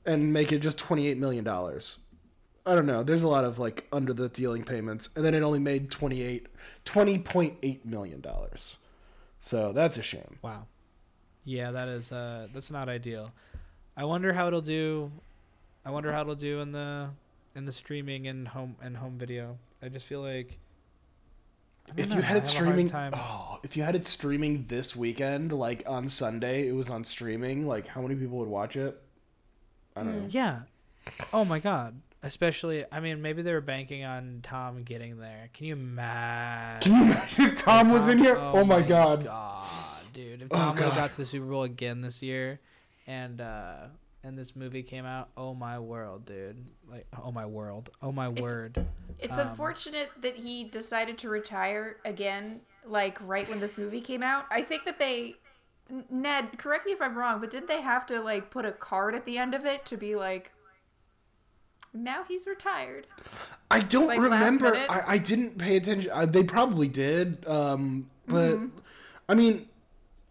and 0.06 0.34
make 0.34 0.52
it 0.52 0.60
just 0.60 0.80
$28 0.80 1.18
million. 1.18 1.48
I 1.48 2.74
don't 2.74 2.88
know. 2.88 3.04
There's 3.04 3.22
a 3.22 3.28
lot 3.28 3.46
of 3.46 3.60
like 3.60 3.88
under 3.92 4.12
the 4.12 4.28
dealing 4.28 4.64
payments. 4.64 5.10
And 5.16 5.24
then 5.24 5.36
it 5.36 5.44
only 5.44 5.60
made 5.60 5.92
28, 5.92 6.48
$20.8 6.84 7.86
million. 7.86 8.26
So 9.46 9.74
that's 9.74 9.96
a 9.98 10.02
shame. 10.02 10.40
Wow. 10.42 10.66
Yeah, 11.44 11.70
that 11.70 11.88
is 11.88 12.12
uh 12.12 12.48
that's 12.52 12.72
not 12.72 12.90
ideal. 12.90 13.32
I 13.96 14.04
wonder 14.04 14.34
how 14.34 14.48
it'll 14.48 14.60
do 14.60 15.12
I 15.86 15.92
wonder 15.92 16.12
how 16.12 16.22
it'll 16.22 16.34
do 16.34 16.62
in 16.62 16.72
the 16.72 17.10
in 17.54 17.66
the 17.66 17.72
streaming 17.72 18.26
and 18.26 18.48
home 18.48 18.76
and 18.82 18.98
home 18.98 19.20
video. 19.20 19.60
I 19.84 19.90
just 19.90 20.08
feel 20.08 20.22
like 20.22 20.58
If 21.96 22.10
know, 22.10 22.16
you 22.16 22.22
I 22.22 22.26
had 22.26 22.38
it 22.38 22.46
have 22.48 22.56
a 22.56 22.66
hard 22.66 22.90
streaming, 22.90 22.92
oh, 23.14 23.60
if 23.62 23.78
you 23.78 23.84
had 23.84 23.96
it 23.96 24.08
streaming 24.08 24.66
this 24.68 24.96
weekend, 24.96 25.52
like 25.54 25.84
on 25.86 26.08
Sunday, 26.08 26.68
it 26.68 26.72
was 26.72 26.90
on 26.90 27.04
streaming. 27.04 27.68
Like, 27.68 27.86
how 27.86 28.02
many 28.02 28.16
people 28.16 28.40
would 28.40 28.50
watch 28.50 28.76
it? 28.76 29.00
I 29.96 30.04
don't 30.04 30.22
know. 30.22 30.28
Yeah. 30.28 30.62
Oh 31.32 31.46
my 31.46 31.60
god. 31.60 32.02
Especially, 32.26 32.84
I 32.92 33.00
mean, 33.00 33.22
maybe 33.22 33.44
they 33.44 33.54
were 33.54 33.62
banking 33.62 34.04
on 34.04 34.40
Tom 34.42 34.82
getting 34.84 35.20
there. 35.20 35.50
Can 35.54 35.68
you 35.68 35.74
imagine? 35.74 36.92
Can 36.92 37.00
you 37.06 37.12
imagine 37.12 37.46
if 37.46 37.64
Tom 37.64 37.90
was 37.90 38.08
in 38.08 38.18
here? 38.18 38.36
Oh, 38.36 38.66
my 38.66 38.82
god. 38.82 39.26
God, 39.26 39.70
dude! 40.12 40.42
If 40.42 40.48
Oh, 40.52 40.56
Tom 40.58 40.76
would 40.76 40.84
have 40.86 40.96
got 40.96 41.12
to 41.12 41.18
the 41.18 41.26
Super 41.26 41.46
Bowl 41.46 41.64
again 41.64 42.02
this 42.02 42.24
year, 42.24 42.60
and 43.06 43.40
uh 43.40 43.76
and 44.24 44.36
this 44.36 44.56
movie 44.56 44.82
came 44.82 45.06
out, 45.06 45.30
oh 45.38 45.54
my 45.54 45.78
world, 45.78 46.26
dude! 46.26 46.66
Like, 46.90 47.06
oh 47.24 47.32
my 47.32 47.46
world, 47.46 47.92
oh 48.02 48.12
my 48.12 48.28
word. 48.28 48.84
It's 49.20 49.38
Um, 49.38 49.50
unfortunate 49.50 50.10
that 50.24 50.36
he 50.36 50.64
decided 50.64 51.20
to 51.20 51.30
retire 51.30 51.98
again, 52.06 52.62
like 52.88 53.20
right 53.22 53.48
when 53.48 53.60
this 53.60 53.78
movie 53.78 54.02
came 54.02 54.24
out. 54.24 54.46
I 54.50 54.64
think 54.64 54.86
that 54.86 54.98
they, 54.98 55.36
Ned, 56.10 56.58
correct 56.58 56.88
me 56.88 56.92
if 56.94 57.04
I'm 57.04 57.16
wrong, 57.16 57.40
but 57.40 57.52
didn't 57.52 57.68
they 57.68 57.82
have 57.82 58.08
to 58.08 58.20
like 58.20 58.50
put 58.50 58.66
a 58.66 58.72
card 58.72 59.14
at 59.14 59.26
the 59.26 59.38
end 59.38 59.54
of 59.54 59.64
it 59.66 59.86
to 59.86 59.96
be 59.96 60.16
like, 60.16 60.52
now 61.96 62.24
he's 62.28 62.46
retired? 62.46 63.08
I 63.72 63.80
don't 63.80 64.08
Like, 64.08 64.20
remember. 64.20 64.76
I, 64.76 65.04
I 65.14 65.18
didn't 65.18 65.58
pay 65.58 65.78
attention. 65.78 66.12
I, 66.12 66.26
they 66.26 66.44
probably 66.44 66.88
did. 66.88 67.48
Um, 67.48 68.10
but 68.28 68.56
Mm-hmm. 68.56 68.66
I 69.28 69.34
mean, 69.34 69.68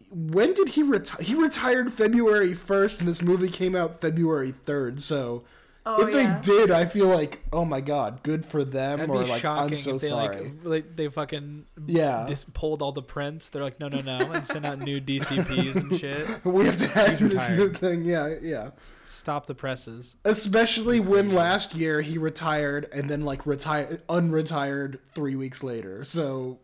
when 0.09 0.53
did 0.53 0.69
he 0.69 0.83
retire? 0.83 1.21
He 1.21 1.35
retired 1.35 1.91
February 1.91 2.53
first, 2.53 2.99
and 2.99 3.09
this 3.09 3.21
movie 3.21 3.49
came 3.49 3.75
out 3.75 3.99
February 4.01 4.51
third. 4.51 5.01
So. 5.01 5.43
Oh, 5.87 6.01
if 6.03 6.11
they 6.11 6.25
did, 6.41 6.71
I 6.71 6.85
feel 6.85 7.05
like, 7.07 7.43
oh 7.53 7.63
my 7.63 7.79
god, 7.79 8.23
good 8.23 8.43
for 8.43 8.63
them, 8.63 8.97
That'd 8.97 9.13
or 9.15 9.21
be 9.23 9.29
like, 9.29 9.39
shocking 9.39 9.73
I'm 9.73 9.75
so 9.75 9.95
if 9.97 10.01
they 10.01 10.07
sorry. 10.07 10.43
like, 10.45 10.53
like 10.63 10.95
they 10.95 11.09
fucking 11.09 11.65
Yeah. 11.85 12.25
just 12.27 12.51
pulled 12.55 12.81
all 12.81 12.91
the 12.91 13.03
prints. 13.03 13.49
They're 13.49 13.61
like, 13.61 13.79
no, 13.79 13.87
no, 13.89 14.01
no, 14.01 14.17
and 14.31 14.47
sent 14.47 14.65
out 14.65 14.79
new 14.79 14.99
DCPs 14.99 15.75
and 15.75 15.99
shit. 15.99 16.27
we 16.43 16.65
have 16.65 16.77
to 16.77 16.87
have 16.87 17.19
this 17.19 17.47
new 17.51 17.69
thing. 17.69 18.01
Yeah, 18.03 18.33
yeah. 18.41 18.71
Stop 19.07 19.45
the 19.45 19.55
presses. 19.55 20.15
Especially 20.25 20.99
when 20.99 21.29
last 21.29 21.75
year 21.75 22.01
he 22.01 22.17
retired 22.17 22.87
and 22.91 23.09
then 23.09 23.23
like 23.25 23.45
retired, 23.45 24.05
unretired 24.07 24.99
three 25.13 25.35
weeks 25.35 25.63
later. 25.63 26.03
So 26.03 26.59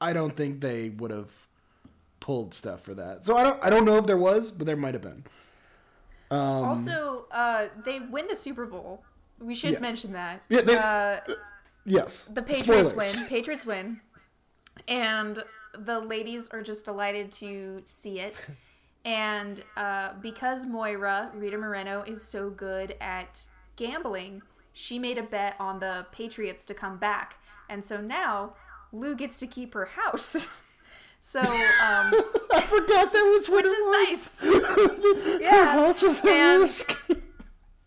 I 0.00 0.12
don't 0.12 0.34
think 0.36 0.60
they 0.60 0.90
would 0.90 1.10
have 1.10 1.30
pulled 2.20 2.54
stuff 2.54 2.80
for 2.82 2.94
that. 2.94 3.24
So 3.24 3.36
I 3.36 3.42
don't, 3.42 3.62
I 3.64 3.70
don't 3.70 3.84
know 3.84 3.96
if 3.98 4.06
there 4.06 4.18
was, 4.18 4.50
but 4.50 4.66
there 4.66 4.76
might 4.76 4.94
have 4.94 5.02
been. 5.02 5.24
Um, 6.30 6.38
also, 6.40 7.26
uh, 7.30 7.66
they 7.84 8.00
win 8.00 8.26
the 8.28 8.36
Super 8.36 8.66
Bowl. 8.66 9.04
We 9.38 9.54
should 9.54 9.72
Yes. 9.72 9.80
mention 9.80 10.12
that. 10.12 10.42
Yeah, 10.48 10.62
they- 10.62 10.76
uh, 10.76 11.20
yes, 11.84 12.24
the 12.26 12.42
Patriots 12.42 12.90
Spoilers. 12.90 13.16
win. 13.18 13.26
Patriots 13.28 13.66
win. 13.66 14.00
And 14.88 15.42
the 15.78 16.00
ladies 16.00 16.48
are 16.48 16.62
just 16.62 16.84
delighted 16.84 17.30
to 17.32 17.80
see 17.84 18.18
it. 18.20 18.34
And 19.06 19.62
uh, 19.76 20.14
because 20.20 20.66
Maura, 20.66 21.30
Rita 21.34 21.56
Moreno, 21.56 22.02
is 22.02 22.20
so 22.22 22.50
good 22.50 22.96
at 23.00 23.40
gambling, 23.76 24.42
she 24.72 24.98
made 24.98 25.16
a 25.16 25.22
bet 25.22 25.54
on 25.60 25.78
the 25.78 26.06
Patriots 26.12 26.64
to 26.66 26.74
come 26.74 26.98
back. 26.98 27.36
And 27.70 27.84
so 27.84 28.00
now 28.00 28.54
Lou 28.92 29.14
gets 29.14 29.38
to 29.38 29.46
keep 29.46 29.74
her 29.74 29.84
house. 29.86 30.48
so, 31.20 31.40
um, 31.40 31.46
I 32.52 32.60
forgot 32.66 33.12
that 33.12 33.36
was 33.38 33.48
what 33.48 33.64
which 33.64 33.66
it 33.66 33.78
is 33.78 34.40
was. 34.42 34.42
nice. 34.42 35.38
Her 35.38 35.40
Yeah. 35.40 35.72
house 35.72 36.02
was 36.02 36.24
at 36.24 36.56
risk. 36.58 37.00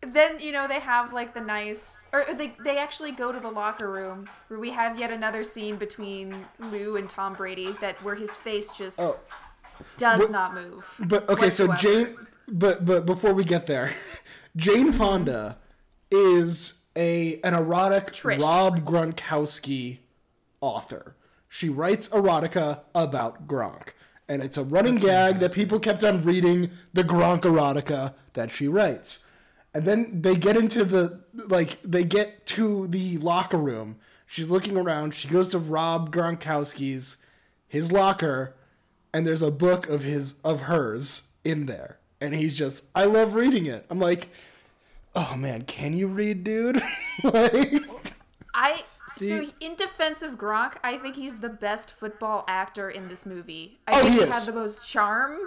then 0.01 0.39
you 0.39 0.51
know 0.53 0.67
they 0.67 0.79
have 0.79 1.11
like 1.11 1.33
the 1.33 1.41
nice 1.41 2.07
or 2.13 2.25
they 2.33 2.55
they 2.63 2.77
actually 2.77 3.11
go 3.11 3.31
to 3.33 3.39
the 3.41 3.49
locker 3.49 3.91
room 3.91 4.27
where 4.47 4.57
we 4.59 4.69
have 4.71 4.97
yet 4.97 5.11
another 5.11 5.43
scene 5.43 5.75
between 5.75 6.33
Lou 6.57 6.95
and 6.95 7.09
Tom 7.09 7.33
Brady 7.33 7.75
that 7.81 8.01
where 8.03 8.15
his 8.15 8.33
face 8.35 8.71
just 8.71 8.99
Oh, 9.01 9.19
does 9.97 10.19
But- 10.21 10.31
not 10.31 10.53
move. 10.53 10.85
But 10.99 11.29
okay, 11.29 11.49
so. 11.49 11.73
Jane, 11.75 12.15
but 12.47 12.85
but 12.85 13.05
before 13.05 13.33
we 13.33 13.43
get 13.43 13.65
there, 13.67 13.93
Jane 14.55 14.91
Fonda 14.91 15.57
is 16.11 16.83
a 16.95 17.39
an 17.43 17.53
erotic 17.53 18.07
Trish. 18.13 18.41
Rob 18.41 18.85
Gronkowski 18.85 19.99
author. 20.61 21.15
She 21.47 21.69
writes 21.69 22.09
erotica 22.09 22.81
about 22.93 23.47
Gronk, 23.47 23.89
and 24.27 24.41
it's 24.41 24.57
a 24.57 24.63
running 24.63 24.97
gag 24.97 25.39
that 25.39 25.53
people 25.53 25.79
kept 25.79 26.03
on 26.03 26.23
reading 26.23 26.71
the 26.93 27.03
Gronk 27.03 27.41
erotica 27.41 28.13
that 28.33 28.51
she 28.51 28.67
writes. 28.67 29.25
And 29.73 29.85
then 29.85 30.21
they 30.21 30.35
get 30.35 30.57
into 30.57 30.83
the 30.83 31.21
like 31.47 31.79
they 31.83 32.03
get 32.03 32.45
to 32.47 32.87
the 32.87 33.17
locker 33.19 33.57
room. 33.57 33.97
She's 34.25 34.49
looking 34.49 34.77
around. 34.77 35.13
She 35.13 35.27
goes 35.27 35.49
to 35.49 35.59
Rob 35.59 36.11
Gronkowski's 36.13 37.17
his 37.67 37.91
locker 37.91 38.55
and 39.13 39.25
there's 39.25 39.41
a 39.41 39.51
book 39.51 39.87
of 39.87 40.03
his 40.03 40.35
of 40.43 40.61
hers 40.61 41.23
in 41.43 41.65
there 41.65 41.97
and 42.21 42.33
he's 42.35 42.57
just 42.57 42.85
i 42.95 43.05
love 43.05 43.33
reading 43.35 43.65
it 43.65 43.85
i'm 43.89 43.99
like 43.99 44.29
oh 45.15 45.35
man 45.35 45.61
can 45.63 45.93
you 45.93 46.07
read 46.07 46.43
dude 46.43 46.81
like 47.23 47.73
I 48.53 48.83
so 49.15 49.43
in 49.59 49.75
defense 49.75 50.21
of 50.21 50.37
Gronk, 50.37 50.75
I 50.83 50.97
think 50.97 51.15
he's 51.15 51.39
the 51.39 51.49
best 51.49 51.91
football 51.91 52.45
actor 52.47 52.89
in 52.89 53.09
this 53.09 53.25
movie. 53.25 53.79
I 53.87 53.99
Oh, 53.99 54.01
think 54.03 54.13
he 54.13 54.19
he, 54.21 54.25
had 54.25 54.43
the 54.43 54.53
most 54.53 54.87
charm 54.89 55.37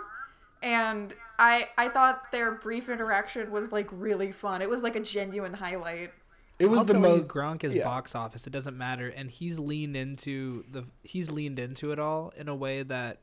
and 0.62 1.14
I 1.38 1.68
I 1.78 1.88
thought 1.88 2.30
their 2.32 2.52
brief 2.52 2.88
interaction 2.88 3.50
was 3.50 3.72
like 3.72 3.88
really 3.90 4.32
fun. 4.32 4.62
It 4.62 4.68
was 4.68 4.82
like 4.82 4.96
a 4.96 5.00
genuine 5.00 5.54
highlight. 5.54 6.12
it 6.58 6.66
was 6.66 6.84
the 6.84 6.94
Also, 6.96 7.00
most 7.00 7.28
Gronk 7.28 7.64
is 7.64 7.74
yeah. 7.74 7.84
box 7.84 8.14
office. 8.14 8.46
It 8.46 8.50
doesn't 8.52 8.76
matter, 8.76 9.08
and 9.08 9.30
he's 9.30 9.58
leaned 9.58 9.96
into 9.96 10.64
the 10.70 10.84
he's 11.02 11.30
leaned 11.30 11.58
into 11.58 11.92
it 11.92 11.98
all 11.98 12.32
in 12.36 12.48
a 12.48 12.54
way 12.54 12.82
that 12.82 13.18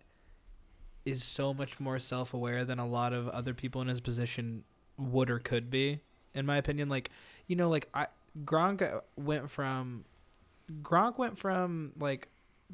is 1.05 1.23
so 1.23 1.53
much 1.53 1.79
more 1.79 1.99
self 1.99 2.33
aware 2.33 2.65
than 2.65 2.79
a 2.79 2.87
lot 2.87 3.13
of 3.13 3.27
other 3.29 3.53
people 3.53 3.81
in 3.81 3.87
his 3.87 4.01
position 4.01 4.63
would 4.97 5.29
or 5.29 5.39
could 5.39 5.69
be. 5.69 5.99
In 6.33 6.45
my 6.45 6.57
opinion, 6.57 6.89
like 6.89 7.09
you 7.47 7.55
know, 7.55 7.69
like 7.69 7.89
I 7.93 8.07
Gronk 8.45 8.81
uh, 8.81 9.01
went 9.15 9.49
from 9.49 10.05
Gronk 10.81 11.17
went 11.17 11.37
from 11.37 11.93
like 11.99 12.27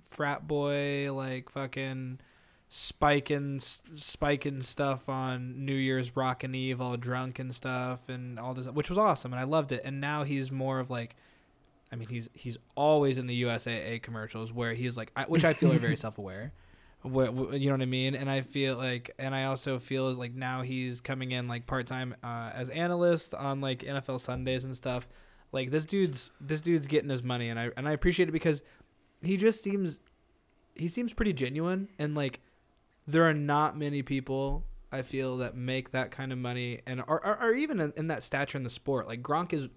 frat 0.09 0.47
boy, 0.47 1.11
like 1.13 1.49
fucking 1.49 2.19
spiking 2.69 3.59
spiking 3.59 4.61
stuff 4.61 5.07
on 5.07 5.65
New 5.65 5.75
Year's 5.75 6.15
Rockin' 6.15 6.55
Eve, 6.55 6.81
all 6.81 6.97
drunk 6.97 7.39
and 7.39 7.53
stuff, 7.53 8.09
and 8.09 8.39
all 8.39 8.53
this, 8.53 8.67
which 8.67 8.89
was 8.89 8.97
awesome, 8.97 9.31
and 9.33 9.39
I 9.39 9.45
loved 9.45 9.71
it. 9.71 9.81
And 9.85 10.01
now 10.01 10.23
he's 10.23 10.51
more 10.51 10.79
of 10.79 10.89
like, 10.89 11.15
I 11.91 11.95
mean, 11.95 12.09
he's 12.09 12.29
he's 12.33 12.57
always 12.75 13.17
in 13.17 13.27
the 13.27 13.43
USAA 13.43 14.01
commercials 14.01 14.51
where 14.51 14.73
he's 14.73 14.97
like, 14.97 15.11
I, 15.15 15.23
which 15.23 15.45
I 15.45 15.53
feel 15.53 15.71
are 15.71 15.79
very 15.79 15.95
self 15.97 16.17
aware. 16.17 16.51
What, 17.05 17.33
what- 17.33 17.59
you 17.59 17.67
know 17.69 17.75
what 17.75 17.81
I 17.81 17.85
mean? 17.85 18.15
And 18.15 18.29
I 18.29 18.41
feel 18.41 18.75
like, 18.77 19.11
and 19.19 19.33
I 19.35 19.45
also 19.45 19.79
feel 19.79 20.11
like 20.13 20.33
now 20.33 20.61
he's 20.61 21.01
coming 21.01 21.31
in 21.31 21.47
like 21.47 21.65
part 21.65 21.87
time 21.87 22.15
uh, 22.23 22.51
as 22.53 22.69
analyst 22.69 23.33
on 23.33 23.61
like 23.61 23.79
NFL 23.79 24.19
Sundays 24.19 24.63
and 24.63 24.75
stuff. 24.75 25.07
Like 25.51 25.71
this 25.71 25.85
dude's 25.85 26.31
this 26.41 26.61
dude's 26.61 26.87
getting 26.87 27.09
his 27.09 27.23
money, 27.23 27.49
and 27.49 27.59
I 27.59 27.69
and 27.77 27.87
I 27.87 27.91
appreciate 27.91 28.27
it 28.27 28.33
because 28.33 28.61
he 29.21 29.37
just 29.37 29.63
seems 29.63 29.99
he 30.75 30.87
seems 30.87 31.13
pretty 31.13 31.31
genuine 31.31 31.87
and 31.97 32.15
like 32.15 32.41
there 33.07 33.23
are 33.23 33.33
not 33.33 33.77
many 33.77 34.01
people 34.01 34.65
I 34.91 35.01
feel 35.03 35.37
that 35.37 35.55
make 35.55 35.91
that 35.91 36.11
kind 36.11 36.31
of 36.33 36.37
money 36.37 36.81
and 36.85 37.01
are, 37.01 37.23
are, 37.23 37.35
are 37.37 37.53
even 37.53 37.79
in, 37.79 37.93
in 37.95 38.07
that 38.07 38.23
stature 38.23 38.57
in 38.57 38.63
the 38.63 38.69
sport. 38.69 39.07
Like 39.07 39.21
Gronk 39.21 39.53
is 39.53 39.69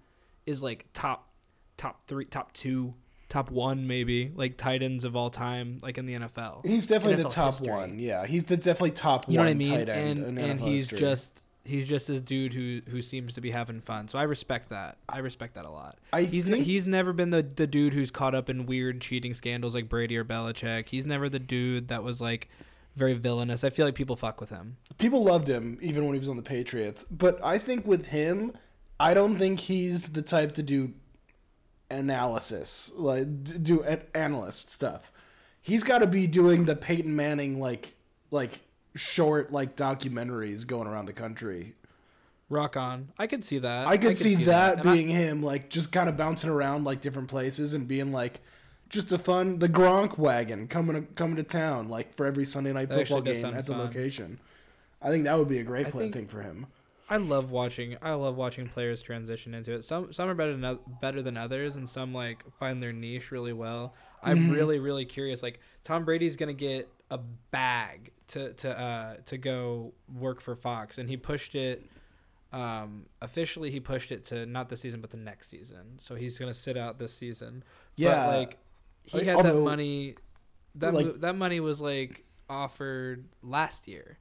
is 0.45 0.61
like 0.63 0.87
top 0.93 1.29
top 1.77 2.07
three, 2.07 2.25
top 2.25 2.51
two, 2.53 2.93
top 3.29 3.51
one 3.51 3.85
maybe 3.87 4.31
like 4.35 4.57
tight 4.57 4.81
ends 4.83 5.03
of 5.05 5.15
all 5.15 5.29
time, 5.29 5.79
like 5.81 5.97
in 5.97 6.05
the 6.05 6.15
NFL. 6.15 6.65
he's 6.65 6.87
definitely 6.87 7.21
the 7.23 7.29
top 7.29 7.53
history. 7.53 7.71
one 7.71 7.99
yeah 7.99 8.25
he's 8.25 8.45
the 8.45 8.57
definitely 8.57 8.91
top 8.91 9.27
You 9.29 9.37
know 9.37 9.43
one 9.43 9.47
what 9.47 9.51
I 9.51 9.53
mean? 9.53 9.85
tight 9.85 9.89
end 9.89 10.23
And 10.25 10.39
and 10.39 10.59
he's 10.59 10.89
history. 10.89 10.99
just 10.99 11.43
he's 11.65 11.87
just 11.87 12.07
this 12.07 12.21
dude 12.21 12.53
who 12.53 12.81
who 12.89 13.01
seems 13.01 13.33
to 13.35 13.41
be 13.41 13.51
having 13.51 13.79
fun. 13.81 14.07
So 14.07 14.17
I 14.17 14.23
respect 14.23 14.69
that. 14.69 14.97
I 15.07 15.19
respect 15.19 15.53
that 15.55 15.65
a 15.65 15.69
lot. 15.69 15.99
I 16.11 16.23
he's 16.23 16.45
think- 16.45 16.65
he's 16.65 16.87
never 16.87 17.13
been 17.13 17.29
the 17.29 17.43
the 17.43 17.67
dude 17.67 17.93
who's 17.93 18.09
caught 18.09 18.33
up 18.33 18.49
in 18.49 18.65
weird 18.65 18.99
cheating 19.01 19.33
scandals 19.35 19.75
like 19.75 19.87
Brady 19.87 20.17
or 20.17 20.25
Belichick. 20.25 20.89
He's 20.89 21.05
never 21.05 21.29
the 21.29 21.37
dude 21.39 21.89
that 21.89 22.03
was 22.03 22.19
like 22.19 22.49
very 22.95 23.13
villainous. 23.13 23.63
I 23.63 23.69
feel 23.69 23.85
like 23.85 23.93
people 23.95 24.15
fuck 24.15 24.41
with 24.41 24.49
him. 24.49 24.77
people 24.97 25.23
loved 25.23 25.47
him 25.47 25.77
even 25.81 26.05
when 26.05 26.13
he 26.15 26.19
was 26.19 26.27
on 26.29 26.37
the 26.37 26.41
Patriots. 26.41 27.05
But 27.11 27.39
I 27.43 27.59
think 27.59 27.85
with 27.85 28.07
him, 28.07 28.53
I 28.99 29.13
don't 29.13 29.37
think 29.37 29.59
he's 29.59 30.09
the 30.13 30.23
type 30.23 30.53
to 30.55 30.63
do 30.63 30.93
analysis, 31.89 32.91
like 32.95 33.27
do 33.63 33.81
an- 33.83 34.01
analyst 34.13 34.69
stuff. 34.71 35.11
He's 35.61 35.83
got 35.83 35.99
to 35.99 36.07
be 36.07 36.27
doing 36.27 36.65
the 36.65 36.75
Peyton 36.75 37.15
Manning 37.15 37.59
like 37.59 37.95
like 38.31 38.61
short 38.95 39.51
like 39.51 39.75
documentaries 39.75 40.65
going 40.65 40.87
around 40.87 41.05
the 41.05 41.13
country. 41.13 41.75
Rock 42.49 42.75
on. 42.77 43.09
I 43.19 43.27
could 43.27 43.45
see 43.45 43.59
that. 43.59 43.87
I 43.87 43.97
could 43.97 44.17
see, 44.17 44.33
that, 44.45 44.79
And 44.79 44.89
I- 44.89 44.93
being 44.93 45.09
him, 45.09 45.43
like 45.43 45.69
just 45.69 45.91
kind 45.91 46.09
of 46.09 46.17
bouncing 46.17 46.49
around 46.49 46.83
like 46.83 46.99
different 47.01 47.27
places 47.27 47.73
and 47.75 47.87
being 47.87 48.11
like 48.11 48.39
just 48.89 49.11
a 49.11 49.19
fun 49.19 49.59
the 49.59 49.69
Gronk 49.69 50.17
wagon 50.17 50.67
coming 50.67 50.95
to, 50.95 51.01
coming 51.13 51.35
to 51.35 51.43
town 51.43 51.89
like 51.89 52.15
for 52.15 52.25
every 52.25 52.45
Sunday 52.45 52.73
night 52.73 52.89
football 52.91 53.21
game 53.21 53.45
at 53.45 53.67
the 53.67 53.73
fun. 53.73 53.81
location. 53.81 54.39
I 55.01 55.09
think 55.09 55.25
that 55.25 55.37
would 55.37 55.47
be 55.47 55.59
a 55.59 55.63
great 55.63 55.87
I 55.87 55.91
play 55.91 56.03
think- 56.05 56.13
thing 56.15 56.27
for 56.27 56.41
him. 56.41 56.65
I 57.11 57.17
love 57.17 57.49
watching. 57.51 57.97
I 58.01 58.13
love 58.13 58.35
watching 58.37 58.67
players 58.67 59.01
transition 59.01 59.53
into 59.55 59.73
it. 59.73 59.83
Some 59.83 60.13
some 60.13 60.29
are 60.29 60.35
better 60.35 60.55
than 60.55 60.79
better 61.01 61.21
than 61.21 61.37
others, 61.37 61.75
and 61.75 61.89
some 61.89 62.13
like 62.13 62.43
find 62.59 62.81
their 62.83 62.93
niche 62.93 63.31
really 63.31 63.53
well. 63.53 63.95
I'm 64.21 64.37
Mhm. 64.47 64.51
really 64.55 64.79
really 64.79 65.05
curious. 65.05 65.41
Like 65.41 65.59
Tom 65.83 66.05
Brady's 66.05 66.35
gonna 66.35 66.53
get 66.53 66.87
a 67.09 67.17
bag 67.17 68.11
to 68.27 68.53
to 68.53 68.79
uh 68.79 69.15
to 69.25 69.37
go 69.37 69.93
work 70.19 70.39
for 70.41 70.55
Fox, 70.55 70.97
and 70.99 71.09
he 71.09 71.17
pushed 71.17 71.55
it. 71.55 71.89
Um, 72.51 73.05
officially, 73.21 73.69
he 73.71 73.79
pushed 73.79 74.11
it 74.11 74.23
to 74.25 74.45
not 74.45 74.69
this 74.69 74.81
season, 74.81 75.01
but 75.01 75.11
the 75.11 75.17
next 75.17 75.49
season. 75.49 75.97
So 75.99 76.15
he's 76.15 76.37
gonna 76.39 76.53
sit 76.53 76.77
out 76.77 76.97
this 76.99 77.13
season. 77.13 77.63
Yeah. 77.95 78.25
but, 78.27 78.37
like 78.37 78.57
he 79.03 79.23
had 79.23 79.43
that 79.43 79.55
money. 79.55 80.15
That 80.75 80.93
like- 80.93 81.05
mo- 81.07 81.11
that 81.13 81.35
money 81.35 81.59
was 81.59 81.81
like 81.81 82.23
offered 82.49 83.25
last 83.41 83.87
year, 83.87 84.17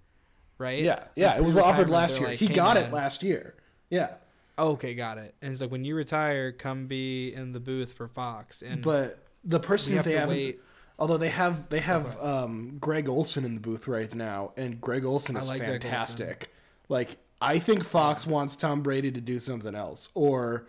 right? 0.58 0.82
Yeah, 0.82 1.04
yeah, 1.16 1.28
Like, 1.30 1.38
it 1.38 1.44
was 1.44 1.56
offered 1.56 1.88
last 1.90 2.18
year. 2.18 2.28
like, 2.30 2.38
he 2.38 2.46
"Hey, 2.46 2.54
got 2.54 2.76
it 2.76 2.92
last 2.92 3.22
year. 3.22 3.54
Yeah, 3.90 4.14
Okay, 4.58 4.94
got 4.94 5.18
it. 5.18 5.34
And 5.40 5.52
it's 5.52 5.60
like 5.60 5.70
when 5.70 5.84
you 5.84 5.94
retire, 5.94 6.50
come 6.52 6.86
be 6.88 7.32
in 7.32 7.52
the 7.52 7.60
booth 7.60 7.92
for 7.92 8.08
Fox. 8.08 8.60
And 8.62 8.82
but 8.82 9.24
the 9.44 9.60
person 9.60 9.94
have 9.96 10.04
they 10.04 10.16
have, 10.16 10.28
wait. 10.28 10.60
although 10.98 11.16
they 11.16 11.28
have 11.28 11.68
they 11.68 11.78
have 11.80 12.16
Okay. 12.16 12.26
um, 12.26 12.76
Greg 12.80 13.08
Olsen 13.08 13.44
in 13.44 13.54
the 13.54 13.60
booth 13.60 13.86
right 13.86 14.12
now, 14.14 14.52
and 14.56 14.80
Greg 14.80 15.04
Olsen 15.04 15.36
is 15.36 15.48
like 15.48 15.60
fantastic. 15.60 16.52
Like 16.88 17.18
I 17.40 17.60
think 17.60 17.84
Fox 17.84 18.26
wants 18.26 18.56
Tom 18.56 18.82
Brady 18.82 19.12
to 19.12 19.20
do 19.20 19.38
something 19.38 19.76
else, 19.76 20.08
or 20.14 20.66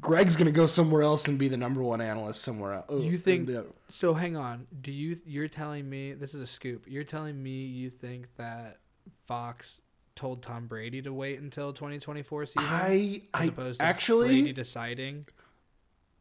Greg's 0.00 0.34
gonna 0.36 0.50
go 0.50 0.66
somewhere 0.66 1.02
else 1.02 1.28
and 1.28 1.38
be 1.38 1.46
the 1.46 1.56
number 1.56 1.80
one 1.80 2.00
analyst 2.00 2.40
somewhere 2.42 2.72
else. 2.72 3.04
You 3.04 3.16
think- 3.18 3.48
So 3.88 4.14
hang 4.14 4.36
on. 4.36 4.66
Do 4.80 4.90
you? 4.90 5.16
You're 5.26 5.46
telling 5.48 5.88
me 5.88 6.14
this 6.14 6.34
is 6.34 6.40
a 6.40 6.46
scoop. 6.46 6.86
You're 6.88 7.04
telling 7.04 7.40
me 7.40 7.66
you 7.66 7.88
think 7.88 8.34
that 8.36 8.78
Fox 9.26 9.80
told 10.14 10.42
Tom 10.42 10.66
Brady 10.66 11.00
to 11.02 11.12
wait 11.12 11.40
until 11.40 11.72
2024 11.72 12.46
season, 12.46 12.62
I 12.68 13.22
I 13.32 13.52
actually 13.80 14.42
Brady 14.42 14.52
deciding? 14.52 15.26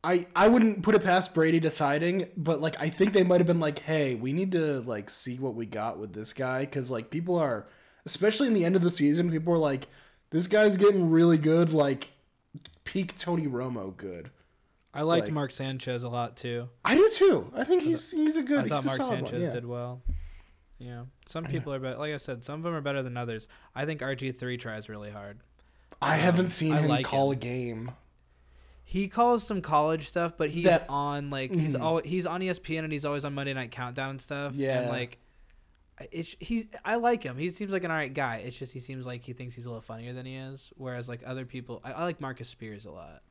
I 0.03 0.25
I 0.35 0.47
wouldn't 0.47 0.81
put 0.81 0.95
it 0.95 1.03
past 1.03 1.33
Brady 1.33 1.59
deciding, 1.59 2.27
but 2.35 2.61
like 2.61 2.79
I 2.79 2.89
think 2.89 3.13
they 3.13 3.23
might 3.23 3.39
have 3.39 3.47
been 3.47 3.59
like, 3.59 3.79
"Hey, 3.79 4.15
we 4.15 4.33
need 4.33 4.51
to 4.53 4.81
like 4.81 5.09
see 5.09 5.37
what 5.37 5.55
we 5.55 5.65
got 5.65 5.99
with 5.99 6.13
this 6.13 6.33
guy 6.33 6.65
cuz 6.65 6.89
like 6.89 7.09
people 7.09 7.37
are 7.37 7.67
especially 8.05 8.47
in 8.47 8.53
the 8.53 8.65
end 8.65 8.75
of 8.75 8.81
the 8.81 8.89
season, 8.91 9.29
people 9.29 9.53
are 9.53 9.57
like 9.59 9.87
this 10.31 10.47
guy's 10.47 10.77
getting 10.77 11.11
really 11.11 11.37
good, 11.37 11.71
like 11.73 12.11
peak 12.83 13.15
Tony 13.17 13.47
Romo 13.47 13.95
good." 13.95 14.31
I 14.93 15.03
liked 15.03 15.27
Like- 15.27 15.33
Mark 15.33 15.51
Sanchez 15.51 16.03
a 16.03 16.09
lot 16.09 16.35
too. 16.35 16.67
I 16.83 16.95
do 16.95 17.09
too. 17.13 17.51
I 17.55 17.63
think 17.63 17.83
he's 17.83 18.11
he's 18.11 18.35
a 18.37 18.43
good 18.43 18.65
I 18.65 18.67
thought 18.67 18.85
Mark 18.85 18.97
solid 18.97 19.15
Sanchez 19.19 19.31
one, 19.33 19.41
yeah. 19.41 19.53
did 19.53 19.65
well. 19.65 20.01
Yeah, 20.81 21.03
some 21.27 21.45
people 21.45 21.73
are 21.73 21.79
better. 21.79 21.97
Like 21.97 22.13
I 22.13 22.17
said, 22.17 22.43
some 22.43 22.55
of 22.55 22.63
them 22.63 22.73
are 22.73 22.81
better 22.81 23.03
than 23.03 23.15
others. 23.17 23.47
I 23.75 23.85
think 23.85 24.01
RG 24.01 24.35
three 24.35 24.57
tries 24.57 24.89
really 24.89 25.11
hard. 25.11 25.39
I 26.01 26.15
um, 26.15 26.19
haven't 26.21 26.49
seen 26.49 26.73
I 26.73 26.79
him 26.81 26.89
like 26.89 27.05
call 27.05 27.31
him. 27.31 27.37
a 27.37 27.39
game. 27.39 27.91
He 28.83 29.07
calls 29.07 29.43
some 29.45 29.61
college 29.61 30.07
stuff, 30.07 30.33
but 30.37 30.49
he's 30.49 30.65
That- 30.65 30.85
on 30.89 31.29
like 31.29 31.51
he's 31.51 31.75
mm-hmm. 31.75 31.83
all 31.83 31.97
he's 31.99 32.25
on 32.25 32.41
ESPN 32.41 32.79
and 32.79 32.91
he's 32.91 33.05
always 33.05 33.23
on 33.23 33.33
Monday 33.33 33.53
Night 33.53 33.71
Countdown 33.71 34.09
and 34.11 34.21
stuff. 34.21 34.55
Yeah. 34.55 34.79
and 34.81 34.89
like 34.89 35.19
it's 36.11 36.35
he 36.39 36.67
I 36.83 36.95
like 36.95 37.21
him. 37.23 37.37
He 37.37 37.49
seems 37.49 37.71
like 37.71 37.83
an 37.83 37.91
alright 37.91 38.13
guy. 38.13 38.41
It's 38.43 38.57
just 38.57 38.73
he 38.73 38.79
seems 38.79 39.05
like 39.05 39.23
he 39.23 39.33
thinks 39.33 39.53
he's 39.55 39.65
a 39.65 39.69
little 39.69 39.81
funnier 39.81 40.13
than 40.13 40.25
he 40.25 40.35
is. 40.35 40.71
Whereas 40.77 41.07
like 41.07 41.21
other 41.25 41.45
people, 41.45 41.79
I, 41.83 41.91
I 41.93 42.03
like 42.03 42.19
Marcus 42.19 42.49
Spears 42.49 42.85
a 42.85 42.91
lot. 42.91 43.21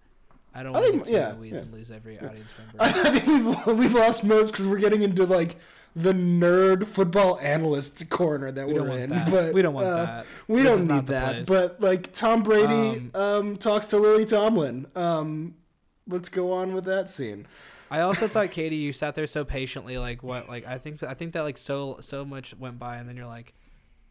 I 0.55 0.63
don't 0.63 0.75
I 0.75 0.81
want 0.81 0.93
think- 0.93 1.07
in 1.09 1.13
yeah, 1.15 1.31
the 1.31 1.37
weeds 1.37 1.55
yeah. 1.57 1.63
and 1.63 1.73
lose 1.73 1.91
every 1.91 2.19
audience 2.19 2.55
member. 2.59 2.77
I 2.79 2.91
think 2.93 3.27
we've, 3.67 3.77
we've 3.79 3.95
lost 3.95 4.25
most 4.25 4.53
because 4.53 4.67
we're 4.67 4.79
getting 4.79 5.03
into 5.03 5.25
like 5.25 5.57
the 5.97 6.13
nerd 6.13 6.87
football 6.87 7.39
analyst 7.41 8.09
corner 8.11 8.51
that 8.53 8.67
we 8.67 8.75
we're 8.75 8.91
in. 8.99 9.11
that. 9.11 9.31
But 9.31 9.55
we 9.55 9.63
don't 9.63 9.75
want 9.75 9.87
uh, 9.89 10.05
that. 10.05 10.27
We 10.49 10.63
This 10.63 10.77
don't 10.77 10.87
need 10.89 11.07
that. 11.09 11.35
place. 11.35 11.47
But 11.47 11.81
like 11.81 12.13
Tom 12.13 12.43
Brady 12.43 13.11
Um, 13.15 13.21
um, 13.21 13.57
talks 13.57 13.87
to 13.89 13.99
Lily 13.99 14.25
Tomlin. 14.25 14.87
Um, 14.95 15.57
let's 16.07 16.29
go 16.29 16.53
on 16.53 16.73
with 16.75 16.85
that 16.85 17.09
scene. 17.11 17.47
I 17.91 18.01
also 18.03 18.29
thought 18.29 18.53
Katie, 18.53 18.77
you 18.77 18.93
sat 18.93 19.17
there 19.17 19.27
so 19.27 19.45
patiently. 19.45 19.99
Like 19.99 20.23
what? 20.23 20.49
Like 20.49 20.65
I 20.67 20.79
think 20.79 21.03
I 21.03 21.15
think 21.15 21.33
that 21.33 21.43
like 21.43 21.59
so 21.59 21.99
so 22.01 22.25
much 22.25 22.55
went 22.57 22.79
by, 22.79 22.97
and 22.99 23.09
then 23.09 23.17
you're 23.17 23.27
like, 23.27 23.53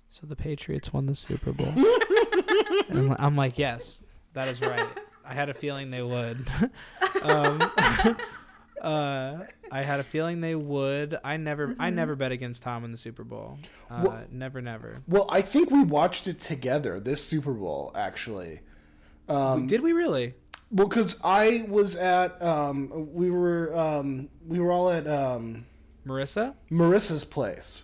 so 0.09 0.27
the 0.27 0.35
Patriots 0.35 0.91
won 0.91 1.05
the 1.05 1.15
Super 1.15 1.53
Bowl. 1.53 1.67
and 2.89 2.97
I'm- 3.11 3.15
I'm 3.19 3.35
like, 3.37 3.57
yes, 3.57 4.01
that 4.33 4.47
is 4.49 4.59
right. 4.61 4.85
I 5.25 5.33
had 5.33 5.47
a 5.49 5.53
feeling 5.53 5.91
they 5.91 6.01
would. 6.01 6.45
um, 7.21 7.71
uh, 8.81 9.45
I 9.71 9.81
had 9.83 9.99
a 9.99 10.03
feeling 10.03 10.41
they 10.41 10.55
would. 10.55 11.17
I 11.23 11.37
never 11.37 11.75
I 11.79 11.89
never 11.89 12.15
bet 12.15 12.31
against 12.31 12.63
Tom 12.63 12.83
in 12.85 12.91
the 12.91 12.97
Super 12.97 13.23
Bowl. 13.23 13.57
Uh, 13.89 14.01
Well- 14.05 14.23
never, 14.31 14.61
never. 14.61 15.01
Well, 15.07 15.27
I 15.29 15.41
think 15.41 15.71
we 15.71 15.83
watched 15.83 16.27
it 16.27 16.39
together 16.39 16.99
this 16.99 17.23
Super 17.23 17.53
Bowl 17.53 17.91
actually. 17.95 18.61
Um, 19.27 19.67
Did 19.67 19.81
we 19.81 19.93
really? 19.93 20.33
well, 20.71 20.87
because 20.87 21.19
I 21.23 21.65
was 21.67 21.95
at 21.95 22.41
um, 22.41 23.09
we 23.13 23.29
were 23.29 23.75
um, 23.75 24.29
we 24.47 24.59
were 24.59 24.71
all 24.71 24.89
at 24.89 25.07
um, 25.07 25.65
Marissa? 26.05 26.55
Marissa's 26.71 27.25
place. 27.25 27.83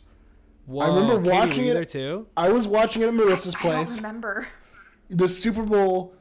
Whoa, 0.66 0.84
I 0.84 0.88
remember 0.88 1.18
Katie, 1.18 1.30
watching 1.30 1.58
were 1.60 1.64
you 1.66 1.72
it- 1.72 1.74
there 1.76 1.86
too. 1.86 2.28
I 2.36 2.50
was 2.50 2.68
watching 2.68 3.04
it 3.04 3.08
at 3.08 3.14
Marissa's 3.14 3.54
place. 3.56 3.74
I 3.74 3.76
don't 3.76 3.86
place. 3.86 3.98
remember. 3.98 4.48
the 5.10 5.28
Super 5.30 5.62
Bowl, 5.62 6.16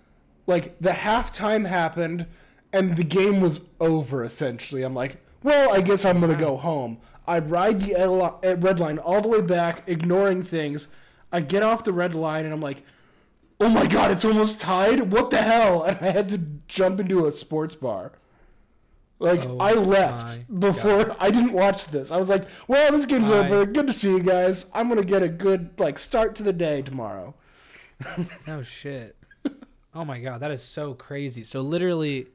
like 0.47 0.79
the 0.81 0.91
halftime 0.91 1.67
happened, 1.67 2.27
and 2.75 2.97
the 2.97 3.05
game 3.05 3.41
was 3.41 3.61
over. 3.81 4.23
Essentially, 4.25 4.83
I'm 4.83 4.95
like, 4.95 5.17
well, 5.43 5.73
I 5.73 5.81
guess 5.81 6.05
I'm 6.05 6.21
gonna 6.21 6.35
go 6.37 6.57
home. 6.57 6.99
I 7.27 7.39
ride 7.39 7.81
the 7.81 7.95
uh, 7.97 8.57
red 8.57 8.81
line 8.81 8.99
all 8.99 9.23
the 9.23 9.29
way 9.29 9.41
back, 9.41 9.85
ignoring 9.87 10.43
things. 10.43 10.89
I 11.33 11.41
get 11.41 11.63
off 11.63 11.85
the 11.85 11.93
red 11.93 12.15
line, 12.15 12.45
and 12.45 12.53
I'm 12.53 12.61
like, 12.61 12.83
oh 13.61 13.69
my 13.71 13.87
god, 13.87 14.11
it's 14.11 14.25
almost 14.25 14.61
tied. 14.61 15.11
What 15.13 15.31
the 15.31 15.39
hell? 15.39 15.85
And 15.89 15.99
I 16.03 16.11
had 16.11 16.29
to 16.31 16.39
jump 16.69 17.01
into 17.01 17.27
a 17.27 17.33
sports 17.33 17.75
bar. 17.75 18.13
Like 19.21 19.47
Oh 19.47 19.59
I 19.59 19.73
left 19.75 20.45
before 20.61 21.15
I 21.21 21.31
didn't 21.31 21.53
watch 21.53 21.87
this. 21.89 22.11
I 22.11 22.17
was 22.17 22.29
like, 22.29 22.47
"Well, 22.69 22.91
this 22.93 23.07
game's 23.07 23.31
I- 23.31 23.39
over. 23.47 23.65
Good 23.65 23.87
to 23.87 23.93
see 23.93 24.11
you 24.11 24.23
guys. 24.23 24.71
I'm 24.75 24.89
gonna 24.89 25.05
get 25.05 25.23
a 25.23 25.29
good 25.29 25.71
like 25.79 25.99
start 25.99 26.35
to 26.37 26.43
the 26.43 26.53
day 26.53 26.83
tomorrow." 26.83 27.35
No 28.47 28.63
shit. 28.63 29.17
Oh 29.95 30.05
my 30.05 30.19
god, 30.19 30.41
that 30.41 30.51
is 30.51 30.63
so 30.63 30.93
crazy. 30.95 31.45
So 31.45 31.61
literally 31.61 32.27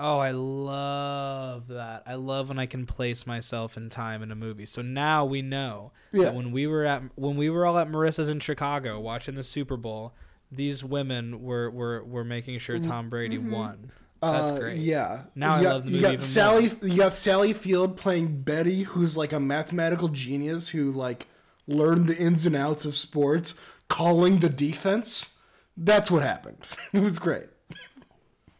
Oh, 0.00 0.18
I 0.18 0.30
love 0.30 1.68
that. 1.68 2.04
I 2.06 2.14
love 2.14 2.48
when 2.50 2.58
I 2.58 2.66
can 2.66 2.86
place 2.86 3.26
myself 3.26 3.76
in 3.76 3.88
time 3.88 4.22
in 4.22 4.30
a 4.30 4.36
movie. 4.36 4.66
So 4.66 4.80
now 4.82 5.24
we 5.24 5.42
know 5.42 5.92
Yeah. 6.12 6.24
that 6.24 6.34
when 6.34 6.52
we 6.52 6.66
were 6.66 6.84
at 6.84 7.02
when 7.16 7.36
we 7.36 7.50
were 7.50 7.66
all 7.66 7.78
at 7.78 7.88
Marissa's 7.88 8.28
in 8.28 8.40
Chicago 8.40 9.00
watching 9.00 9.34
the 9.34 9.42
Super 9.42 9.76
Bowl, 9.76 10.14
these 10.52 10.84
women 10.84 11.42
were 11.42 11.70
were, 11.70 12.04
were 12.04 12.24
making 12.24 12.58
sure 12.58 12.78
Tom 12.78 13.10
Brady 13.10 13.38
won. 13.38 13.90
That's 14.22 14.52
Uh, 14.52 14.58
great. 14.60 14.78
Yeah. 14.78 15.24
Now 15.34 15.54
you 15.54 15.60
I 15.60 15.62
got, 15.64 15.72
love 15.74 15.84
the 15.84 15.90
movie. 15.90 15.96
You 15.98 16.02
movie 16.02 16.02
got 16.02 16.08
even 16.14 16.20
Sally. 16.20 16.70
You 16.92 16.96
got 16.96 17.14
Sally 17.14 17.52
Field 17.52 17.96
playing 17.96 18.42
Betty, 18.42 18.82
who's 18.84 19.16
like 19.16 19.32
a 19.32 19.40
mathematical 19.40 20.08
genius 20.08 20.68
who 20.70 20.90
like 20.92 21.26
learned 21.66 22.06
the 22.06 22.16
ins 22.16 22.46
and 22.46 22.56
outs 22.56 22.84
of 22.84 22.94
sports, 22.94 23.54
calling 23.88 24.38
the 24.38 24.48
defense. 24.48 25.34
That's 25.76 26.10
what 26.10 26.22
happened. 26.22 26.58
it 26.92 27.00
was 27.00 27.18
great. 27.18 27.46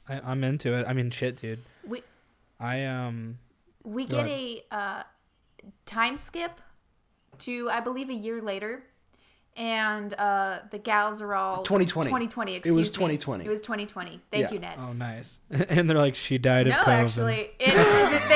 I, 0.09 0.20
I'm 0.24 0.42
into 0.44 0.72
it. 0.74 0.86
I 0.88 0.92
mean, 0.92 1.11
shit, 1.11 1.36
dude. 1.36 1.61
We 1.86 2.02
I 2.61 2.84
um. 2.84 3.38
we 3.84 4.06
Go 4.06 4.16
get 4.18 4.26
a 4.28 4.62
uh, 4.70 5.02
time 5.86 6.16
skip 6.16 6.61
to 7.40 7.68
I 7.70 7.80
believe 7.80 8.09
a 8.09 8.14
year 8.14 8.40
later, 8.42 8.82
and 9.56 10.12
uh, 10.14 10.61
the 10.70 10.78
gals 10.78 11.20
are 11.22 11.34
all 11.34 11.62
2020. 11.62 12.09
2020. 12.09 12.52
It 12.52 12.56
Excuse 12.59 12.74
was 12.74 12.88
me. 12.90 12.94
2020. 12.94 13.44
It 13.44 13.48
was 13.48 13.61
2020. 13.61 14.20
Thank 14.30 14.42
Yeah. 14.42 14.52
you, 14.52 14.59
Ned. 14.61 14.78
Oh, 14.78 14.92
nice. 14.92 15.40
and 15.50 15.88
they're 15.88 15.98
like, 15.98 16.14
she 16.14 16.38
died 16.38 16.66
of 16.68 16.72
no, 16.72 16.78
COVID. 16.78 16.86
actually, 16.88 17.50
it's 17.61 17.74
that 17.74 18.26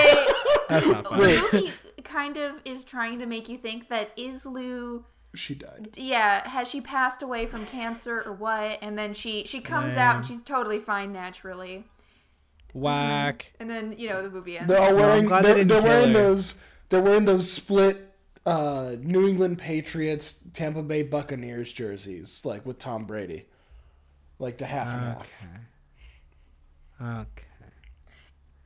they. 0.68 0.74
That's 0.74 0.86
not 0.86 1.06
funny. 1.08 1.22
The 1.34 1.48
movie 1.52 1.72
kind 2.04 2.36
of 2.36 2.56
is 2.64 2.84
trying 2.84 3.18
to 3.20 3.26
make 3.26 3.48
you 3.48 3.56
think 3.56 3.88
that 3.88 4.10
is 4.16 4.44
Lou 4.46 5.04
She 5.34 5.54
died. 5.54 5.96
yeah 5.96 6.46
has 6.48 6.68
she 6.68 6.80
passed 6.82 7.22
away 7.22 7.46
from 7.46 7.64
cancer 7.66 8.22
or 8.26 8.32
what 8.34 8.78
and 8.82 8.98
then 8.98 9.14
she 9.14 9.44
she 9.46 9.60
comes 9.60 9.96
out 9.96 10.16
and 10.16 10.26
she's 10.26 10.42
totally 10.42 10.78
fine 10.78 11.12
naturally 11.12 11.84
Whack. 12.74 13.52
and 13.60 13.68
then 13.70 13.94
you 13.98 14.08
know 14.08 14.22
the 14.22 14.30
movie 14.30 14.58
ends 14.58 14.68
They're 14.70 14.80
all 14.80 14.94
wearing. 14.94 15.26
glad 15.26 15.42
they 15.44 15.48
they're 15.48 15.56
didn't 15.64 15.68
they're 15.68 15.82
wearing 15.82 16.08
her. 16.08 16.12
those. 16.12 16.54
They're 16.88 17.02
wearing 17.02 17.24
those 17.24 17.50
split 17.50 18.14
uh, 18.44 18.96
New 18.98 19.28
England 19.28 19.58
Patriots, 19.58 20.40
Tampa 20.52 20.82
Bay 20.82 21.02
Buccaneers 21.02 21.72
jerseys, 21.72 22.44
like 22.44 22.66
with 22.66 22.78
Tom 22.78 23.04
Brady, 23.04 23.46
like 24.38 24.58
the 24.58 24.66
half 24.66 24.88
and 24.92 25.00
half. 25.00 25.32
Okay. 27.00 27.10
Okay. 27.20 27.46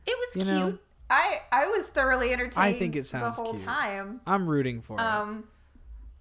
it 0.06 0.16
was 0.18 0.36
You 0.36 0.42
cute 0.42 0.46
know, 0.46 0.78
i 1.08 1.40
i 1.52 1.66
was 1.66 1.86
thoroughly 1.88 2.32
entertained 2.32 2.64
I 2.64 2.72
think 2.72 2.96
it 2.96 3.06
sounds 3.06 3.36
the 3.36 3.42
whole 3.42 3.52
cute. 3.54 3.64
time 3.64 4.20
I'm 4.26 4.48
rooting 4.48 4.82
for 4.82 4.98
it. 4.98 5.02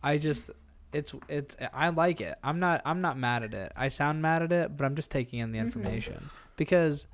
I 0.06 0.18
just 0.18 0.46
it's 0.94 1.14
it's 1.28 1.58
I 1.74 1.90
like 1.90 2.22
it. 2.22 2.36
I'm 2.44 2.60
not 2.60 2.82
I'm 2.86 3.02
not 3.02 3.18
mad 3.18 3.44
at 3.44 3.54
it. 3.54 3.74
I 3.76 3.90
sound 3.90 4.22
mad 4.22 4.42
at 4.44 4.52
it, 4.54 4.78
but 4.78 4.86
I'm 4.86 4.96
just 4.96 5.12
taking 5.12 5.40
in 5.40 5.52
the 5.52 5.58
Mm-hmm. 5.58 5.66
information 5.68 6.30
because 6.56 7.08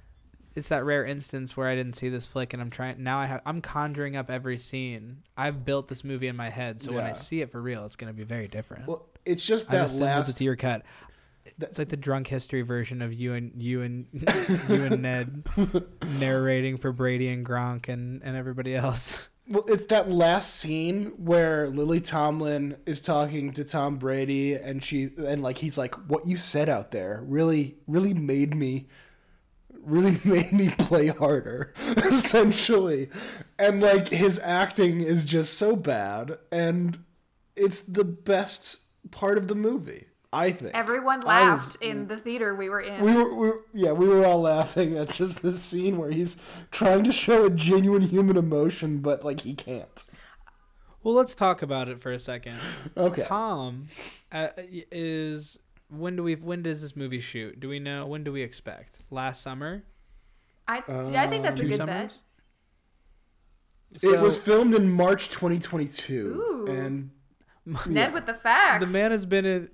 it's 0.53 0.67
that 0.69 0.83
rare 0.83 1.05
instance 1.05 1.55
where 1.55 1.67
I 1.69 1.75
didn't 1.75 1.95
see 1.95 2.09
this 2.09 2.27
flick 2.27 2.51
and 2.53 2.61
I'm 2.61 2.69
trying 2.69 3.01
now 3.01 3.17
I 3.19 3.25
have 3.25 3.41
I'm 3.45 3.61
conjuring 3.61 4.15
up 4.17 4.29
every 4.29 4.57
scene. 4.57 5.23
I've 5.37 5.63
built 5.65 5.87
this 5.87 6.03
movie 6.03 6.27
in 6.27 6.35
my 6.35 6.49
head, 6.49 6.81
so 6.81 6.91
when 6.93 7.05
I 7.05 7.13
see 7.13 7.41
it 7.41 7.49
for 7.49 7.61
real, 7.61 7.85
it's 7.85 7.95
going 7.95 8.11
to 8.13 8.17
be 8.17 8.25
very 8.25 8.47
different. 8.47 8.85
Well, 8.87 9.07
it's 9.25 9.45
just 9.45 9.69
I 9.69 9.73
that 9.77 9.81
just 9.83 9.97
send 9.97 10.09
it 10.11 10.13
last 10.17 10.37
to 10.37 10.43
your 10.43 10.57
cut. 10.57 10.83
It's 11.59 11.79
like 11.79 11.89
the 11.89 11.97
drunk 11.97 12.27
history 12.27 12.61
version 12.61 13.01
of 13.01 13.11
you 13.13 13.33
and 13.33 13.61
you 13.61 13.81
and 13.81 14.07
you 14.69 14.83
and 14.83 15.01
Ned 15.01 15.43
narrating 16.19 16.77
for 16.77 16.91
Brady 16.91 17.29
and 17.29 17.45
Gronk 17.45 17.87
and, 17.89 18.21
and 18.23 18.35
everybody 18.35 18.75
else. 18.75 19.13
Well, 19.51 19.65
it's 19.67 19.83
that 19.87 20.09
last 20.09 20.55
scene 20.55 21.07
where 21.17 21.67
Lily 21.67 21.99
Tomlin 21.99 22.77
is 22.85 23.01
talking 23.01 23.51
to 23.51 23.65
Tom 23.65 23.97
Brady, 23.97 24.53
and 24.53 24.81
she 24.81 25.09
and 25.17 25.43
like 25.43 25.57
he's 25.57 25.77
like, 25.77 25.93
"What 26.09 26.25
you 26.25 26.37
said 26.37 26.69
out 26.69 26.91
there 26.91 27.21
really, 27.25 27.75
really 27.85 28.13
made 28.13 28.55
me, 28.55 28.87
really 29.83 30.21
made 30.23 30.53
me 30.53 30.69
play 30.69 31.07
harder." 31.07 31.73
Essentially, 31.97 33.09
and 33.59 33.81
like 33.81 34.07
his 34.07 34.39
acting 34.39 35.01
is 35.01 35.25
just 35.25 35.57
so 35.57 35.75
bad, 35.75 36.37
and 36.49 37.03
it's 37.57 37.81
the 37.81 38.05
best 38.05 38.77
part 39.11 39.37
of 39.37 39.49
the 39.49 39.55
movie. 39.55 40.05
I 40.33 40.51
think 40.51 40.71
Everyone 40.73 41.21
laughed 41.21 41.67
was- 41.67 41.75
in 41.81 42.07
the 42.07 42.15
theater 42.17 42.55
we 42.55 42.69
were 42.69 42.79
in. 42.79 43.01
we 43.03 43.13
were, 43.13 43.33
we 43.35 43.49
were, 43.49 43.61
yeah, 43.73 43.91
we 43.91 44.07
were 44.07 44.25
all 44.25 44.41
laughing 44.41 44.97
at 44.97 45.09
just 45.11 45.41
this 45.41 45.61
scene 45.61 45.97
where 45.97 46.09
he's 46.11 46.37
trying 46.71 47.03
to 47.03 47.11
show 47.11 47.45
a 47.45 47.49
genuine 47.49 48.01
human 48.03 48.37
emotion, 48.37 48.99
but 48.99 49.25
like 49.25 49.41
he 49.41 49.53
can't. 49.53 50.03
Well, 51.03 51.15
let's 51.15 51.35
talk 51.35 51.61
about 51.61 51.89
it 51.89 51.99
for 51.99 52.11
a 52.11 52.19
second. 52.19 52.57
Okay. 52.95 53.23
Tom 53.23 53.87
uh, 54.31 54.49
is 54.91 55.57
when 55.89 56.15
do 56.15 56.23
we 56.23 56.35
when 56.35 56.63
does 56.63 56.81
this 56.81 56.95
movie 56.95 57.19
shoot? 57.19 57.59
Do 57.59 57.67
we 57.67 57.79
know 57.79 58.05
when 58.05 58.23
do 58.23 58.31
we 58.31 58.41
expect? 58.43 59.01
Last 59.09 59.41
summer? 59.41 59.83
I, 60.67 60.77
I 60.87 61.27
think 61.27 61.43
that's 61.43 61.59
a 61.59 61.65
good 61.65 61.75
summers? 61.75 62.21
bet. 64.01 64.03
it 64.13 64.19
was 64.21 64.37
filmed 64.37 64.73
in 64.75 64.89
March 64.89 65.27
2022, 65.29 66.15
Ooh. 66.15 66.71
and 66.71 67.11
Ned 67.85 68.13
with 68.13 68.25
the 68.25 68.33
facts. 68.33 68.85
the 68.85 68.91
man 68.91 69.11
has 69.11 69.25
been 69.25 69.45
in 69.45 69.69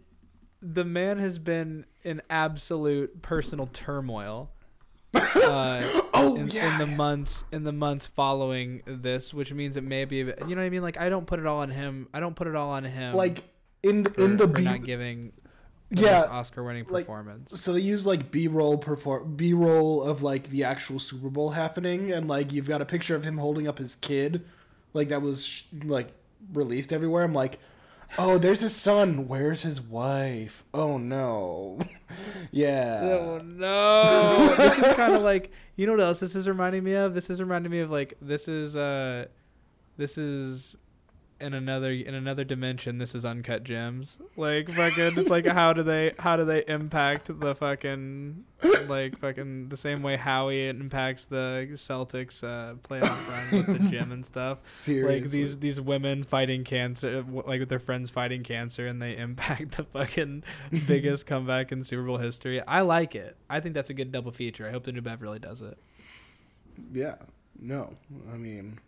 the 0.62 0.86
man 0.86 1.20
has 1.20 1.40
been 1.40 1.86
in 2.04 2.22
absolute 2.30 3.22
personal 3.22 3.68
turmoil 3.68 4.50
uh, 5.14 5.82
oh 6.14 6.36
in, 6.36 6.48
yeah, 6.50 6.74
in 6.74 6.78
the 6.80 6.88
months 6.88 7.46
in 7.52 7.64
the 7.64 7.72
months 7.72 8.08
following 8.08 8.84
this 8.86 9.34
which 9.34 9.54
means 9.54 9.78
it 9.78 9.84
may 9.84 10.06
be 10.06 10.18
you 10.18 10.26
know 10.26 10.34
what 10.34 10.60
i 10.60 10.70
mean 10.70 10.82
like 10.82 10.98
i 10.98 11.10
don't 11.10 11.26
put 11.26 11.40
it 11.40 11.46
all 11.46 11.60
on 11.60 11.70
him 11.70 12.08
i 12.14 12.20
don't 12.20 12.36
put 12.36 12.48
it 12.48 12.56
all 12.56 12.70
on 12.72 12.84
him 12.84 13.16
like 13.16 13.44
in 13.84 14.04
the 14.04 14.10
for, 14.10 14.26
in 14.26 14.38
the 14.38 14.48
for 14.48 14.54
B, 14.54 14.64
not 14.64 14.84
giving 14.84 15.32
yeah. 15.90 16.26
oscar-winning 16.30 16.86
like, 16.90 17.06
performance 17.06 17.60
So 17.60 17.74
they 17.74 17.80
use 17.80 18.06
like 18.06 18.32
B-roll 18.32 18.78
perform 18.78 19.36
B-roll 19.36 20.04
of 20.04 20.24
like 20.24 20.50
the 20.50 20.64
actual 20.64 21.00
Super 21.00 21.30
Bowl 21.30 21.52
happening, 21.52 22.12
and 22.12 22.28
like 22.28 22.52
you've 22.52 22.68
got 22.68 22.82
a 22.82 22.86
picture 22.86 23.16
of 23.16 23.24
him 23.24 23.38
holding 23.38 23.68
up 23.68 23.78
his 23.78 23.96
kid, 23.96 24.46
like 24.94 25.10
that 25.10 25.22
was 25.22 25.46
sh- 25.46 25.64
like 25.84 26.10
released 26.54 26.92
everywhere. 26.92 27.24
I'm 27.24 27.34
like, 27.34 27.60
oh, 28.18 28.38
there's 28.38 28.62
his 28.62 28.76
son. 28.76 29.28
Where's 29.28 29.62
his 29.62 29.82
wife? 29.82 30.64
Oh 30.74 30.98
no, 30.98 31.80
yeah. 32.52 33.00
Oh 33.04 33.40
no! 33.44 34.56
this 34.56 34.78
is 34.78 34.96
kind 34.96 35.14
of 35.14 35.22
like 35.34 35.52
you 35.76 35.86
know 35.86 35.94
what 35.94 36.02
else 36.02 36.20
this 36.20 36.36
is 36.36 36.48
reminding 36.48 36.84
me 36.84 36.94
of? 36.94 37.14
This 37.14 37.30
is 37.30 37.40
reminding 37.40 37.72
me 37.72 37.80
of 37.80 37.92
like 37.92 38.16
this 38.22 38.48
is 38.48 38.76
uh, 38.76 39.26
this 39.98 40.18
is 40.18 40.76
in 41.40 41.54
another 41.54 41.92
in 41.92 42.14
another 42.14 42.44
dimension. 42.44 42.98
This 42.98 43.14
is 43.16 43.26
uncut 43.26 43.64
gems. 43.64 44.18
Like 44.36 44.70
fucking, 44.70 45.18
it's 45.18 45.30
like 45.30 45.46
how 45.46 45.74
do 45.74 45.84
they 45.84 46.14
how 46.20 46.36
do 46.36 46.46
they 46.46 46.64
impact 46.68 47.40
the 47.40 47.56
fucking 47.56 48.44
like 48.88 49.20
fucking 49.20 49.70
the 49.70 49.78
same 49.78 50.02
way 50.02 50.16
Howie 50.16 50.68
impacts 50.68 51.26
the 51.26 51.68
Celtics 51.74 52.44
uh, 52.44 52.76
playoff 52.76 53.30
run 53.30 53.68
with 53.68 53.82
the 53.82 53.90
gym 53.90 54.12
and 54.12 54.26
stuff. 54.26 54.60
Seriously. 54.60 55.22
Like 55.22 55.32
these 55.32 55.58
these 55.60 55.80
women 55.82 56.24
fighting 56.24 56.64
cancer, 56.64 57.24
like 57.46 57.60
with 57.60 57.70
their 57.70 57.80
friends 57.80 58.10
fighting 58.10 58.44
cancer, 58.44 58.88
and 58.88 59.02
they 59.02 59.16
impact 59.16 59.72
the 59.78 59.84
fucking 59.84 60.44
biggest 60.88 61.26
comeback 61.28 61.72
in 61.72 61.84
Super 61.84 62.04
Bowl 62.04 62.18
history. 62.18 62.62
I 62.62 62.82
like 62.82 63.16
it. 63.16 63.38
I 63.50 63.60
think 63.60 63.76
that's 63.76 63.90
a 63.90 63.94
good 63.94 64.12
double 64.12 64.32
feature. 64.32 64.68
I 64.68 64.72
hope 64.72 64.84
the 64.84 64.92
new 64.92 65.02
Beverly 65.02 65.40
does 65.40 65.62
it. 65.62 65.78
Yeah. 66.94 67.16
No. 67.60 67.94
I 68.32 68.38
mean, 68.38 68.80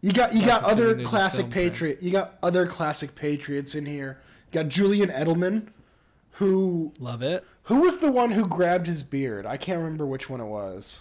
you 0.00 0.12
got 0.12 0.34
you 0.34 0.44
got 0.44 0.64
other 0.64 0.86
assuming 0.88 0.96
there's 0.98 1.08
a 1.08 1.10
classic 1.10 1.50
patriot. 1.50 2.02
You 2.02 2.10
got 2.10 2.38
other 2.42 2.66
classic 2.66 3.14
patriots 3.14 3.74
in 3.74 3.86
here. 3.86 4.18
You 4.52 4.62
got 4.62 4.68
Julian 4.70 5.10
Edelman, 5.10 5.68
who 6.32 6.92
Love 6.98 7.22
it. 7.22 7.44
who 7.64 7.76
was 7.80 7.98
the 7.98 8.10
one 8.10 8.32
who 8.32 8.46
grabbed 8.46 8.86
his 8.86 9.02
beard? 9.02 9.46
I 9.46 9.56
can't 9.56 9.78
remember 9.78 10.06
which 10.06 10.28
one 10.30 10.40
it 10.40 10.46
was. 10.46 11.00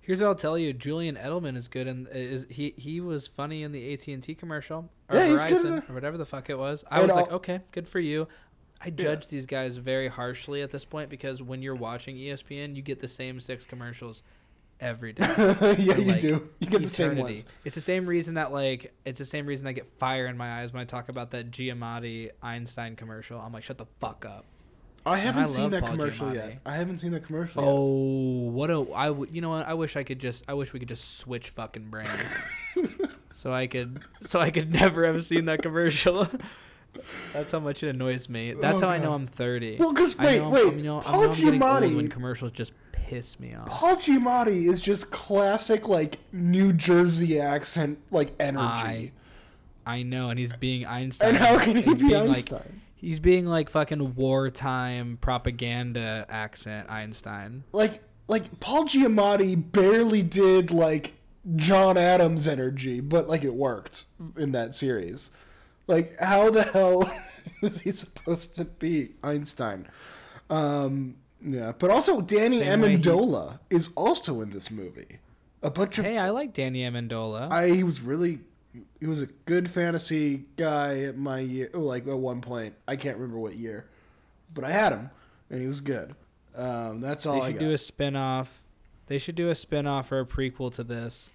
Here's 0.00 0.20
what 0.20 0.28
I'll 0.28 0.34
tell 0.36 0.56
you: 0.58 0.72
Julian 0.72 1.16
Edelman 1.16 1.56
is 1.56 1.68
good, 1.68 1.86
and 1.88 2.06
is 2.12 2.46
he 2.48 2.74
he 2.76 3.00
was 3.00 3.26
funny 3.26 3.62
in 3.62 3.72
the 3.72 3.92
AT 3.92 4.06
and 4.08 4.22
T 4.22 4.34
commercial 4.34 4.88
or 5.08 5.16
Yeah, 5.16 5.28
Verizon 5.28 5.88
or 5.90 5.94
whatever 5.94 6.16
the 6.16 6.24
fuck 6.24 6.48
it 6.50 6.58
was. 6.58 6.84
I 6.90 6.98
And 7.00 7.08
was 7.08 7.16
like, 7.16 7.32
okay, 7.32 7.60
good 7.72 7.88
for 7.88 8.00
you. 8.00 8.28
I 8.80 8.90
judge 8.90 9.28
these 9.28 9.46
guys 9.46 9.78
very 9.78 10.06
harshly 10.08 10.60
at 10.62 10.70
this 10.70 10.84
point 10.84 11.08
because 11.08 11.42
when 11.42 11.62
you're 11.62 11.74
watching 11.74 12.16
ESPN, 12.16 12.76
you 12.76 12.82
get 12.82 13.00
the 13.00 13.08
same 13.08 13.40
six 13.40 13.64
commercials 13.64 14.22
every 14.80 15.12
day. 15.14 15.22
yeah, 15.26 15.54
for, 15.54 16.00
you 16.00 16.14
do. 16.20 16.48
You 16.60 16.66
get 16.68 16.82
the 16.82 16.88
same 16.88 17.12
eternity. 17.12 17.34
ones. 17.34 17.44
It's 17.64 17.74
the 17.74 17.80
same 17.80 18.06
reason 18.06 18.34
that 18.34 18.52
like 18.52 18.92
it's 19.04 19.18
the 19.18 19.24
same 19.24 19.46
reason 19.46 19.66
I 19.66 19.72
get 19.72 19.86
fire 19.98 20.26
in 20.26 20.36
my 20.36 20.60
eyes 20.60 20.72
when 20.72 20.80
I 20.82 20.84
talk 20.84 21.08
about 21.08 21.30
that 21.32 21.50
Giamatti 21.50 22.30
Einstein 22.42 22.96
commercial. 22.96 23.40
I'm 23.40 23.52
like, 23.52 23.62
shut 23.62 23.78
the 23.78 23.86
fuck 24.00 24.24
up. 24.24 24.44
I 25.04 25.18
haven't 25.18 25.44
I 25.44 25.46
seen 25.46 25.70
that 25.70 25.82
Paul 25.84 25.90
commercial 25.92 26.26
Giamatti. 26.28 26.34
yet. 26.34 26.58
I 26.66 26.74
haven't 26.76 26.98
seen 26.98 27.12
that 27.12 27.24
commercial 27.24 27.62
Oh, 27.64 28.50
what 28.50 28.70
a 28.70 28.84
I 28.92 29.08
would 29.10 29.32
you 29.34 29.40
know 29.40 29.50
what 29.50 29.66
I 29.68 29.74
wish 29.74 29.96
I 29.96 30.02
could 30.02 30.18
just 30.18 30.44
I 30.48 30.54
wish 30.54 30.72
we 30.72 30.80
could 30.80 30.88
just 30.88 31.18
switch 31.18 31.50
fucking 31.50 31.90
brains. 31.90 32.10
so 33.32 33.52
I 33.52 33.66
could 33.68 34.00
so 34.20 34.40
I 34.40 34.50
could 34.50 34.70
never 34.72 35.06
have 35.06 35.24
seen 35.24 35.44
that 35.46 35.62
commercial. 35.62 36.26
That's 37.34 37.52
how 37.52 37.60
much 37.60 37.82
it 37.82 37.88
annoys 37.90 38.28
me. 38.28 38.54
That's 38.54 38.78
Oh, 38.78 38.86
how 38.86 38.88
I 38.88 38.98
know 38.98 39.12
I'm 39.12 39.26
30. 39.26 39.76
Well, 39.78 39.92
'cause 39.92 40.18
I 40.18 40.24
wait, 40.24 40.38
know 40.38 40.44
I'm- 40.44 40.52
wait, 40.52 40.66
I'm, 40.72 40.78
you 40.78 40.84
know, 40.84 41.00
Paul 41.00 41.22
know 41.22 41.28
I'm 41.28 41.34
getting 41.34 41.62
old 41.62 41.82
Giamatti- 41.82 41.96
when 41.96 42.08
commercials 42.08 42.52
just 42.52 42.72
piss 43.06 43.38
me 43.38 43.54
off. 43.54 43.66
Paul 43.66 43.96
Giamatti 43.96 44.68
is 44.68 44.80
just 44.82 45.10
classic 45.10 45.86
like 45.88 46.18
New 46.32 46.72
Jersey 46.72 47.40
accent 47.40 47.98
like 48.10 48.32
energy. 48.40 49.12
I 49.86 50.02
know, 50.02 50.30
and 50.30 50.38
he's 50.38 50.52
being 50.52 50.84
Einstein. 50.84 51.28
and 51.28 51.38
how 51.38 51.58
can 51.58 51.76
he 51.76 51.82
He's 51.82 51.94
be 51.94 52.08
being, 52.08 52.28
like, 52.28 52.38
Einstein? 52.38 52.80
He's 52.96 53.20
being 53.20 53.46
like 53.46 53.70
fucking 53.70 54.16
wartime 54.16 55.18
propaganda 55.20 56.26
accent 56.28 56.90
Einstein. 56.90 57.62
Like 57.72 58.02
like 58.26 58.58
Paul 58.58 58.84
Giamatti 58.84 59.70
barely 59.70 60.22
did 60.22 60.72
like 60.72 61.14
John 61.54 61.96
Adams 61.96 62.48
energy, 62.48 63.00
but 63.00 63.28
like 63.28 63.44
it 63.44 63.54
worked 63.54 64.04
in 64.36 64.50
that 64.52 64.74
series. 64.74 65.30
Like 65.86 66.18
how 66.18 66.50
the 66.50 66.64
hell 66.64 67.08
was 67.62 67.80
he 67.80 67.92
supposed 67.92 68.56
to 68.56 68.64
be 68.64 69.12
Einstein? 69.22 69.86
Um 70.50 71.16
yeah, 71.44 71.72
but 71.78 71.90
also 71.90 72.20
Danny 72.20 72.58
Same 72.60 72.80
way 72.80 72.90
he- 72.92 72.96
Amendola 72.98 73.60
is 73.70 73.90
also 73.96 74.40
in 74.40 74.50
this 74.50 74.70
movie. 74.70 75.18
A 75.62 75.70
bunch 75.70 75.98
of 75.98 76.04
Hey, 76.04 76.18
I 76.18 76.30
like 76.30 76.52
Danny 76.52 76.80
Amendola. 76.82 77.50
I 77.50 77.70
he 77.70 77.82
was 77.82 78.00
really 78.00 78.40
he 79.00 79.06
was 79.06 79.22
a 79.22 79.26
good 79.46 79.68
fantasy 79.70 80.44
guy 80.56 81.00
at 81.04 81.16
my 81.16 81.40
year 81.40 81.70
oh, 81.74 81.80
like 81.80 82.06
at 82.06 82.18
one 82.18 82.40
point. 82.40 82.74
I 82.86 82.96
can't 82.96 83.16
remember 83.16 83.38
what 83.38 83.56
year. 83.56 83.86
But 84.52 84.64
I 84.64 84.70
had 84.70 84.92
him 84.92 85.10
and 85.50 85.60
he 85.60 85.66
was 85.66 85.80
good. 85.80 86.14
Um, 86.54 87.00
that's 87.00 87.26
all 87.26 87.40
they 87.40 87.52
should 87.52 87.58
do 87.58 87.70
a 87.72 87.78
spin-off. 87.78 88.62
They 89.08 89.18
should 89.18 89.34
do 89.34 89.50
a 89.50 89.54
spin-off 89.54 90.10
or 90.12 90.20
a 90.20 90.26
prequel 90.26 90.72
to 90.74 90.84
this 90.84 91.32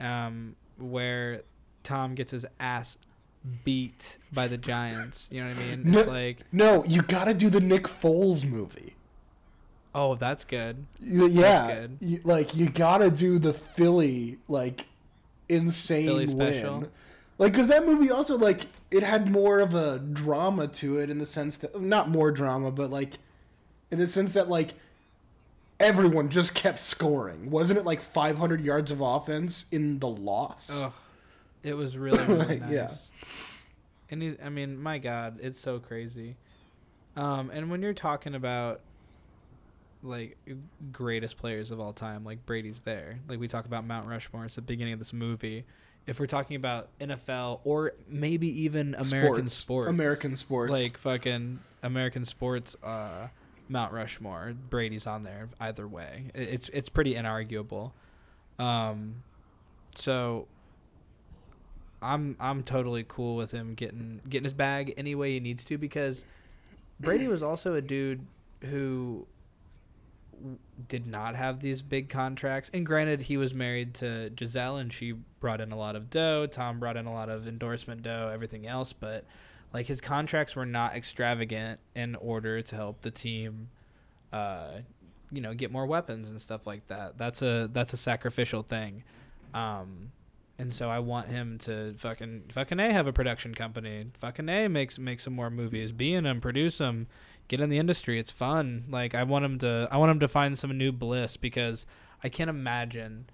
um, 0.00 0.56
where 0.78 1.42
Tom 1.82 2.14
gets 2.14 2.32
his 2.32 2.46
ass 2.60 2.96
beat 3.64 4.18
by 4.32 4.48
the 4.48 4.56
Giants. 4.58 5.28
You 5.30 5.42
know 5.42 5.48
what 5.50 5.58
I 5.58 5.60
mean? 5.70 5.82
No- 5.84 5.98
It's 6.00 6.08
like, 6.08 6.38
no, 6.52 6.84
you 6.84 7.02
got 7.02 7.24
to 7.24 7.34
do 7.34 7.48
the 7.50 7.60
Nick 7.60 7.84
Foles 7.84 8.44
movie. 8.48 8.94
Oh, 9.94 10.14
that's 10.14 10.44
good. 10.44 10.86
Yeah, 11.00 11.74
good. 11.74 11.98
You, 12.00 12.20
like 12.24 12.54
you 12.54 12.68
got 12.68 12.98
to 12.98 13.10
do 13.10 13.38
the 13.38 13.52
Philly 13.52 14.38
like 14.48 14.86
insane 15.48 16.06
Philly 16.06 16.26
special? 16.26 16.80
win. 16.80 16.88
Like, 17.38 17.54
cause 17.54 17.68
that 17.68 17.86
movie 17.86 18.10
also 18.10 18.38
like 18.38 18.66
it 18.90 19.02
had 19.02 19.30
more 19.30 19.60
of 19.60 19.74
a 19.74 19.98
drama 19.98 20.68
to 20.68 20.98
it 20.98 21.10
in 21.10 21.18
the 21.18 21.26
sense 21.26 21.56
that 21.58 21.80
not 21.80 22.08
more 22.08 22.30
drama, 22.30 22.70
but 22.70 22.90
like 22.90 23.18
in 23.90 23.98
the 23.98 24.06
sense 24.06 24.32
that 24.32 24.48
like 24.48 24.74
everyone 25.80 26.28
just 26.28 26.54
kept 26.54 26.78
scoring. 26.78 27.50
Wasn't 27.50 27.78
it 27.78 27.84
like 27.84 28.00
500 28.00 28.60
yards 28.60 28.90
of 28.90 29.00
offense 29.00 29.66
in 29.72 29.98
the 29.98 30.08
loss? 30.08 30.82
Ugh, 30.82 30.92
it 31.62 31.74
was 31.74 31.96
really, 31.98 32.24
really 32.24 32.60
nice. 32.60 32.70
yeah. 32.70 32.90
And 34.10 34.22
he, 34.22 34.36
I 34.44 34.48
mean, 34.48 34.80
my 34.80 34.98
God, 34.98 35.38
it's 35.42 35.58
so 35.58 35.78
crazy. 35.78 36.36
Um, 37.16 37.50
and 37.50 37.70
when 37.70 37.82
you're 37.82 37.94
talking 37.94 38.34
about 38.34 38.80
like 40.02 40.36
greatest 40.90 41.36
players 41.36 41.70
of 41.70 41.80
all 41.80 41.92
time, 41.92 42.24
like 42.24 42.44
Brady's 42.46 42.80
there. 42.80 43.20
Like 43.28 43.38
we 43.38 43.48
talk 43.48 43.66
about 43.66 43.86
Mount 43.86 44.08
Rushmore. 44.08 44.44
It's 44.44 44.56
the 44.56 44.62
beginning 44.62 44.92
of 44.92 44.98
this 44.98 45.12
movie. 45.12 45.64
If 46.06 46.18
we're 46.18 46.26
talking 46.26 46.56
about 46.56 46.88
NFL 46.98 47.60
or 47.64 47.92
maybe 48.08 48.62
even 48.62 48.94
American 48.96 49.48
sports, 49.48 49.88
American 49.88 50.36
sports. 50.36 50.72
like 50.72 50.98
fucking 50.98 51.60
American 51.82 52.24
sports, 52.24 52.76
uh, 52.82 53.28
Mount 53.68 53.92
Rushmore, 53.92 54.54
Brady's 54.68 55.06
on 55.06 55.22
there 55.22 55.48
either 55.60 55.86
way. 55.86 56.24
It's 56.34 56.68
it's 56.70 56.88
pretty 56.88 57.14
inarguable. 57.14 57.92
Um, 58.58 59.22
so 59.94 60.48
I'm 62.02 62.36
I'm 62.40 62.64
totally 62.64 63.04
cool 63.06 63.36
with 63.36 63.52
him 63.52 63.74
getting 63.74 64.20
getting 64.28 64.44
his 64.44 64.52
bag 64.52 64.92
any 64.96 65.14
way 65.14 65.34
he 65.34 65.40
needs 65.40 65.64
to 65.66 65.78
because 65.78 66.26
Brady 66.98 67.28
was 67.28 67.42
also 67.42 67.74
a 67.74 67.80
dude 67.80 68.26
who 68.62 69.26
did 70.88 71.06
not 71.06 71.34
have 71.36 71.60
these 71.60 71.82
big 71.82 72.08
contracts. 72.08 72.70
And 72.72 72.84
granted, 72.84 73.22
he 73.22 73.36
was 73.36 73.54
married 73.54 73.94
to 73.94 74.30
Gisele, 74.30 74.76
and 74.76 74.92
she 74.92 75.12
brought 75.40 75.60
in 75.60 75.72
a 75.72 75.76
lot 75.76 75.96
of 75.96 76.10
dough. 76.10 76.46
Tom 76.46 76.80
brought 76.80 76.96
in 76.96 77.06
a 77.06 77.12
lot 77.12 77.28
of 77.28 77.46
endorsement 77.46 78.02
dough, 78.02 78.30
everything 78.32 78.66
else. 78.66 78.92
But 78.92 79.24
like 79.72 79.86
his 79.86 80.00
contracts 80.00 80.54
were 80.54 80.66
not 80.66 80.94
extravagant 80.94 81.80
in 81.94 82.14
order 82.16 82.62
to 82.62 82.76
help 82.76 83.02
the 83.02 83.10
team, 83.10 83.68
uh, 84.32 84.80
you 85.30 85.40
know, 85.40 85.54
get 85.54 85.70
more 85.70 85.86
weapons 85.86 86.30
and 86.30 86.40
stuff 86.40 86.66
like 86.66 86.86
that. 86.88 87.18
That's 87.18 87.42
a 87.42 87.68
that's 87.72 87.92
a 87.92 87.96
sacrificial 87.96 88.62
thing. 88.62 89.04
Um, 89.54 90.12
and 90.58 90.72
so 90.72 90.88
I 90.88 91.00
want 91.00 91.28
him 91.28 91.58
to 91.60 91.94
fucking 91.94 92.44
fucking 92.52 92.78
a 92.78 92.92
have 92.92 93.06
a 93.06 93.12
production 93.12 93.54
company. 93.54 94.06
Fucking 94.18 94.48
a 94.48 94.68
makes 94.68 94.98
make 94.98 95.20
some 95.20 95.34
more 95.34 95.50
movies. 95.50 95.92
Be 95.92 96.14
in 96.14 96.24
them, 96.24 96.40
produce 96.40 96.78
them, 96.78 97.08
get 97.52 97.60
in 97.60 97.68
the 97.68 97.78
industry. 97.78 98.18
It's 98.18 98.30
fun. 98.30 98.86
Like 98.88 99.14
I 99.14 99.24
want 99.24 99.44
him 99.44 99.58
to 99.58 99.86
I 99.92 99.98
want 99.98 100.10
him 100.10 100.20
to 100.20 100.28
find 100.28 100.58
some 100.58 100.76
new 100.78 100.90
bliss 100.90 101.36
because 101.36 101.84
I 102.24 102.30
can't 102.30 102.48
imagine. 102.48 103.26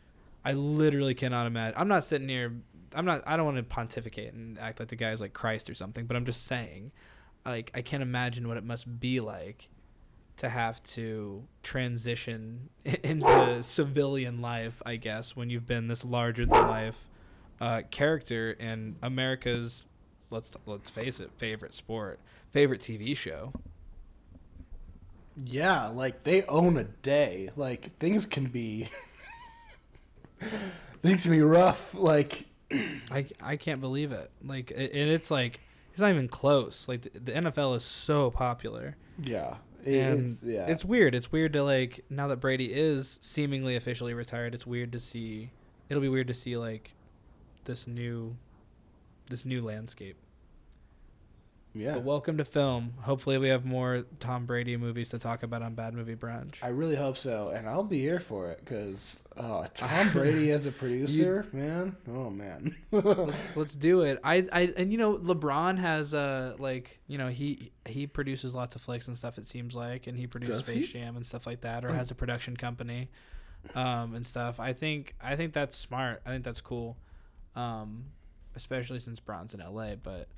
I 0.45 0.53
literally 0.53 1.15
cannot 1.15 1.47
imagine. 1.47 1.79
I'm 1.79 1.87
not 1.87 2.03
sitting 2.03 2.29
here. 2.29 2.53
I'm 2.95 3.05
not. 3.05 3.23
I 3.27 3.37
don't 3.37 3.47
want 3.47 3.59
to 3.59 3.63
pontificate 3.63 4.33
and 4.33 4.59
act 4.59 4.81
like 4.81 4.89
the 4.89 4.97
guy's 4.97 5.21
like 5.21 5.35
Christ 5.35 5.71
or 5.71 5.75
something. 5.75 6.07
But 6.07 6.17
I'm 6.17 6.25
just 6.25 6.47
saying, 6.47 6.91
like 7.47 7.71
I 7.75 7.81
can't 7.81 8.03
imagine 8.03 8.49
what 8.49 8.57
it 8.57 8.65
must 8.65 8.99
be 8.99 9.21
like 9.21 9.69
to 10.39 10.49
have 10.49 10.83
to 10.83 11.45
transition 11.63 12.71
into 13.05 13.63
civilian 13.63 14.41
life, 14.41 14.83
I 14.85 14.97
guess, 14.97 15.37
when 15.37 15.49
you've 15.49 15.67
been 15.67 15.87
this 15.87 16.05
larger 16.05 16.45
than 16.45 16.67
life 16.67 17.09
uh, 17.61 17.83
character 17.93 18.51
in 18.51 18.97
America's 19.01 19.85
let's 20.31 20.57
let's 20.67 20.91
face 20.91 21.21
it, 21.21 21.31
favorite 21.37 21.75
sport, 21.75 22.19
favorite 22.51 22.81
TV 22.81 23.17
show. 23.17 23.53
Yeah, 25.45 25.89
like 25.89 26.25
they 26.25 26.43
own 26.45 26.77
a 26.77 26.85
day. 26.85 27.51
Like 27.57 27.97
things 27.99 28.27
can 28.27 28.47
be 28.47 28.89
things 31.03 31.23
can 31.23 31.31
be 31.31 31.43
rough. 31.43 31.95
Like 31.95 32.47
I, 33.11 33.27
I 33.41 33.57
can't 33.57 33.81
believe 33.81 34.13
it. 34.13 34.31
Like 34.45 34.71
and 34.71 35.11
it's 35.11 35.31
like 35.31 35.61
it's 35.93 36.03
not 36.03 36.11
even 36.11 36.29
close. 36.29 36.89
Like 36.89 37.03
the, 37.03 37.11
the 37.19 37.33
NFL 37.33 37.77
is 37.77 37.85
so 37.85 38.31
popular. 38.31 38.97
yeah, 39.23 39.57
and 39.85 40.27
it's 40.27 40.43
yeah. 40.43 40.67
it's 40.67 40.85
weird. 40.85 41.15
It's 41.15 41.31
weird 41.31 41.53
to 41.55 41.63
like 41.63 42.05
now 42.11 42.29
that 42.29 42.37
Brady 42.37 42.73
is 42.73 43.19
seemingly 43.23 43.77
officially 43.77 44.15
retired. 44.15 44.55
It's 44.55 44.67
weird 44.67 44.93
to 44.93 45.01
see. 45.01 45.51
It'll 45.89 46.03
be 46.03 46.09
weird 46.09 46.29
to 46.29 46.35
see 46.35 46.57
like 46.57 46.95
this 47.65 47.87
new, 47.87 48.37
this 49.29 49.45
new 49.45 49.63
landscape. 49.63 50.17
Yeah. 51.79 51.95
But 51.95 52.03
welcome 52.03 52.37
to 52.39 52.45
film. 52.45 52.95
Hopefully, 53.03 53.39
we 53.39 53.49
have 53.49 53.65
more 53.65 54.05
Tom 54.21 54.47
Brady 54.47 54.77
movies 54.77 55.11
to 55.11 55.19
talk 55.19 55.43
about 55.43 55.63
on 55.63 55.75
Bad 55.75 55.95
Movie 55.95 56.17
Brunch. 56.17 56.57
I 56.63 56.69
really 56.69 56.97
hope 56.97 57.17
so, 57.17 57.49
and 57.51 57.69
I'll 57.69 57.85
be 57.85 58.01
here 58.01 58.21
for 58.21 58.51
it 58.51 58.59
because 58.65 59.21
uh, 59.37 59.67
Tom 59.75 60.11
Brady 60.13 60.51
as 60.51 60.67
a 60.67 60.73
producer, 60.73 61.47
man. 61.53 61.97
Oh 62.09 62.31
man. 62.31 62.77
let's, 62.91 63.43
let's 63.57 63.75
do 63.75 64.03
it. 64.03 64.19
I, 64.25 64.47
I 64.53 64.73
and 64.77 64.91
you 64.93 64.99
know 64.99 65.17
LeBron 65.17 65.79
has 65.79 66.15
uh 66.15 66.57
like 66.59 66.99
you 67.07 67.17
know 67.19 67.29
he 67.29 67.71
he 67.87 68.07
produces 68.07 68.55
lots 68.55 68.75
of 68.75 68.81
flicks 68.83 69.09
and 69.09 69.17
stuff. 69.17 69.39
It 69.39 69.47
seems 69.47 69.75
like, 69.77 70.07
and 70.07 70.19
he 70.19 70.27
produced 70.27 70.53
Does 70.53 70.67
Space 70.67 70.87
he? 70.89 70.93
Jam 71.01 71.17
and 71.17 71.27
stuff 71.27 71.47
like 71.47 71.61
that, 71.63 71.85
or 71.85 71.91
Oh. 71.91 71.95
has 71.95 72.11
a 72.11 72.15
production 72.15 72.57
company, 72.57 73.09
um 73.75 74.15
and 74.15 74.27
stuff. 74.27 74.59
I 74.61 74.73
think 74.73 75.15
I 75.23 75.37
think 75.37 75.53
that's 75.53 75.77
smart. 75.77 76.23
I 76.27 76.31
think 76.31 76.45
that's 76.45 76.61
cool, 76.61 76.97
um, 77.57 78.07
especially 78.57 78.99
since 79.01 79.21
Bron's 79.21 79.55
in 79.55 79.61
L.A. 79.61 79.97
But 79.97 80.29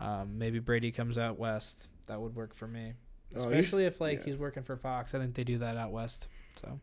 um, 0.00 0.38
maybe 0.38 0.58
Brady 0.58 0.90
comes 0.92 1.18
out 1.18 1.38
west. 1.38 1.88
That 2.06 2.20
would 2.20 2.34
work 2.34 2.54
for 2.54 2.66
me, 2.66 2.94
Oh, 3.36 3.44
especially 3.44 3.84
if 3.84 4.00
like 4.00 4.18
yeah. 4.18 4.24
he's 4.24 4.36
working 4.36 4.62
for 4.62 4.76
Fox. 4.76 5.14
I 5.14 5.18
think 5.18 5.34
they 5.34 5.44
do 5.44 5.58
that 5.58 5.76
out 5.76 5.92
west. 5.92 6.26
So. 6.60 6.80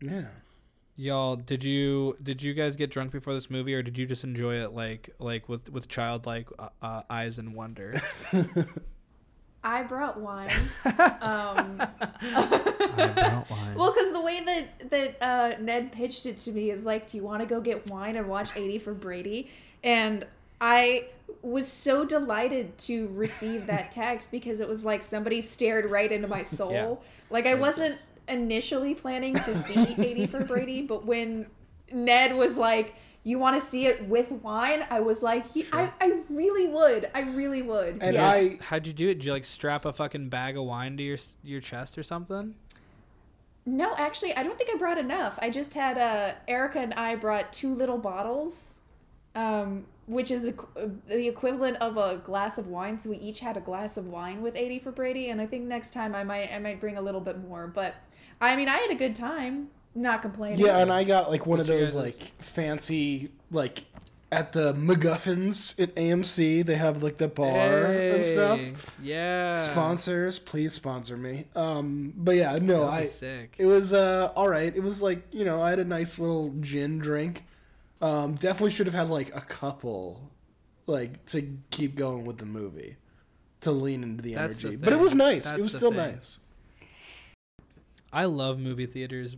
yeah. 0.00 0.28
Y'all, 0.96 1.34
did 1.34 1.64
you 1.64 2.16
did 2.22 2.40
you 2.40 2.54
guys 2.54 2.76
get 2.76 2.88
drunk 2.90 3.10
before 3.10 3.34
this 3.34 3.50
movie, 3.50 3.74
or 3.74 3.82
did 3.82 3.98
you 3.98 4.06
just 4.06 4.22
enjoy 4.22 4.54
it 4.62 4.72
like 4.72 5.10
like 5.18 5.48
with 5.48 5.68
with 5.72 5.88
childlike 5.88 6.48
uh, 6.56 6.68
uh, 6.80 7.02
eyes 7.10 7.38
and 7.38 7.52
wonder? 7.54 8.00
I 9.64 9.82
brought 9.82 10.20
wine. 10.20 10.50
um, 11.20 11.78
wine. 11.78 13.74
well, 13.74 13.92
because 13.92 14.12
the 14.12 14.20
way 14.22 14.40
that 14.44 14.90
that 14.90 15.16
uh, 15.20 15.54
Ned 15.60 15.90
pitched 15.90 16.26
it 16.26 16.36
to 16.38 16.52
me 16.52 16.70
is 16.70 16.86
like, 16.86 17.08
"Do 17.08 17.16
you 17.16 17.24
want 17.24 17.40
to 17.42 17.46
go 17.46 17.60
get 17.60 17.90
wine 17.90 18.14
and 18.14 18.28
watch 18.28 18.50
80 18.54 18.78
for 18.78 18.94
Brady?" 18.94 19.50
And 19.82 20.24
I 20.60 21.06
was 21.42 21.70
so 21.70 22.04
delighted 22.04 22.76
to 22.78 23.08
receive 23.08 23.66
that 23.66 23.90
text 23.92 24.30
because 24.30 24.60
it 24.60 24.68
was 24.68 24.84
like 24.84 25.02
somebody 25.02 25.40
stared 25.40 25.90
right 25.90 26.10
into 26.10 26.28
my 26.28 26.42
soul. 26.42 26.72
Yeah. 26.72 26.94
Like 27.30 27.46
I 27.46 27.54
wasn't 27.54 27.98
initially 28.28 28.94
planning 28.94 29.34
to 29.34 29.54
see 29.54 29.94
80 29.98 30.26
for 30.26 30.44
Brady, 30.44 30.82
but 30.82 31.04
when 31.04 31.46
Ned 31.92 32.34
was 32.34 32.56
like, 32.56 32.94
"You 33.22 33.38
want 33.38 33.60
to 33.60 33.66
see 33.66 33.86
it 33.86 34.08
with 34.08 34.32
wine?" 34.32 34.84
I 34.90 35.00
was 35.00 35.22
like, 35.22 35.50
he, 35.52 35.66
I, 35.72 35.90
I 36.00 36.20
really 36.30 36.68
would. 36.68 37.10
I 37.14 37.20
really 37.20 37.62
would. 37.62 37.98
And 38.00 38.14
yes. 38.14 38.48
I- 38.60 38.64
how'd 38.64 38.86
you 38.86 38.92
do 38.92 39.08
it? 39.08 39.14
Did 39.14 39.24
you 39.26 39.32
like 39.32 39.44
strap 39.44 39.84
a 39.84 39.92
fucking 39.92 40.28
bag 40.28 40.56
of 40.56 40.64
wine 40.64 40.96
to 40.96 41.02
your 41.02 41.18
your 41.42 41.60
chest 41.60 41.98
or 41.98 42.02
something? 42.02 42.54
No, 43.66 43.94
actually, 43.96 44.34
I 44.36 44.42
don't 44.42 44.58
think 44.58 44.70
I 44.74 44.76
brought 44.76 44.98
enough. 44.98 45.38
I 45.40 45.48
just 45.48 45.72
had 45.74 45.96
uh, 45.96 46.34
Erica 46.46 46.80
and 46.80 46.92
I 46.94 47.14
brought 47.14 47.52
two 47.52 47.74
little 47.74 47.96
bottles, 47.96 48.80
um, 49.34 49.86
which 50.06 50.30
is 50.30 50.46
equ- 50.48 50.68
uh, 50.76 50.88
the 51.08 51.28
equivalent 51.28 51.76
of 51.78 51.96
a 51.96 52.16
glass 52.24 52.58
of 52.58 52.68
wine. 52.68 52.98
So 52.98 53.10
we 53.10 53.16
each 53.18 53.40
had 53.40 53.56
a 53.56 53.60
glass 53.60 53.96
of 53.96 54.08
wine 54.08 54.42
with 54.42 54.56
eighty 54.56 54.78
for 54.78 54.92
Brady, 54.92 55.28
and 55.30 55.40
I 55.40 55.46
think 55.46 55.64
next 55.64 55.92
time 55.92 56.14
I 56.14 56.24
might 56.24 56.50
I 56.52 56.58
might 56.58 56.80
bring 56.80 56.96
a 56.96 57.02
little 57.02 57.20
bit 57.20 57.38
more. 57.38 57.66
But 57.66 57.94
I 58.40 58.56
mean, 58.56 58.68
I 58.68 58.76
had 58.76 58.90
a 58.90 58.94
good 58.96 59.14
time. 59.14 59.68
Not 59.94 60.22
complaining. 60.22 60.58
Yeah, 60.58 60.78
and 60.78 60.92
I 60.92 61.04
got 61.04 61.30
like 61.30 61.46
one 61.46 61.60
of 61.60 61.66
those 61.66 61.94
like 61.94 62.20
fancy 62.42 63.30
like 63.50 63.84
at 64.32 64.50
the 64.50 64.74
MacGuffins 64.74 65.80
at 65.80 65.94
AMC. 65.94 66.66
They 66.66 66.74
have 66.74 67.02
like 67.02 67.18
the 67.18 67.28
bar 67.28 67.92
and 67.92 68.24
stuff. 68.24 68.98
Yeah. 69.00 69.56
Sponsors, 69.56 70.40
please 70.40 70.72
sponsor 70.72 71.16
me. 71.16 71.46
Um, 71.54 72.12
but 72.16 72.34
yeah, 72.34 72.58
no, 72.60 72.86
That'd 72.86 73.04
I. 73.04 73.06
sick. 73.06 73.54
It 73.56 73.66
was 73.66 73.92
uh 73.92 74.32
all 74.34 74.48
right. 74.48 74.74
It 74.74 74.82
was 74.82 75.00
like 75.02 75.22
you 75.32 75.44
know 75.44 75.62
I 75.62 75.70
had 75.70 75.78
a 75.78 75.84
nice 75.84 76.18
little 76.18 76.52
gin 76.60 76.98
drink. 76.98 77.44
Um, 78.00 78.34
definitely 78.34 78.72
should 78.72 78.86
have 78.86 78.94
had 78.94 79.08
like 79.10 79.34
a 79.34 79.40
couple, 79.40 80.30
like 80.86 81.24
to 81.26 81.56
keep 81.70 81.94
going 81.94 82.24
with 82.24 82.38
the 82.38 82.46
movie, 82.46 82.96
to 83.62 83.70
lean 83.70 84.02
into 84.02 84.22
the 84.22 84.34
That's 84.34 84.58
the 84.58 84.68
energy. 84.68 84.76
but 84.84 84.92
it 84.92 84.98
was 84.98 85.14
nice. 85.14 85.44
That's 85.44 85.58
it 85.58 85.62
was 85.62 85.72
still 85.72 85.90
thing. 85.90 85.98
nice. 86.12 86.38
I 88.12 88.26
love 88.26 88.58
movie 88.58 88.86
theaters, 88.86 89.36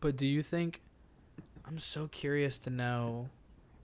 but 0.00 0.16
do 0.16 0.26
you 0.26 0.42
think 0.42 0.80
I'm 1.66 1.78
so 1.78 2.08
curious 2.08 2.58
to 2.60 2.70
know 2.70 3.28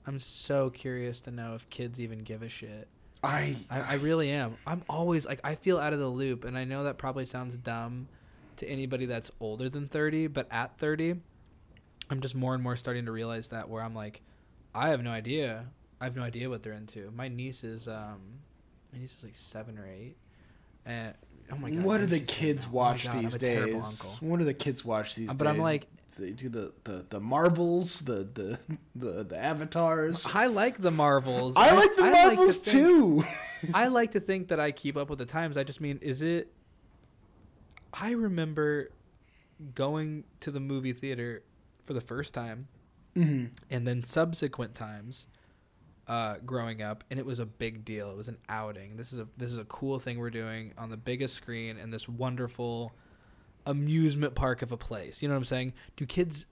I'm 0.07 0.20
so 0.20 0.70
curious 0.70 1.20
to 1.22 1.30
know 1.30 1.55
if 1.55 1.68
kids 1.68 2.01
even 2.01 2.20
give 2.20 2.42
a 2.42 2.49
shit. 2.49 2.88
I 3.22 3.57
I, 3.70 3.80
I 3.80 3.94
really 3.94 4.30
am. 4.30 4.57
I'm 4.66 4.82
always 4.88 5.26
like 5.26 5.40
I 5.42 5.55
feel 5.55 5.78
out 5.78 5.92
of 5.92 5.99
the 5.99 6.09
loop 6.09 6.44
and 6.44 6.57
I 6.57 6.64
know 6.64 6.84
that 6.84 6.97
probably 6.99 7.24
sounds 7.24 7.57
dumb 7.57 8.09
to 8.57 8.66
anybody 8.68 9.07
that's 9.07 9.30
older 9.40 9.68
than 9.68 9.88
30, 9.88 10.28
but 10.28 10.47
at 10.51 10.78
30 10.78 11.16
I'm 12.11 12.20
just 12.20 12.34
more 12.34 12.54
and 12.54 12.62
more 12.62 12.76
starting 12.76 13.07
to 13.07 13.12
realize 13.12 13.48
that 13.48 13.68
where 13.68 13.82
I'm 13.82 13.94
like 13.94 14.22
I 14.74 14.88
have 14.90 15.02
no 15.02 15.11
idea. 15.11 15.66
I 16.00 16.04
have 16.04 16.16
no 16.16 16.22
idea 16.22 16.48
what 16.50 16.62
they're 16.62 16.72
into. 16.74 17.11
My 17.14 17.28
niece 17.28 17.64
is 17.64 17.88
um 17.88 18.20
my 18.92 18.98
niece 19.00 19.18
is 19.18 19.24
like 19.24 19.36
7 19.36 19.78
or 19.78 19.86
8. 19.86 20.16
And 20.84 21.14
oh 21.52 21.57
my 21.57 21.70
god. 21.70 21.84
what 21.84 21.98
do 21.98 22.07
the 22.07 22.16
seven 22.18 22.26
kids. 22.26 22.64
Oh 22.66 22.68
my 22.68 22.74
watch 22.74 23.07
God, 23.07 23.16
I'm 23.16 23.22
these 23.22 23.36
days? 23.36 24.16
What 24.20 24.38
do 24.38 24.44
the 24.44 24.54
kids 24.54 24.84
watch 24.84 25.14
these 25.14 25.28
Uh, 25.28 25.32
days? 25.32 25.38
but 25.38 25.46
I'm 25.46 25.59
like- 25.59 25.88
they 26.18 26.30
do 26.30 26.48
the, 26.48 26.72
the, 26.84 27.04
the 27.11 27.20
Marvels, 27.20 28.00
the, 28.00 28.26
the 28.32 28.59
the 28.94 29.22
the 29.24 29.36
avatars. 29.38 30.26
I 30.32 30.46
like 30.46 30.78
the 30.80 30.90
Marvels. 30.90 31.54
I 31.59 31.72
like 31.74 31.94
the 31.94 32.04
to 32.04 32.11
Marvels 32.11 32.57
think- 32.57 32.72
too. 32.74 33.24
I 33.74 33.88
like 33.98 34.12
to 34.12 34.20
think 34.20 34.48
that 34.48 34.59
I 34.59 34.70
keep 34.70 34.96
up 34.96 35.11
with 35.11 35.18
the 35.18 35.26
times. 35.26 35.59
I 35.59 35.64
just 35.64 35.78
mean, 35.82 35.98
is 36.00 36.22
it? 36.22 36.50
I 37.92 38.12
remember 38.12 38.90
going 39.74 40.24
to 40.40 40.50
the 40.50 40.61
movie 40.61 40.94
theater 40.94 41.42
for 41.87 41.95
the 41.95 42.01
first 42.01 42.34
time, 42.34 42.68
hmm 43.14 43.47
and 43.70 43.87
then 43.87 44.03
subsequent 44.03 44.74
times, 44.74 45.26
uh, 46.09 46.37
growing 46.45 46.82
up, 46.82 47.03
and 47.11 47.18
it 47.18 47.24
was 47.24 47.39
a 47.39 47.47
big 47.47 47.84
deal. 47.84 48.11
It 48.11 48.16
was 48.16 48.28
an 48.28 48.39
outing. 48.49 48.97
This 48.97 49.12
is 49.12 49.18
a 49.18 49.28
this 49.37 49.53
is 49.53 49.59
a 49.59 49.64
cool 49.64 49.99
thing 49.99 50.18
we're 50.18 50.30
doing 50.30 50.72
on 50.76 50.91
the 50.91 50.97
biggest 50.99 51.34
screen 51.34 51.78
in 51.78 51.91
this 51.91 52.09
wonderful 52.09 52.93
amusement 53.64 54.34
park 54.34 54.62
of 54.62 54.72
a 54.72 54.76
place. 54.76 55.22
You 55.22 55.28
know 55.28 55.34
what 55.34 55.39
I'm 55.39 55.45
saying? 55.45 55.72
Do 55.97 56.07
kids 56.07 56.47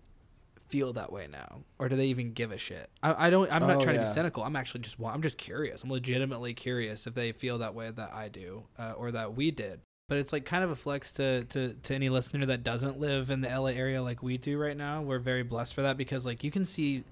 feel 0.68 0.92
that 0.94 1.12
way 1.12 1.28
now, 1.30 1.60
or 1.78 1.88
do 1.88 1.96
they 1.96 2.06
even 2.06 2.32
give 2.32 2.50
a 2.50 2.56
shit? 2.58 2.90
I, 3.02 3.26
I 3.26 3.30
don't. 3.30 3.52
I'm 3.52 3.66
not 3.66 3.76
Oh, 3.76 3.80
trying 3.80 3.96
to 3.96 4.00
be 4.00 4.06
cynical. 4.06 4.42
I'm 4.42 4.56
actually 4.56 4.80
just. 4.80 4.96
I'm 5.04 5.22
just 5.22 5.38
curious. 5.38 5.82
I'm 5.82 5.90
legitimately 5.90 6.54
curious 6.54 7.06
if 7.06 7.14
they 7.14 7.32
feel 7.32 7.58
that 7.58 7.74
way 7.74 7.90
that 7.90 8.12
I 8.12 8.28
do, 8.28 8.64
uh, 8.78 8.92
or 8.96 9.12
that 9.12 9.34
we 9.36 9.50
did. 9.50 9.80
But 10.08 10.18
it's 10.18 10.32
like 10.32 10.44
kind 10.44 10.62
of 10.62 10.70
a 10.70 10.76
flex 10.76 11.12
to, 11.12 11.44
to, 11.44 11.72
to 11.74 11.94
any 11.94 12.08
listener 12.10 12.44
that 12.46 12.62
doesn't 12.62 13.00
live 13.00 13.30
in 13.30 13.40
the 13.40 13.48
LA 13.48 13.68
area 13.68 14.02
like 14.02 14.22
we 14.22 14.36
do 14.36 14.58
right 14.58 14.76
now. 14.76 15.00
We're 15.00 15.18
very 15.18 15.42
blessed 15.42 15.72
for 15.74 15.80
that 15.82 15.96
because 15.96 16.26
like 16.26 16.44
you 16.44 16.50
can 16.50 16.66
see 16.66 17.04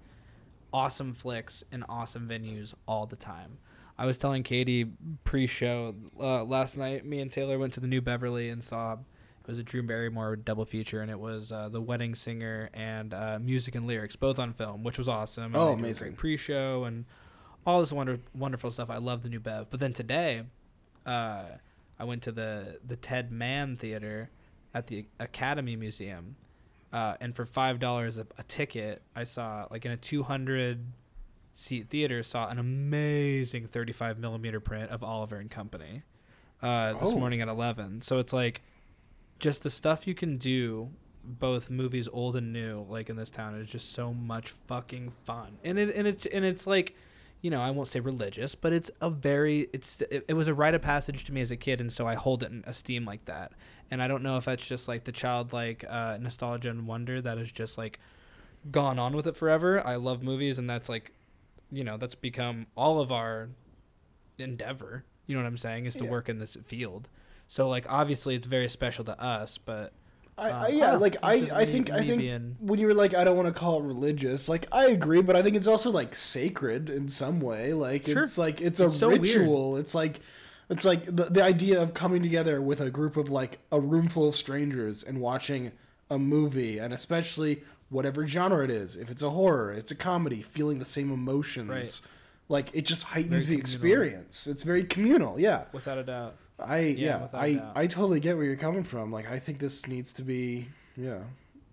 awesome 0.74 1.14
flicks 1.14 1.64
in 1.72 1.84
awesome 1.88 2.28
venues 2.28 2.74
all 2.86 3.07
the 3.07 3.16
time. 3.16 3.57
I 3.99 4.05
was 4.05 4.18
telling 4.18 4.43
Katie 4.43 4.90
pre-show 5.24 5.95
uh, 6.20 6.45
last 6.45 6.76
night. 6.76 7.07
Me 7.07 7.20
and 7.20 7.30
Taylor 7.32 7.59
went 7.59 7.72
to 7.74 7.80
the 7.80 7.86
New 7.86 8.03
Beverly 8.03 8.51
and 8.51 8.62
saw 8.62 8.95
it 8.95 8.99
was 9.47 9.59
a 9.59 9.62
Drew 9.62 9.82
Barrymore 9.82 10.36
double 10.36 10.64
feature, 10.64 11.01
and 11.01 11.11
it 11.11 11.18
was 11.18 11.51
uh, 11.51 11.68
the 11.68 11.80
Wedding 11.80 12.14
Singer 12.14 12.70
and 12.74 13.12
uh, 13.12 13.38
music 13.40 13.74
and 13.74 13.86
lyrics, 13.86 14.16
both 14.16 14.38
on 14.38 14.53
film, 14.53 14.84
which 14.84 14.99
was 14.99 15.09
awesome. 15.09 15.45
And 15.47 15.57
Oh, 15.57 15.70
they 15.70 15.74
did 15.76 15.80
a 15.80 15.84
amazing. 15.86 16.12
Pre-show 16.14 16.84
and 16.84 17.05
all 17.66 17.80
this 17.80 17.93
wonder 17.93 18.20
wonderful 18.34 18.70
stuff. 18.70 18.88
I 18.90 18.99
love 18.99 19.22
the 19.22 19.28
New 19.28 19.40
Bev. 19.40 19.68
But 19.70 19.80
then 19.80 19.93
today, 19.93 20.43
uh, 21.07 21.45
I 22.03 22.05
went 22.05 22.22
to 22.24 22.32
the 22.32 22.80
the 22.84 22.96
Ted 22.96 23.30
Mann 23.30 23.76
Theater 23.76 24.28
at 24.74 24.88
the 24.88 25.07
Academy 25.20 25.76
Museum, 25.76 26.34
uh, 26.92 27.14
and 27.20 27.36
for 27.36 27.44
five 27.46 27.78
dollars 27.78 28.18
a 28.18 28.26
a 28.36 28.42
ticket, 28.42 29.03
I 29.14 29.22
saw 29.22 29.68
like 29.70 29.84
in 29.86 29.92
a 29.92 29.96
two 29.96 30.24
hundred 30.24 30.84
seat 31.55 31.88
theater 31.90 32.22
saw 32.22 32.48
an 32.48 32.59
amazing 32.59 33.66
thirty 33.68 33.92
five 33.92 34.18
millimeter 34.18 34.59
print 34.59 34.90
of 34.90 35.05
Oliver 35.05 35.36
and 35.36 35.48
Company 35.50 36.03
uh, 36.61 36.94
this 36.94 37.12
Oh. 37.12 37.18
morning 37.18 37.40
at 37.40 37.46
eleven. 37.48 38.00
So 38.00 38.18
it's 38.18 38.32
like 38.32 38.62
just 39.38 39.62
the 39.62 39.70
stuff 39.70 40.07
you 40.07 40.14
can 40.14 40.38
do. 40.38 40.90
Both 41.24 41.70
movies, 41.70 42.09
old 42.12 42.34
and 42.34 42.53
new, 42.53 42.84
like 42.88 43.09
in 43.09 43.14
this 43.14 43.30
town, 43.30 43.55
is 43.55 43.70
just 43.70 43.92
so 43.92 44.12
much 44.12 44.50
fucking 44.66 45.12
fun, 45.24 45.59
and 45.62 45.78
it 45.78 45.94
and 45.94 46.09
it 46.09 46.26
and 46.32 46.44
it's 46.44 46.66
like 46.66 46.96
you 47.43 47.51
know, 47.51 47.61
I 47.61 47.70
won't 47.72 47.88
say 47.88 48.01
religious, 48.01 48.55
but 48.55 48.72
it's 48.72 48.90
a 49.01 49.11
very 49.11 49.68
it's 49.72 50.01
it, 50.03 50.24
it 50.28 50.34
was 50.34 50.49
a 50.49 50.55
rite 50.55 50.74
of 50.74 50.80
passage 50.82 51.24
to 51.24 51.32
me 51.32 51.40
as 51.43 51.51
a 51.51 51.57
kid, 51.57 51.80
and 51.80 51.93
so 51.93 52.07
I 52.07 52.14
hold 52.14 52.43
it 52.43 52.51
in 52.53 52.64
esteem 52.66 53.05
like 53.05 53.24
that. 53.26 53.53
And 53.90 54.03
I 54.03 54.09
don't 54.09 54.22
know 54.22 54.36
if 54.38 54.47
that's 54.47 54.66
just 54.66 54.88
like 54.88 55.05
the 55.05 55.12
childlike 55.12 55.84
uh, 55.88 56.16
nostalgia 56.20 56.70
and 56.70 56.86
wonder 56.86 57.20
that 57.20 57.36
has 57.38 57.53
just 57.53 57.76
like 57.76 57.99
gone 58.70 58.99
on 58.99 59.14
with 59.14 59.26
it 59.26 59.36
forever. 59.36 59.84
I 59.86 59.97
love 59.97 60.22
movies, 60.22 60.59
and 60.59 60.70
that's 60.70 60.88
like, 60.88 61.12
you 61.70 61.84
know, 61.84 61.97
that's 61.99 62.14
become 62.14 62.66
all 62.76 63.01
of 63.01 63.11
our 63.12 63.49
endeavor. 64.38 65.05
You 65.26 65.36
know 65.36 65.43
what 65.43 65.49
I'm 65.49 65.59
saying? 65.59 65.86
Is 65.86 65.95
to 65.97 66.05
Yeah. 66.05 66.11
work 66.11 66.28
in 66.28 66.38
this 66.38 66.57
field. 66.66 67.09
So 67.49 67.68
like, 67.68 67.86
obviously, 67.90 68.34
it's 68.34 68.47
very 68.47 68.68
special 68.68 69.05
to 69.05 69.20
us, 69.22 69.59
but 69.59 69.93
I, 70.39 70.49
I 70.51 70.68
um, 70.68 70.74
yeah, 70.74 70.91
don't 70.93 71.01
like 71.01 71.16
I, 71.22 71.33
I 71.53 71.61
me- 71.61 71.66
think 71.66 71.91
I 71.91 72.05
think 72.07 72.20
being- 72.20 72.57
when 72.61 72.78
you 72.80 72.87
were 72.87 72.95
like 72.95 73.14
I 73.14 73.22
don't 73.24 73.37
want 73.37 73.49
to 73.53 73.59
call 73.59 73.80
it 73.80 73.85
religious, 73.85 74.49
like 74.49 74.66
I 74.72 74.87
agree, 74.87 75.20
but 75.22 75.37
I 75.37 75.43
think 75.43 75.57
it's 75.57 75.66
also 75.66 75.91
like 75.91 76.14
sacred 76.14 76.89
in 76.91 77.09
some 77.09 77.41
way. 77.41 77.72
Like 77.74 78.07
Sure. 78.07 78.22
it's 78.22 78.39
like 78.39 78.61
it's 78.61 78.80
a 78.80 78.87
It's 78.87 78.99
so 78.99 79.09
weird. 79.11 79.20
ritual. 79.22 79.76
It's 79.76 79.95
like 79.95 80.20
it's 80.70 80.85
like 80.85 81.05
the 81.05 81.24
the 81.24 81.43
idea 81.45 81.83
of 81.83 81.93
coming 81.93 82.22
together 82.22 82.62
with 82.62 82.80
a 82.80 82.91
group 82.91 83.16
of 83.16 83.30
like 83.30 83.59
a 83.70 83.78
room 83.80 84.09
full 84.09 84.28
of 84.28 84.35
strangers 84.35 85.03
and 85.03 85.20
watching 85.20 85.72
a 86.11 86.18
movie, 86.18 86.78
and 86.78 86.93
especially 86.95 87.62
whatever 87.91 88.26
genre 88.26 88.64
it 88.64 88.70
is. 88.70 88.97
If 88.97 89.11
it's 89.11 89.22
a 89.22 89.30
horror, 89.30 89.70
it's 89.72 89.91
a 89.91 89.95
comedy, 89.95 90.41
feeling 90.41 90.78
the 90.78 90.85
same 90.87 91.11
emotions. 91.12 91.68
Right. 91.68 92.01
Like 92.49 92.70
it 92.72 92.87
just 92.87 93.05
heightens 93.05 93.49
the 93.49 93.57
communal. 93.57 93.61
experience. 93.61 94.47
It's 94.47 94.62
very 94.62 94.85
communal. 94.85 95.39
Yeah. 95.39 95.64
without 95.72 95.99
a 95.99 96.03
doubt, 96.05 96.37
I 96.67 96.81
Yeah, 96.81 97.21
yeah, 97.21 97.29
I 97.33 97.53
doubt. 97.55 97.73
I 97.75 97.87
totally 97.87 98.21
get 98.21 98.37
where 98.37 98.47
you're 98.47 98.57
coming 98.57 98.85
from. 98.85 99.11
Like 99.13 99.31
I 99.31 99.39
think 99.39 99.59
this 99.59 99.87
needs 99.87 100.13
to 100.15 100.23
be 100.23 100.69
yeah. 100.97 101.21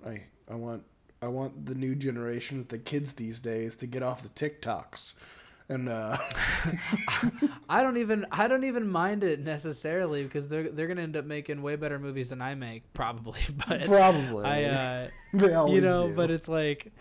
I 0.06 0.24
I 0.50 0.56
want 0.56 0.84
I 1.22 1.28
want 1.28 1.66
the 1.66 1.76
new 1.76 1.96
generation, 1.96 2.66
the 2.70 2.78
kids 2.78 3.14
these 3.14 3.40
days, 3.40 3.76
to 3.78 3.88
get 3.88 4.04
off 4.04 4.24
the 4.24 4.30
TikToks, 4.30 5.16
and 5.68 5.90
uh, 5.90 6.18
I 7.70 7.84
don't 7.84 7.98
even 7.98 8.26
I 8.32 8.48
don't 8.48 8.64
even 8.64 8.90
mind 8.90 9.24
it 9.24 9.40
necessarily 9.42 10.24
because 10.24 10.48
they're 10.48 10.70
they're 10.70 10.88
gonna 10.88 11.02
end 11.02 11.18
up 11.18 11.26
making 11.26 11.62
way 11.62 11.76
better 11.76 12.00
movies 12.00 12.30
than 12.30 12.42
I 12.42 12.56
make 12.56 12.94
probably. 12.94 13.40
But 13.68 13.86
probably 13.86 14.46
I 14.46 14.64
uh, 14.64 15.10
they 15.34 15.54
always 15.54 15.76
you 15.76 15.82
know, 15.82 16.08
do. 16.08 16.16
but 16.16 16.32
it's 16.32 16.48
like, 16.48 16.92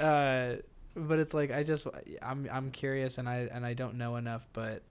uh, 0.00 0.54
but 0.94 1.18
it's 1.18 1.34
like 1.34 1.52
I 1.52 1.62
just 1.62 1.86
I'm 2.22 2.48
I'm 2.50 2.70
curious 2.70 3.18
and 3.18 3.28
I 3.28 3.48
and 3.52 3.66
I 3.66 3.74
don't 3.74 3.96
know 3.96 4.16
enough, 4.16 4.48
but 4.54 4.82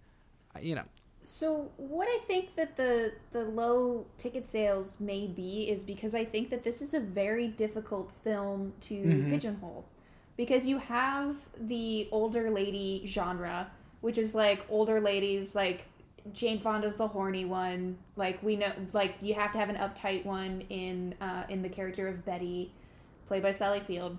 you 0.62 0.76
know, 0.76 0.86
So 1.26 1.72
what 1.78 2.08
I 2.08 2.20
think 2.28 2.56
that 2.56 2.76
the 2.78 3.14
the 3.32 3.44
low 3.44 4.06
ticket 4.18 4.46
sales 4.46 5.00
may 5.00 5.26
be 5.26 5.68
is 5.70 5.84
because 5.84 6.14
I 6.14 6.24
think 6.24 6.52
that 6.52 6.64
this 6.64 6.82
is 6.84 6.94
a 6.94 7.00
very 7.00 7.48
difficult 7.48 8.12
film 8.24 8.74
to 8.82 8.94
Mhm. 8.96 9.30
pigeonhole. 9.32 9.86
Because 10.38 10.68
you 10.68 10.78
have 10.78 11.50
the 11.60 12.08
older 12.12 12.52
lady 12.52 13.04
genre, 13.08 13.72
which 14.02 14.18
is 14.20 14.36
like 14.36 14.66
older 14.70 15.02
ladies 15.02 15.56
like 15.56 15.86
Jane 16.32 16.60
Fonda's 16.60 16.96
the 16.96 17.08
horny 17.08 17.46
one. 17.46 17.98
Like 18.16 18.44
we 18.44 18.56
know 18.56 18.72
like 18.94 19.16
you 19.22 19.34
have 19.34 19.52
to 19.54 19.58
have 19.58 19.70
an 19.70 19.78
uptight 19.78 20.26
one 20.26 20.62
in 20.70 21.16
uh, 21.20 21.46
in 21.50 21.64
the 21.64 21.70
character 21.70 22.08
of 22.08 22.24
Betty, 22.24 22.72
played 23.26 23.42
by 23.42 23.52
Sally 23.52 23.80
Field. 23.80 24.18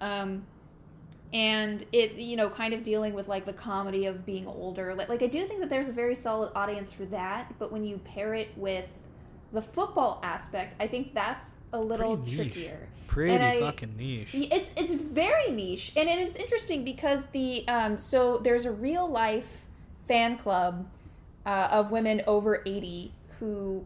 Um, 0.00 0.44
and 1.32 1.84
it 1.92 2.12
you 2.14 2.36
know 2.36 2.48
kind 2.48 2.72
of 2.72 2.82
dealing 2.82 3.12
with 3.14 3.28
like 3.28 3.44
the 3.44 3.52
comedy 3.52 4.06
of 4.06 4.24
being 4.24 4.46
older. 4.46 4.94
Like, 4.94 5.08
like 5.08 5.22
i 5.22 5.26
do 5.26 5.44
think 5.46 5.60
that 5.60 5.68
there's 5.70 5.88
a 5.88 5.92
very 5.92 6.14
solid 6.14 6.50
audience 6.54 6.92
for 6.92 7.04
that 7.06 7.54
but 7.58 7.70
when 7.70 7.84
you 7.84 7.98
pair 7.98 8.34
it 8.34 8.48
with 8.56 8.88
the 9.52 9.62
football 9.62 10.20
aspect 10.22 10.74
i 10.80 10.86
think 10.86 11.14
that's 11.14 11.56
a 11.72 11.80
little 11.80 12.16
Pretty 12.16 12.36
trickier. 12.36 12.88
Pretty 13.06 13.42
I- 13.42 13.60
fucking 13.60 13.96
niche. 13.96 14.30
it's 14.34 14.70
it's 14.76 14.92
very 14.92 15.50
niche. 15.50 15.92
And, 15.96 16.08
and 16.08 16.20
it's 16.20 16.36
interesting 16.36 16.84
because 16.84 17.26
the 17.28 17.66
um 17.68 17.98
so 17.98 18.36
there's 18.38 18.66
a 18.66 18.70
real 18.72 19.08
life 19.08 19.64
fan 20.06 20.36
club 20.36 20.86
uh, 21.46 21.68
of 21.70 21.90
women 21.90 22.20
over 22.26 22.62
80 22.66 23.12
who 23.40 23.84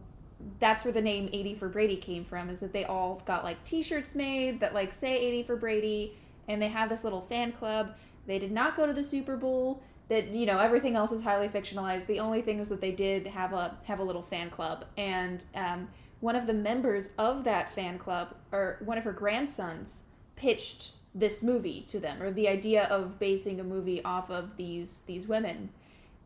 that's 0.59 0.83
where 0.83 0.91
the 0.91 1.01
name 1.01 1.29
80 1.31 1.55
for 1.55 1.69
Brady 1.69 1.95
came 1.95 2.25
from 2.25 2.49
is 2.49 2.59
that 2.59 2.73
they 2.73 2.83
all 2.83 3.21
got 3.25 3.45
like 3.45 3.63
t-shirts 3.63 4.13
made 4.13 4.59
that 4.59 4.73
like 4.73 4.91
say 4.91 5.17
80 5.17 5.43
for 5.43 5.55
Brady 5.55 6.13
and 6.47 6.61
they 6.61 6.67
have 6.67 6.89
this 6.89 7.03
little 7.03 7.21
fan 7.21 7.51
club. 7.51 7.95
They 8.25 8.39
did 8.39 8.51
not 8.51 8.75
go 8.75 8.85
to 8.85 8.93
the 8.93 9.03
Super 9.03 9.35
Bowl. 9.35 9.81
That 10.09 10.33
you 10.33 10.45
know 10.45 10.59
everything 10.59 10.95
else 10.95 11.11
is 11.11 11.23
highly 11.23 11.47
fictionalized. 11.47 12.07
The 12.07 12.19
only 12.19 12.41
thing 12.41 12.59
is 12.59 12.69
that 12.69 12.81
they 12.81 12.91
did 12.91 13.27
have 13.27 13.53
a 13.53 13.77
have 13.85 13.99
a 13.99 14.03
little 14.03 14.21
fan 14.21 14.49
club. 14.49 14.85
And 14.97 15.43
um, 15.55 15.87
one 16.19 16.35
of 16.35 16.45
the 16.45 16.53
members 16.53 17.09
of 17.17 17.43
that 17.45 17.71
fan 17.71 17.97
club 17.97 18.35
or 18.51 18.79
one 18.83 18.97
of 18.97 19.05
her 19.05 19.13
grandsons 19.13 20.03
pitched 20.35 20.93
this 21.15 21.43
movie 21.43 21.81
to 21.81 21.99
them 21.99 22.21
or 22.21 22.31
the 22.31 22.47
idea 22.47 22.85
of 22.85 23.19
basing 23.19 23.59
a 23.59 23.63
movie 23.63 24.03
off 24.03 24.29
of 24.29 24.57
these 24.57 25.01
these 25.01 25.27
women. 25.27 25.69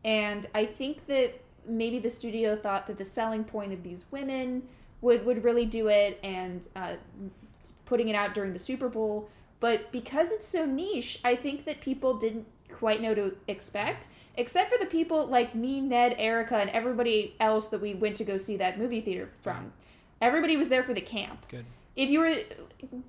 And 0.04 0.46
i 0.56 0.66
think 0.66 1.08
that 1.08 1.42
maybe 1.68 2.00
the 2.00 2.10
studio 2.10 2.56
thought 2.56 2.88
that 2.88 2.98
the 2.98 3.06
selling 3.06 3.44
point 3.44 3.74
of 3.74 3.84
these 3.84 4.06
women 4.12 4.64
would 5.02 5.26
would 5.26 5.44
really 5.44 5.66
do 5.66 5.88
it 5.88 6.20
and 6.24 6.68
uh, 6.76 6.94
putting 7.86 8.08
it 8.08 8.16
out 8.16 8.34
during 8.34 8.54
the 8.54 8.60
super 8.60 8.90
bowl 8.90 9.30
but 9.60 9.92
because 9.92 10.32
it's 10.32 10.48
so 10.48 10.66
niche 10.66 11.20
i 11.24 11.36
think 11.36 11.66
that 11.66 11.82
people 11.82 12.14
didn't 12.16 12.46
quite 12.72 13.02
know 13.02 13.16
to 13.16 13.36
expect 13.48 14.08
except 14.36 14.72
for 14.72 14.78
the 14.78 14.86
people 14.86 15.26
like 15.26 15.56
me 15.56 15.80
ned 15.82 16.14
erica 16.18 16.58
and 16.58 16.70
everybody 16.72 17.36
else 17.40 17.68
that 17.70 17.82
we 17.82 17.94
went 17.94 18.16
to 18.16 18.24
go 18.24 18.38
see 18.38 18.58
that 18.58 18.78
movie 18.78 19.02
theater 19.02 19.28
from. 19.42 19.74
Everybody 20.20 20.58
was 20.58 20.70
there 20.70 20.82
for 20.82 20.96
the 20.96 21.02
camp. 21.02 21.46
Good. 21.48 21.66
if 21.96 22.10
you 22.10 22.20
were 22.20 22.34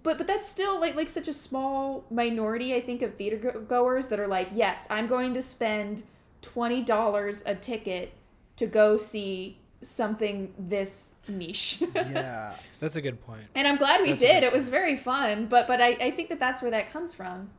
but 0.03 0.19
but 0.19 0.27
that's 0.27 0.49
still 0.49 0.79
like 0.81 0.95
like 0.95 1.09
such 1.09 1.29
a 1.29 1.33
small 1.33 2.05
minority 2.11 2.75
i 2.75 2.81
think 2.81 3.03
of 3.03 3.15
theater 3.15 3.37
go- 3.37 3.61
goers 3.61 4.07
that 4.09 4.19
are 4.21 4.27
like 4.27 4.49
yes 4.55 4.87
i'm 4.91 5.07
going 5.07 5.33
to 5.35 5.43
spend 5.43 6.03
$20 6.43 7.43
a 7.47 7.55
ticket 7.55 8.13
to 8.57 8.67
go 8.67 8.97
see 8.97 9.59
something 9.81 10.53
this 10.59 11.15
niche 11.29 11.83
yeah, 11.95 12.55
That's 12.81 12.97
a 12.97 13.01
good 13.01 13.21
point. 13.25 13.43
and 13.55 13.67
i'm 13.67 13.77
glad 13.77 14.01
we 14.03 14.11
That's 14.11 14.21
did 14.23 14.43
it 14.43 14.53
was 14.53 14.69
very 14.69 14.97
fun 14.97 15.47
but 15.47 15.67
but 15.69 15.81
I, 15.81 15.91
I 16.01 16.11
think 16.11 16.29
that 16.31 16.41
that's 16.41 16.61
where 16.63 16.71
that 16.73 16.91
comes 16.93 17.15
from 17.15 17.51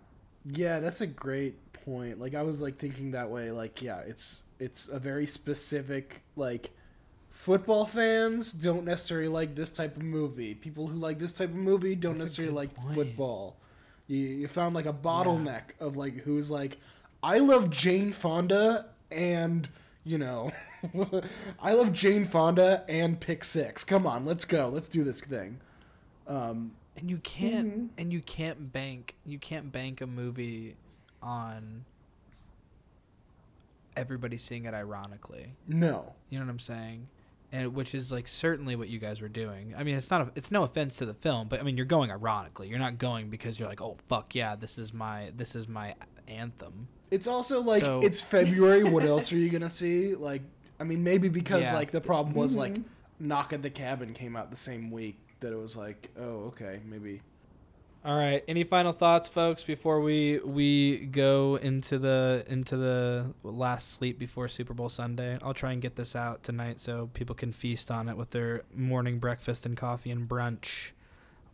yeah, 0.45 0.79
that's 0.79 1.01
a 1.01 1.07
great 1.07 1.55
point. 1.73 2.19
Like 2.19 2.33
I 2.33 2.43
was 2.43 2.61
like 2.61 2.77
thinking 2.77 3.11
that 3.11 3.29
way. 3.29 3.51
Like 3.51 3.81
yeah, 3.81 3.99
it's 3.99 4.43
it's 4.57 4.87
a 4.87 4.97
very 4.97 5.25
specific 5.27 6.21
like 6.37 6.71
football 7.29 7.85
fans 7.85 8.53
don't 8.53 8.85
necessarily 8.85 9.27
like 9.27 9.53
this 9.53 9.69
type 9.69 9.97
of 9.97 10.01
movie. 10.03 10.55
People 10.55 10.87
who 10.87 10.97
like 10.97 11.19
this 11.19 11.33
type 11.33 11.49
of 11.49 11.55
movie 11.55 11.93
don't 11.95 12.13
That's 12.13 12.23
necessarily 12.23 12.53
like 12.53 12.73
point. 12.73 12.95
football. 12.95 13.57
You, 14.07 14.17
you 14.19 14.47
found 14.47 14.73
like 14.75 14.85
a 14.85 14.93
bottleneck 14.93 15.71
of 15.79 15.97
like 15.97 16.15
who's 16.21 16.49
like 16.49 16.77
I 17.21 17.39
love 17.39 17.69
Jane 17.69 18.13
Fonda 18.13 18.87
and 19.11 19.67
you 20.09 20.17
know 20.17 20.51
I 21.61 21.73
love 21.73 21.93
Jane 21.93 22.25
Fonda 22.25 22.83
and 22.89 23.19
Pick 23.19 23.43
Six. 23.43 23.83
Come 23.83 24.07
on, 24.07 24.25
let's 24.25 24.45
go. 24.45 24.67
Let's 24.69 24.87
do 24.87 25.03
this 25.03 25.21
thing. 25.21 25.59
Um, 26.27 26.71
And 26.97 27.09
you 27.09 27.17
can't 27.17 27.67
Mhm. 27.67 27.89
and 27.97 28.13
you 28.13 28.21
can't 28.21 28.71
bank 28.73 29.15
you 29.25 29.39
can't 29.39 29.71
bank 29.71 30.01
a 30.01 30.07
movie 30.07 30.75
on 31.21 31.85
everybody 33.95 34.37
seeing 34.37 34.65
it 34.65 34.73
ironically. 34.73 35.53
no. 35.67 36.13
You 36.29 36.39
know 36.39 36.45
what 36.45 36.51
I'm 36.51 36.59
saying? 36.59 37.07
And 37.51 37.73
which 37.73 37.95
is 37.95 38.11
like 38.11 38.27
certainly 38.27 38.75
what 38.75 38.89
you 38.89 38.99
guys 38.99 39.21
were 39.21 39.27
doing. 39.29 39.73
I 39.75 39.83
mean, 39.83 39.95
it's 39.95 40.11
not 40.11 40.21
a, 40.21 40.31
it's 40.35 40.51
no 40.51 40.63
offense 40.63 40.95
to 40.97 41.05
the 41.05 41.15
film, 41.15 41.47
but 41.47 41.59
I 41.59 41.63
mean, 41.63 41.75
you're 41.77 41.85
going 41.87 42.11
ironically. 42.11 42.67
You're 42.67 42.77
not 42.79 42.99
going 42.99 43.29
because 43.31 43.59
you're 43.59 43.67
like, 43.67 43.81
"Oh 43.81 43.97
fuck 44.07 44.35
yeah, 44.35 44.55
this 44.55 44.77
is 44.77 44.93
my 44.93 45.31
this 45.35 45.55
is 45.55 45.67
my 45.67 45.95
anthem." 46.27 46.87
It's 47.11 47.27
also 47.27 47.61
like 47.61 47.83
So- 47.83 48.01
it's 48.01 48.21
February. 48.21 48.83
what 48.83 49.03
else 49.03 49.31
are 49.33 49.37
you 49.37 49.49
gonna 49.49 49.69
see? 49.69 50.15
Like, 50.15 50.41
I 50.79 50.83
mean, 50.83 51.03
maybe 51.03 51.27
because 51.29 51.63
Yeah. 51.63 51.75
like 51.75 51.91
the 51.91 52.01
problem 52.01 52.35
was 52.35 52.55
like 52.55 52.75
Mhm. 52.75 52.83
Knock 53.19 53.51
at 53.51 53.61
the 53.63 53.69
Cabin 53.69 54.13
came 54.13 54.35
out 54.35 54.49
the 54.49 54.55
same 54.57 54.91
week 54.91 55.17
that 55.41 55.51
it 55.51 55.57
was 55.57 55.75
like, 55.75 56.09
oh, 56.17 56.45
okay, 56.47 56.79
maybe. 56.85 57.21
All 58.05 58.17
right. 58.17 58.41
Any 58.47 58.63
final 58.63 58.93
thoughts, 58.93 59.27
folks, 59.27 59.61
before 59.65 59.99
we 59.99 60.39
we 60.39 60.99
go 61.07 61.57
into 61.57 61.99
the 61.99 62.45
into 62.47 62.77
the 62.77 63.33
last 63.43 63.91
sleep 63.91 64.17
before 64.17 64.47
Super 64.47 64.73
Bowl 64.73 64.87
Sunday? 64.87 65.37
I'll 65.41 65.53
try 65.53 65.73
and 65.73 65.81
get 65.81 65.97
this 65.97 66.15
out 66.15 66.41
tonight 66.41 66.79
so 66.79 67.09
people 67.13 67.35
can 67.35 67.51
feast 67.51 67.91
on 67.91 68.07
it 68.07 68.15
with 68.15 68.29
their 68.29 68.63
morning 68.73 69.19
breakfast 69.19 69.65
and 69.65 69.75
coffee 69.75 70.11
and 70.11 70.29
brunch. 70.29 70.91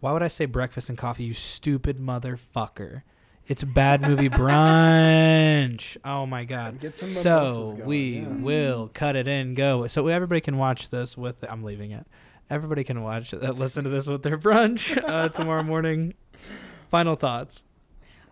Why 0.02 0.12
would 0.12 0.22
I 0.22 0.28
say 0.28 0.46
breakfast 0.46 0.88
and 0.88 0.98
coffee, 1.00 1.24
you 1.24 1.34
stupid 1.34 1.98
motherfucker? 1.98 3.02
It's 3.48 3.62
a 3.62 3.68
bad 3.68 4.02
movie 4.02 4.30
brunch. 4.30 5.98
Oh 6.04 6.26
my 6.26 6.46
god. 6.46 6.80
Get 6.80 6.98
some 6.98 7.14
So 7.14 7.74
going, 7.74 7.86
we 7.86 8.20
yeah. 8.20 8.28
will 8.28 8.90
cut 8.94 9.16
it 9.16 9.28
in, 9.28 9.54
go. 9.54 9.86
So 9.88 10.08
everybody 10.08 10.42
can 10.42 10.58
watch 10.58 10.90
this 10.90 11.16
with. 11.16 11.44
I'm 11.48 11.64
leaving 11.64 11.92
it. 11.92 12.08
Everybody 12.50 12.84
can 12.84 13.04
watch, 13.04 13.34
uh, 13.34 13.38
listen 13.56 13.84
to 13.84 13.90
this 13.90 14.08
with 14.08 14.24
their 14.24 14.38
brunch 14.38 14.98
uh, 15.08 15.30
tomorrow 15.34 15.64
morning. 15.64 16.16
Final 16.90 17.16
thoughts. 17.16 17.64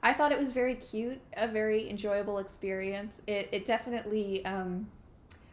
I 0.01 0.13
thought 0.13 0.31
it 0.31 0.37
was 0.37 0.51
very 0.51 0.75
cute, 0.75 1.21
a 1.37 1.47
very 1.47 1.89
enjoyable 1.89 2.37
experience. 2.39 3.21
It, 3.25 3.49
it 3.51 3.65
definitely, 3.65 4.43
um, 4.45 4.87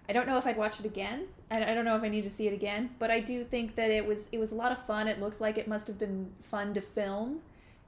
I 0.09 0.13
don't 0.13 0.27
know 0.27 0.39
if 0.39 0.47
I'd 0.47 0.57
watch 0.57 0.81
it 0.81 0.87
again. 0.87 1.27
I, 1.51 1.71
I 1.71 1.75
don't 1.75 1.85
know 1.85 1.97
if 1.97 2.03
I 2.03 2.09
need 2.09 2.25
to 2.25 2.31
see 2.31 2.49
it 2.49 2.53
again, 2.53 2.91
but 2.99 3.11
I 3.11 3.21
do 3.21 3.45
think 3.45 3.77
that 3.77 3.91
it 3.91 4.07
was 4.07 4.29
it 4.33 4.39
was 4.39 4.53
a 4.53 4.57
lot 4.57 4.73
of 4.73 4.85
fun. 4.85 5.07
It 5.07 5.21
looked 5.21 5.41
like 5.41 5.57
it 5.57 5.69
must 5.69 5.87
have 5.87 5.99
been 5.99 6.33
fun 6.41 6.75
to 6.75 6.81
film, 6.81 7.41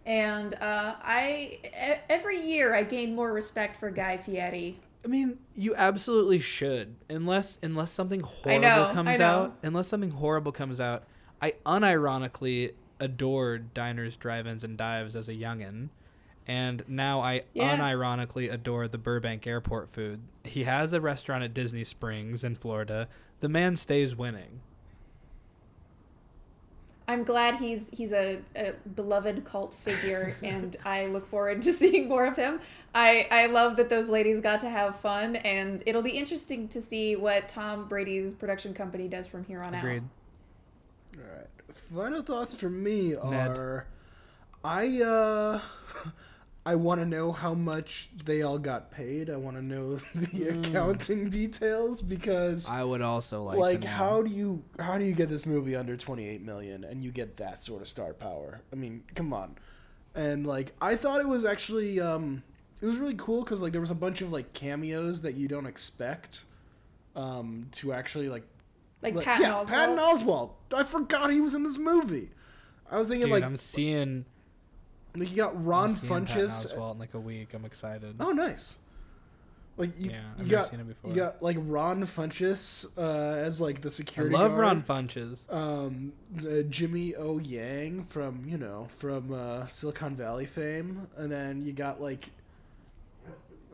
and 0.07 0.55
uh, 0.55 0.95
I 1.03 1.59
e- 1.65 1.69
every 2.09 2.41
year 2.41 2.75
I 2.75 2.83
gain 2.83 3.15
more 3.15 3.33
respect 3.33 3.77
for 3.77 3.91
Guy 3.91 4.17
Fieri. 4.17 4.79
I 5.05 5.09
mean, 5.09 5.39
you 5.57 5.75
absolutely 5.75 6.39
should, 6.39 6.95
unless 7.11 7.59
unless 7.63 7.91
something 7.91 8.21
horrible 8.21 8.61
know, 8.61 8.91
comes 8.93 9.21
out. 9.21 9.59
Unless 9.63 9.89
something 9.89 10.11
horrible 10.13 10.53
comes 10.53 10.81
out, 10.81 11.05
I 11.41 11.55
unironically 11.67 12.73
adored 13.01 13.75
diners, 13.75 14.17
drive-ins, 14.17 14.63
and 14.63 14.77
dives 14.77 15.17
as 15.17 15.29
a 15.29 15.35
youngin, 15.35 15.89
and 16.47 16.85
now 16.87 17.21
I 17.21 17.43
Yeah. 17.53 17.77
unironically 17.77 18.53
adore 18.53 18.87
the 18.87 18.99
Burbank 18.99 19.45
Airport 19.47 19.91
food. 19.91 20.21
He 20.45 20.65
has 20.65 20.93
a 20.93 21.01
restaurant 21.01 21.43
at 21.43 21.53
Disney 21.53 21.83
Springs 21.83 22.45
in 22.45 22.55
Florida. 22.55 23.09
The 23.41 23.49
man 23.49 23.75
stays 23.77 24.15
winning. 24.15 24.61
I'm 27.09 27.25
glad 27.25 27.57
he's 27.57 27.91
he's 27.91 28.13
a, 28.13 28.39
a 28.55 28.73
beloved 28.95 29.45
cult 29.45 29.75
figure, 29.75 30.37
and 30.43 30.77
I 30.85 31.07
look 31.07 31.27
forward 31.27 31.63
to 31.63 31.73
seeing 31.73 32.09
more 32.09 32.27
of 32.27 32.37
him. 32.37 32.61
I 32.95 33.27
I 33.31 33.47
love 33.47 33.77
that 33.77 33.89
those 33.89 34.09
ladies 34.09 34.41
got 34.41 34.61
to 34.63 34.69
have 34.71 35.01
fun, 35.01 35.37
and 35.37 35.83
it'll 35.87 36.03
be 36.03 36.11
interesting 36.11 36.69
to 36.69 36.81
see 36.81 37.17
what 37.17 37.49
Tom 37.49 37.89
Brady's 37.89 38.33
production 38.35 38.75
company 38.75 39.09
does 39.09 39.27
from 39.27 39.45
here 39.45 39.63
on 39.63 39.75
out. 39.75 39.85
Agreed. 39.85 40.03
All 41.19 41.25
right. 41.37 41.47
Final 41.95 42.23
thoughts 42.23 42.55
for 42.55 42.71
me 42.71 43.11
Ned. 43.11 43.51
are, 43.51 43.87
I 44.65 45.03
uh, 45.03 45.61
I 46.65 46.77
want 46.77 47.01
to 47.01 47.07
know 47.07 47.33
how 47.33 47.55
much 47.55 48.11
they 48.25 48.43
all 48.43 48.59
got 48.59 48.93
paid. 48.93 49.29
I 49.31 49.37
want 49.37 49.57
to 49.57 49.63
know 49.63 49.97
the 50.15 50.49
accounting 50.49 51.29
details 51.29 52.03
because, 52.03 52.69
I 52.69 52.85
would 52.85 53.03
also 53.03 53.43
like, 53.43 53.59
like, 53.59 53.81
to 53.81 53.87
know. 53.87 53.93
how 53.93 54.23
do 54.23 54.31
you 54.31 54.63
how 54.79 54.97
do 54.99 55.05
you 55.05 55.13
get 55.13 55.29
this 55.29 55.45
movie 55.45 55.75
under 55.75 55.97
twenty 55.97 56.29
eight 56.29 56.43
million 56.43 56.85
and 56.85 57.03
you 57.03 57.11
get 57.11 57.37
that 57.39 57.59
sort 57.63 57.83
of 57.83 57.89
star 57.89 58.13
power? 58.15 58.61
I 58.73 58.77
mean, 58.77 59.03
come 59.15 59.33
on. 59.33 59.57
And 60.15 60.47
like, 60.47 60.73
I 60.81 60.95
thought 60.95 61.21
it 61.21 61.29
was 61.29 61.45
actually 61.45 61.99
um, 61.99 62.43
it 62.81 62.87
was 62.87 62.97
really 62.97 63.15
cool 63.17 63.43
because 63.43 63.61
like 63.63 63.73
there 63.73 63.81
was 63.81 63.91
a 63.91 63.95
bunch 63.97 64.21
of 64.21 64.31
like 64.31 64.53
cameos 64.53 65.23
that 65.23 65.35
you 65.35 65.49
don't 65.49 65.67
expect 65.67 66.45
um 67.17 67.67
to 67.73 67.93
actually 67.93 68.29
like 68.29 68.45
Like, 69.03 69.15
like, 69.17 69.25
Patton 69.25 69.47
yeah, 69.47 69.53
Oswalt. 69.55 69.69
Patton 69.69 69.97
Oswalt. 69.97 70.51
I 70.73 70.85
forgot 70.85 71.31
he 71.31 71.41
was 71.41 71.55
in 71.55 71.63
this 71.65 71.77
movie. 71.79 72.31
I 72.91 72.99
was 72.99 73.09
thinking 73.09 73.27
Dude, 73.27 73.33
like, 73.33 73.43
I'm 73.43 73.57
seeing 73.57 74.27
like 75.17 75.31
you 75.31 75.37
got 75.37 75.65
Ron 75.65 75.91
Funches. 75.95 76.73
In 76.93 76.99
like 76.99 77.15
a 77.15 77.21
week. 77.21 77.55
I'm 77.55 77.65
excited. 77.65 78.17
Oh, 78.21 78.31
nice. 78.31 78.79
Like 79.77 79.99
you, 79.99 80.11
Yeah, 80.11 80.21
I've 80.39 80.47
you 80.47 80.51
never 80.53 80.63
got 80.63 80.71
seen 80.71 80.81
it 80.81 80.89
before. 80.89 81.11
you 81.11 81.17
got 81.17 81.43
like 81.43 81.57
Ron 81.61 82.03
Funches 82.05 82.87
uh, 82.99 83.39
as 83.39 83.61
like 83.61 83.81
the 83.81 83.91
security. 83.91 84.35
I 84.35 84.39
love 84.39 84.53
guard. 84.53 84.61
Ron 84.61 84.83
Funches. 84.83 85.51
Um, 85.53 86.13
uh, 86.41 86.63
Jimmy 86.69 87.15
O 87.17 87.39
Yang 87.39 88.05
from 88.11 88.45
you 88.47 88.59
know 88.59 88.87
from 88.99 89.33
uh, 89.33 89.67
Silicon 89.67 90.15
Valley 90.15 90.45
fame, 90.45 91.09
and 91.17 91.33
then 91.33 91.63
you 91.63 91.73
got 91.73 92.03
like 92.03 92.31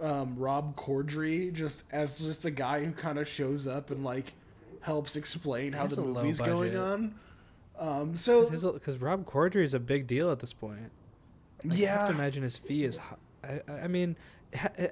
um, 0.01 0.36
Rob 0.39 0.76
Corddry 0.76 1.53
just 1.53 1.84
as 1.93 2.20
just 2.24 2.45
a 2.45 2.51
guy 2.51 2.84
who 2.84 2.93
kind 2.93 3.18
of 3.18 3.26
shows 3.26 3.66
up 3.66 3.91
and 3.91 4.05
like 4.05 4.32
helps 4.80 5.16
explain 5.16 5.72
how 5.72 5.86
the 5.86 6.01
movie's 6.01 6.41
going 6.41 6.76
on. 6.76 7.14
Um, 7.78 8.16
so 8.16 8.49
Because 8.49 8.99
Rob 8.99 9.24
Corddry 9.26 9.64
is 9.64 9.74
a 9.74 9.80
big 9.80 10.07
deal 10.07 10.30
at 10.30 10.39
this 10.41 10.53
point. 10.53 10.91
Like, 11.65 11.83
I 11.83 11.87
have 11.87 12.09
to 12.09 12.15
imagine 12.15 12.43
his 12.43 12.57
fee 12.59 12.85
is. 12.85 12.99
I, 13.45 13.61
I- 13.85 13.89
mean, 13.89 14.17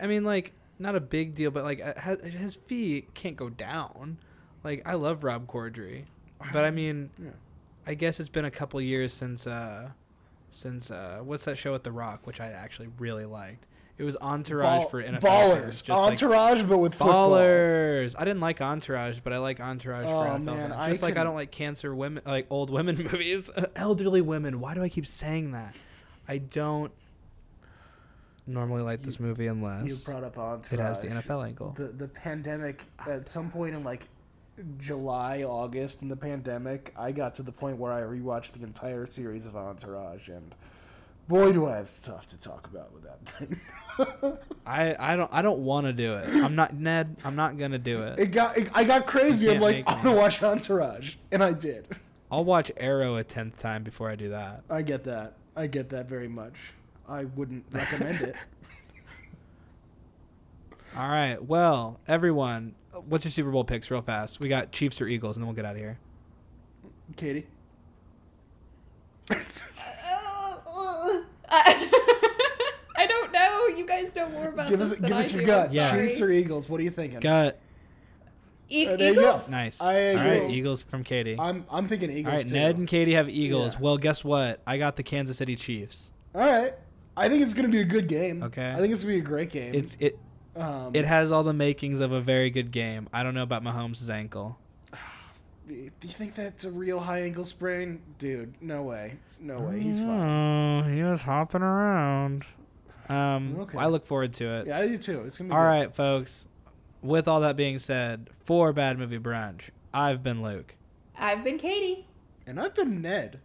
I 0.00 0.06
mean, 0.06 0.24
like 0.24 0.52
not 0.78 0.94
a 0.96 1.00
big 1.00 1.34
deal, 1.34 1.50
but 1.50 1.64
like 1.64 1.80
ha- 1.98 2.16
his 2.22 2.56
fee 2.56 3.06
can't 3.14 3.36
go 3.36 3.48
down. 3.48 4.18
Like 4.64 4.82
I 4.86 4.94
love 4.94 5.24
Rob 5.24 5.46
Corddry, 5.46 6.04
but 6.52 6.64
I 6.64 6.70
mean, 6.70 7.10
Yeah. 7.22 7.30
I 7.86 7.94
guess 7.94 8.18
it's 8.20 8.28
been 8.28 8.44
a 8.44 8.50
couple 8.50 8.80
years 8.80 9.12
since 9.14 9.46
uh, 9.46 9.90
since 10.50 10.90
uh, 10.90 11.20
what's 11.22 11.44
that 11.44 11.56
show 11.56 11.74
at 11.74 11.84
The 11.84 11.92
Rock, 11.92 12.26
which 12.26 12.40
I 12.40 12.46
actually 12.48 12.88
really 12.98 13.24
liked. 13.24 13.66
It 13.98 14.04
was 14.04 14.14
Entourage 14.20 14.82
Ball- 14.82 14.88
for 14.90 15.02
NFL 15.02 15.20
ballers, 15.20 15.52
fans, 15.62 15.80
just 15.82 15.88
like 15.88 16.10
entourage, 16.12 16.62
but 16.64 16.76
with 16.78 16.94
football. 16.94 17.30
Ballers. 17.30 18.14
I 18.18 18.24
didn't 18.26 18.40
like 18.40 18.60
Entourage, 18.60 19.20
but 19.20 19.32
I 19.32 19.38
like 19.38 19.58
Entourage 19.58 20.04
for 20.04 20.10
Oh, 20.26 20.30
NFL 20.36 20.44
man, 20.44 20.56
fans. 20.70 20.72
I 20.74 20.88
Just 20.90 21.02
like 21.02 21.16
I 21.16 21.24
don't 21.24 21.34
like 21.34 21.50
cancer 21.50 21.94
women, 21.94 22.22
like 22.26 22.46
old 22.50 22.68
women 22.68 22.96
movies, 23.12 23.50
elderly 23.74 24.20
women. 24.20 24.60
Why 24.60 24.74
do 24.74 24.82
I 24.82 24.90
keep 24.90 25.06
saying 25.06 25.52
that? 25.52 25.74
I 26.28 26.38
don't 26.38 26.92
normally 28.46 28.82
like 28.82 29.02
this 29.02 29.18
movie 29.18 29.48
unless 29.48 29.86
You 29.88 29.96
brought 30.04 30.24
up 30.24 30.38
entourage. 30.38 30.72
it 30.72 30.80
has 30.80 31.00
the 31.00 31.08
NFL 31.08 31.46
angle. 31.46 31.72
the 31.76 31.88
the 31.88 32.08
pandemic 32.08 32.82
at 33.06 33.28
some 33.28 33.50
point 33.50 33.74
in 33.74 33.82
like 33.84 34.08
July, 34.78 35.42
August 35.42 36.02
in 36.02 36.08
the 36.08 36.16
pandemic, 36.16 36.94
I 36.96 37.12
got 37.12 37.34
to 37.36 37.42
the 37.42 37.52
point 37.52 37.76
where 37.78 37.92
I 37.92 38.00
rewatched 38.02 38.52
the 38.52 38.62
entire 38.62 39.06
series 39.06 39.46
of 39.46 39.54
Entourage 39.54 40.28
and 40.28 40.54
boy 41.28 41.52
do 41.52 41.66
I 41.66 41.76
have 41.76 41.90
stuff 41.90 42.26
to 42.28 42.40
talk 42.40 42.66
about 42.72 42.92
with 42.92 43.02
that 43.02 43.28
thing. 43.28 43.60
I, 44.66 44.94
I 44.98 45.16
don't 45.16 45.30
I 45.32 45.42
don't 45.42 45.60
want 45.60 45.86
to 45.86 45.92
do 45.92 46.14
it. 46.14 46.28
I'm 46.42 46.54
not 46.54 46.74
Ned. 46.74 47.16
I'm 47.24 47.36
not 47.36 47.58
gonna 47.58 47.78
do 47.78 48.02
it. 48.02 48.18
It 48.18 48.30
got 48.32 48.56
it, 48.56 48.70
I 48.74 48.84
got 48.84 49.06
crazy. 49.06 49.50
I'm 49.50 49.60
like, 49.60 49.84
I'm 49.86 50.02
gonna 50.04 50.16
watch 50.16 50.42
Entourage. 50.42 51.16
And 51.32 51.42
I 51.42 51.52
did. 51.52 51.86
I'll 52.30 52.44
watch 52.44 52.72
Arrow 52.76 53.16
a 53.16 53.24
tenth 53.24 53.58
time 53.58 53.82
before 53.82 54.10
I 54.10 54.16
do 54.16 54.30
that. 54.30 54.62
I 54.70 54.82
get 54.82 55.04
that. 55.04 55.34
I 55.56 55.66
get 55.66 55.88
that 55.90 56.08
very 56.08 56.28
much. 56.28 56.54
I 57.08 57.24
wouldn't 57.24 57.64
recommend 57.72 58.20
it. 58.20 58.36
All 60.96 61.08
right. 61.08 61.42
Well, 61.42 61.98
everyone, 62.06 62.74
what's 63.08 63.24
your 63.24 63.32
Super 63.32 63.50
Bowl 63.50 63.64
picks, 63.64 63.90
real 63.90 64.02
fast? 64.02 64.38
We 64.40 64.48
got 64.48 64.70
Chiefs 64.72 65.00
or 65.00 65.08
Eagles, 65.08 65.36
and 65.36 65.42
then 65.42 65.46
we'll 65.48 65.56
get 65.56 65.64
out 65.64 65.72
of 65.72 65.78
here. 65.78 65.98
Katie? 67.16 67.46
I 72.98 73.06
don't 73.08 73.32
know. 73.32 73.66
You 73.76 73.86
guys 73.86 74.14
know 74.16 74.28
more 74.28 74.48
about 74.48 74.68
Give 74.68 74.78
this 74.78 74.92
us 74.92 74.98
than 74.98 75.08
give 75.08 75.16
I 75.16 75.20
us 75.20 75.32
your 75.32 75.40
do. 75.42 75.46
gut. 75.46 75.72
Yeah. 75.72 75.90
Sorry. 75.90 76.06
Chiefs 76.08 76.20
or 76.20 76.30
Eagles? 76.30 76.68
What 76.68 76.80
are 76.80 76.84
you 76.84 76.90
thinking? 76.90 77.20
Got 77.20 77.56
E- 78.68 78.84
there 78.86 79.10
you 79.10 79.14
go. 79.14 79.20
Eagles? 79.28 79.50
nice. 79.50 79.80
I 79.80 79.84
All 80.10 80.14
right, 80.16 80.36
Eagles. 80.38 80.52
Eagles 80.52 80.82
from 80.82 81.04
Katie. 81.04 81.36
I'm 81.38 81.64
I'm 81.70 81.86
thinking 81.88 82.10
Eagles 82.10 82.32
All 82.32 82.36
right, 82.38 82.46
too. 82.48 82.54
Ned 82.54 82.76
and 82.78 82.88
Katie 82.88 83.14
have 83.14 83.28
Eagles. 83.28 83.74
Yeah. 83.74 83.80
Well, 83.80 83.96
guess 83.96 84.24
what? 84.24 84.60
I 84.66 84.78
got 84.78 84.96
the 84.96 85.02
Kansas 85.02 85.36
City 85.36 85.56
Chiefs. 85.56 86.10
All 86.34 86.40
right. 86.40 86.74
I 87.16 87.28
think 87.28 87.42
it's 87.42 87.54
gonna 87.54 87.68
be 87.68 87.80
a 87.80 87.84
good 87.84 88.08
game. 88.08 88.42
Okay. 88.42 88.72
I 88.72 88.76
think 88.78 88.92
it's 88.92 89.02
gonna 89.04 89.14
be 89.14 89.20
a 89.20 89.22
great 89.24 89.50
game. 89.50 89.74
It's 89.74 89.96
it 90.00 90.18
um, 90.56 90.90
it 90.94 91.04
has 91.04 91.30
all 91.32 91.42
the 91.44 91.52
makings 91.52 92.00
of 92.00 92.12
a 92.12 92.20
very 92.20 92.50
good 92.50 92.70
game. 92.70 93.08
I 93.12 93.22
don't 93.22 93.34
know 93.34 93.42
about 93.42 93.62
Mahomes' 93.62 94.08
ankle. 94.10 94.58
Do 95.68 95.74
you 95.74 95.90
think 96.02 96.34
that's 96.34 96.64
a 96.64 96.70
real 96.70 97.00
high 97.00 97.20
ankle 97.22 97.44
sprain, 97.44 98.00
dude? 98.18 98.54
No 98.60 98.82
way. 98.82 99.16
No 99.40 99.60
way. 99.60 99.80
He's 99.80 100.00
fine. 100.00 100.08
Oh, 100.08 100.82
he 100.88 101.02
was 101.02 101.22
hopping 101.22 101.62
around. 101.62 102.44
Um, 103.08 103.56
Okay. 103.60 103.78
I 103.78 103.86
look 103.86 104.06
forward 104.06 104.32
to 104.34 104.44
it. 104.44 104.66
Yeah, 104.66 104.78
I 104.78 104.86
do 104.86 104.98
too. 104.98 105.22
It's 105.22 105.38
gonna 105.38 105.48
be 105.50 105.54
All 105.54 105.62
good. 105.62 105.68
right, 105.68 105.94
folks. 105.94 106.48
With 107.02 107.28
all 107.28 107.40
that 107.40 107.56
being 107.56 107.78
said, 107.78 108.30
for 108.44 108.72
Bad 108.72 108.98
Movie 108.98 109.18
Brunch, 109.18 109.70
I've 109.92 110.22
been 110.22 110.42
Luke. 110.42 110.74
I've 111.18 111.44
been 111.44 111.58
Katie. 111.58 112.06
And 112.46 112.60
I've 112.60 112.74
been 112.74 113.02
Ned. 113.02 113.40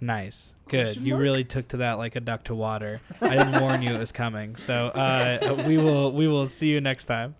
Nice. 0.00 0.52
Good. 0.68 0.96
You 0.96 1.16
really 1.16 1.44
took 1.44 1.68
to 1.68 1.76
that 1.78 1.94
like 1.94 2.16
a 2.16 2.20
duck 2.20 2.44
to 2.44 2.54
water. 2.54 3.00
I 3.20 3.36
didn't 3.36 3.60
warn 3.60 3.82
you 3.82 3.94
it 3.94 3.98
was 3.98 4.12
coming. 4.12 4.56
So 4.56 4.86
uh, 4.88 5.64
we 5.66 5.78
will 5.78 6.12
we 6.12 6.26
will 6.26 6.46
see 6.46 6.68
you 6.68 6.80
next 6.80 7.04
time. 7.04 7.36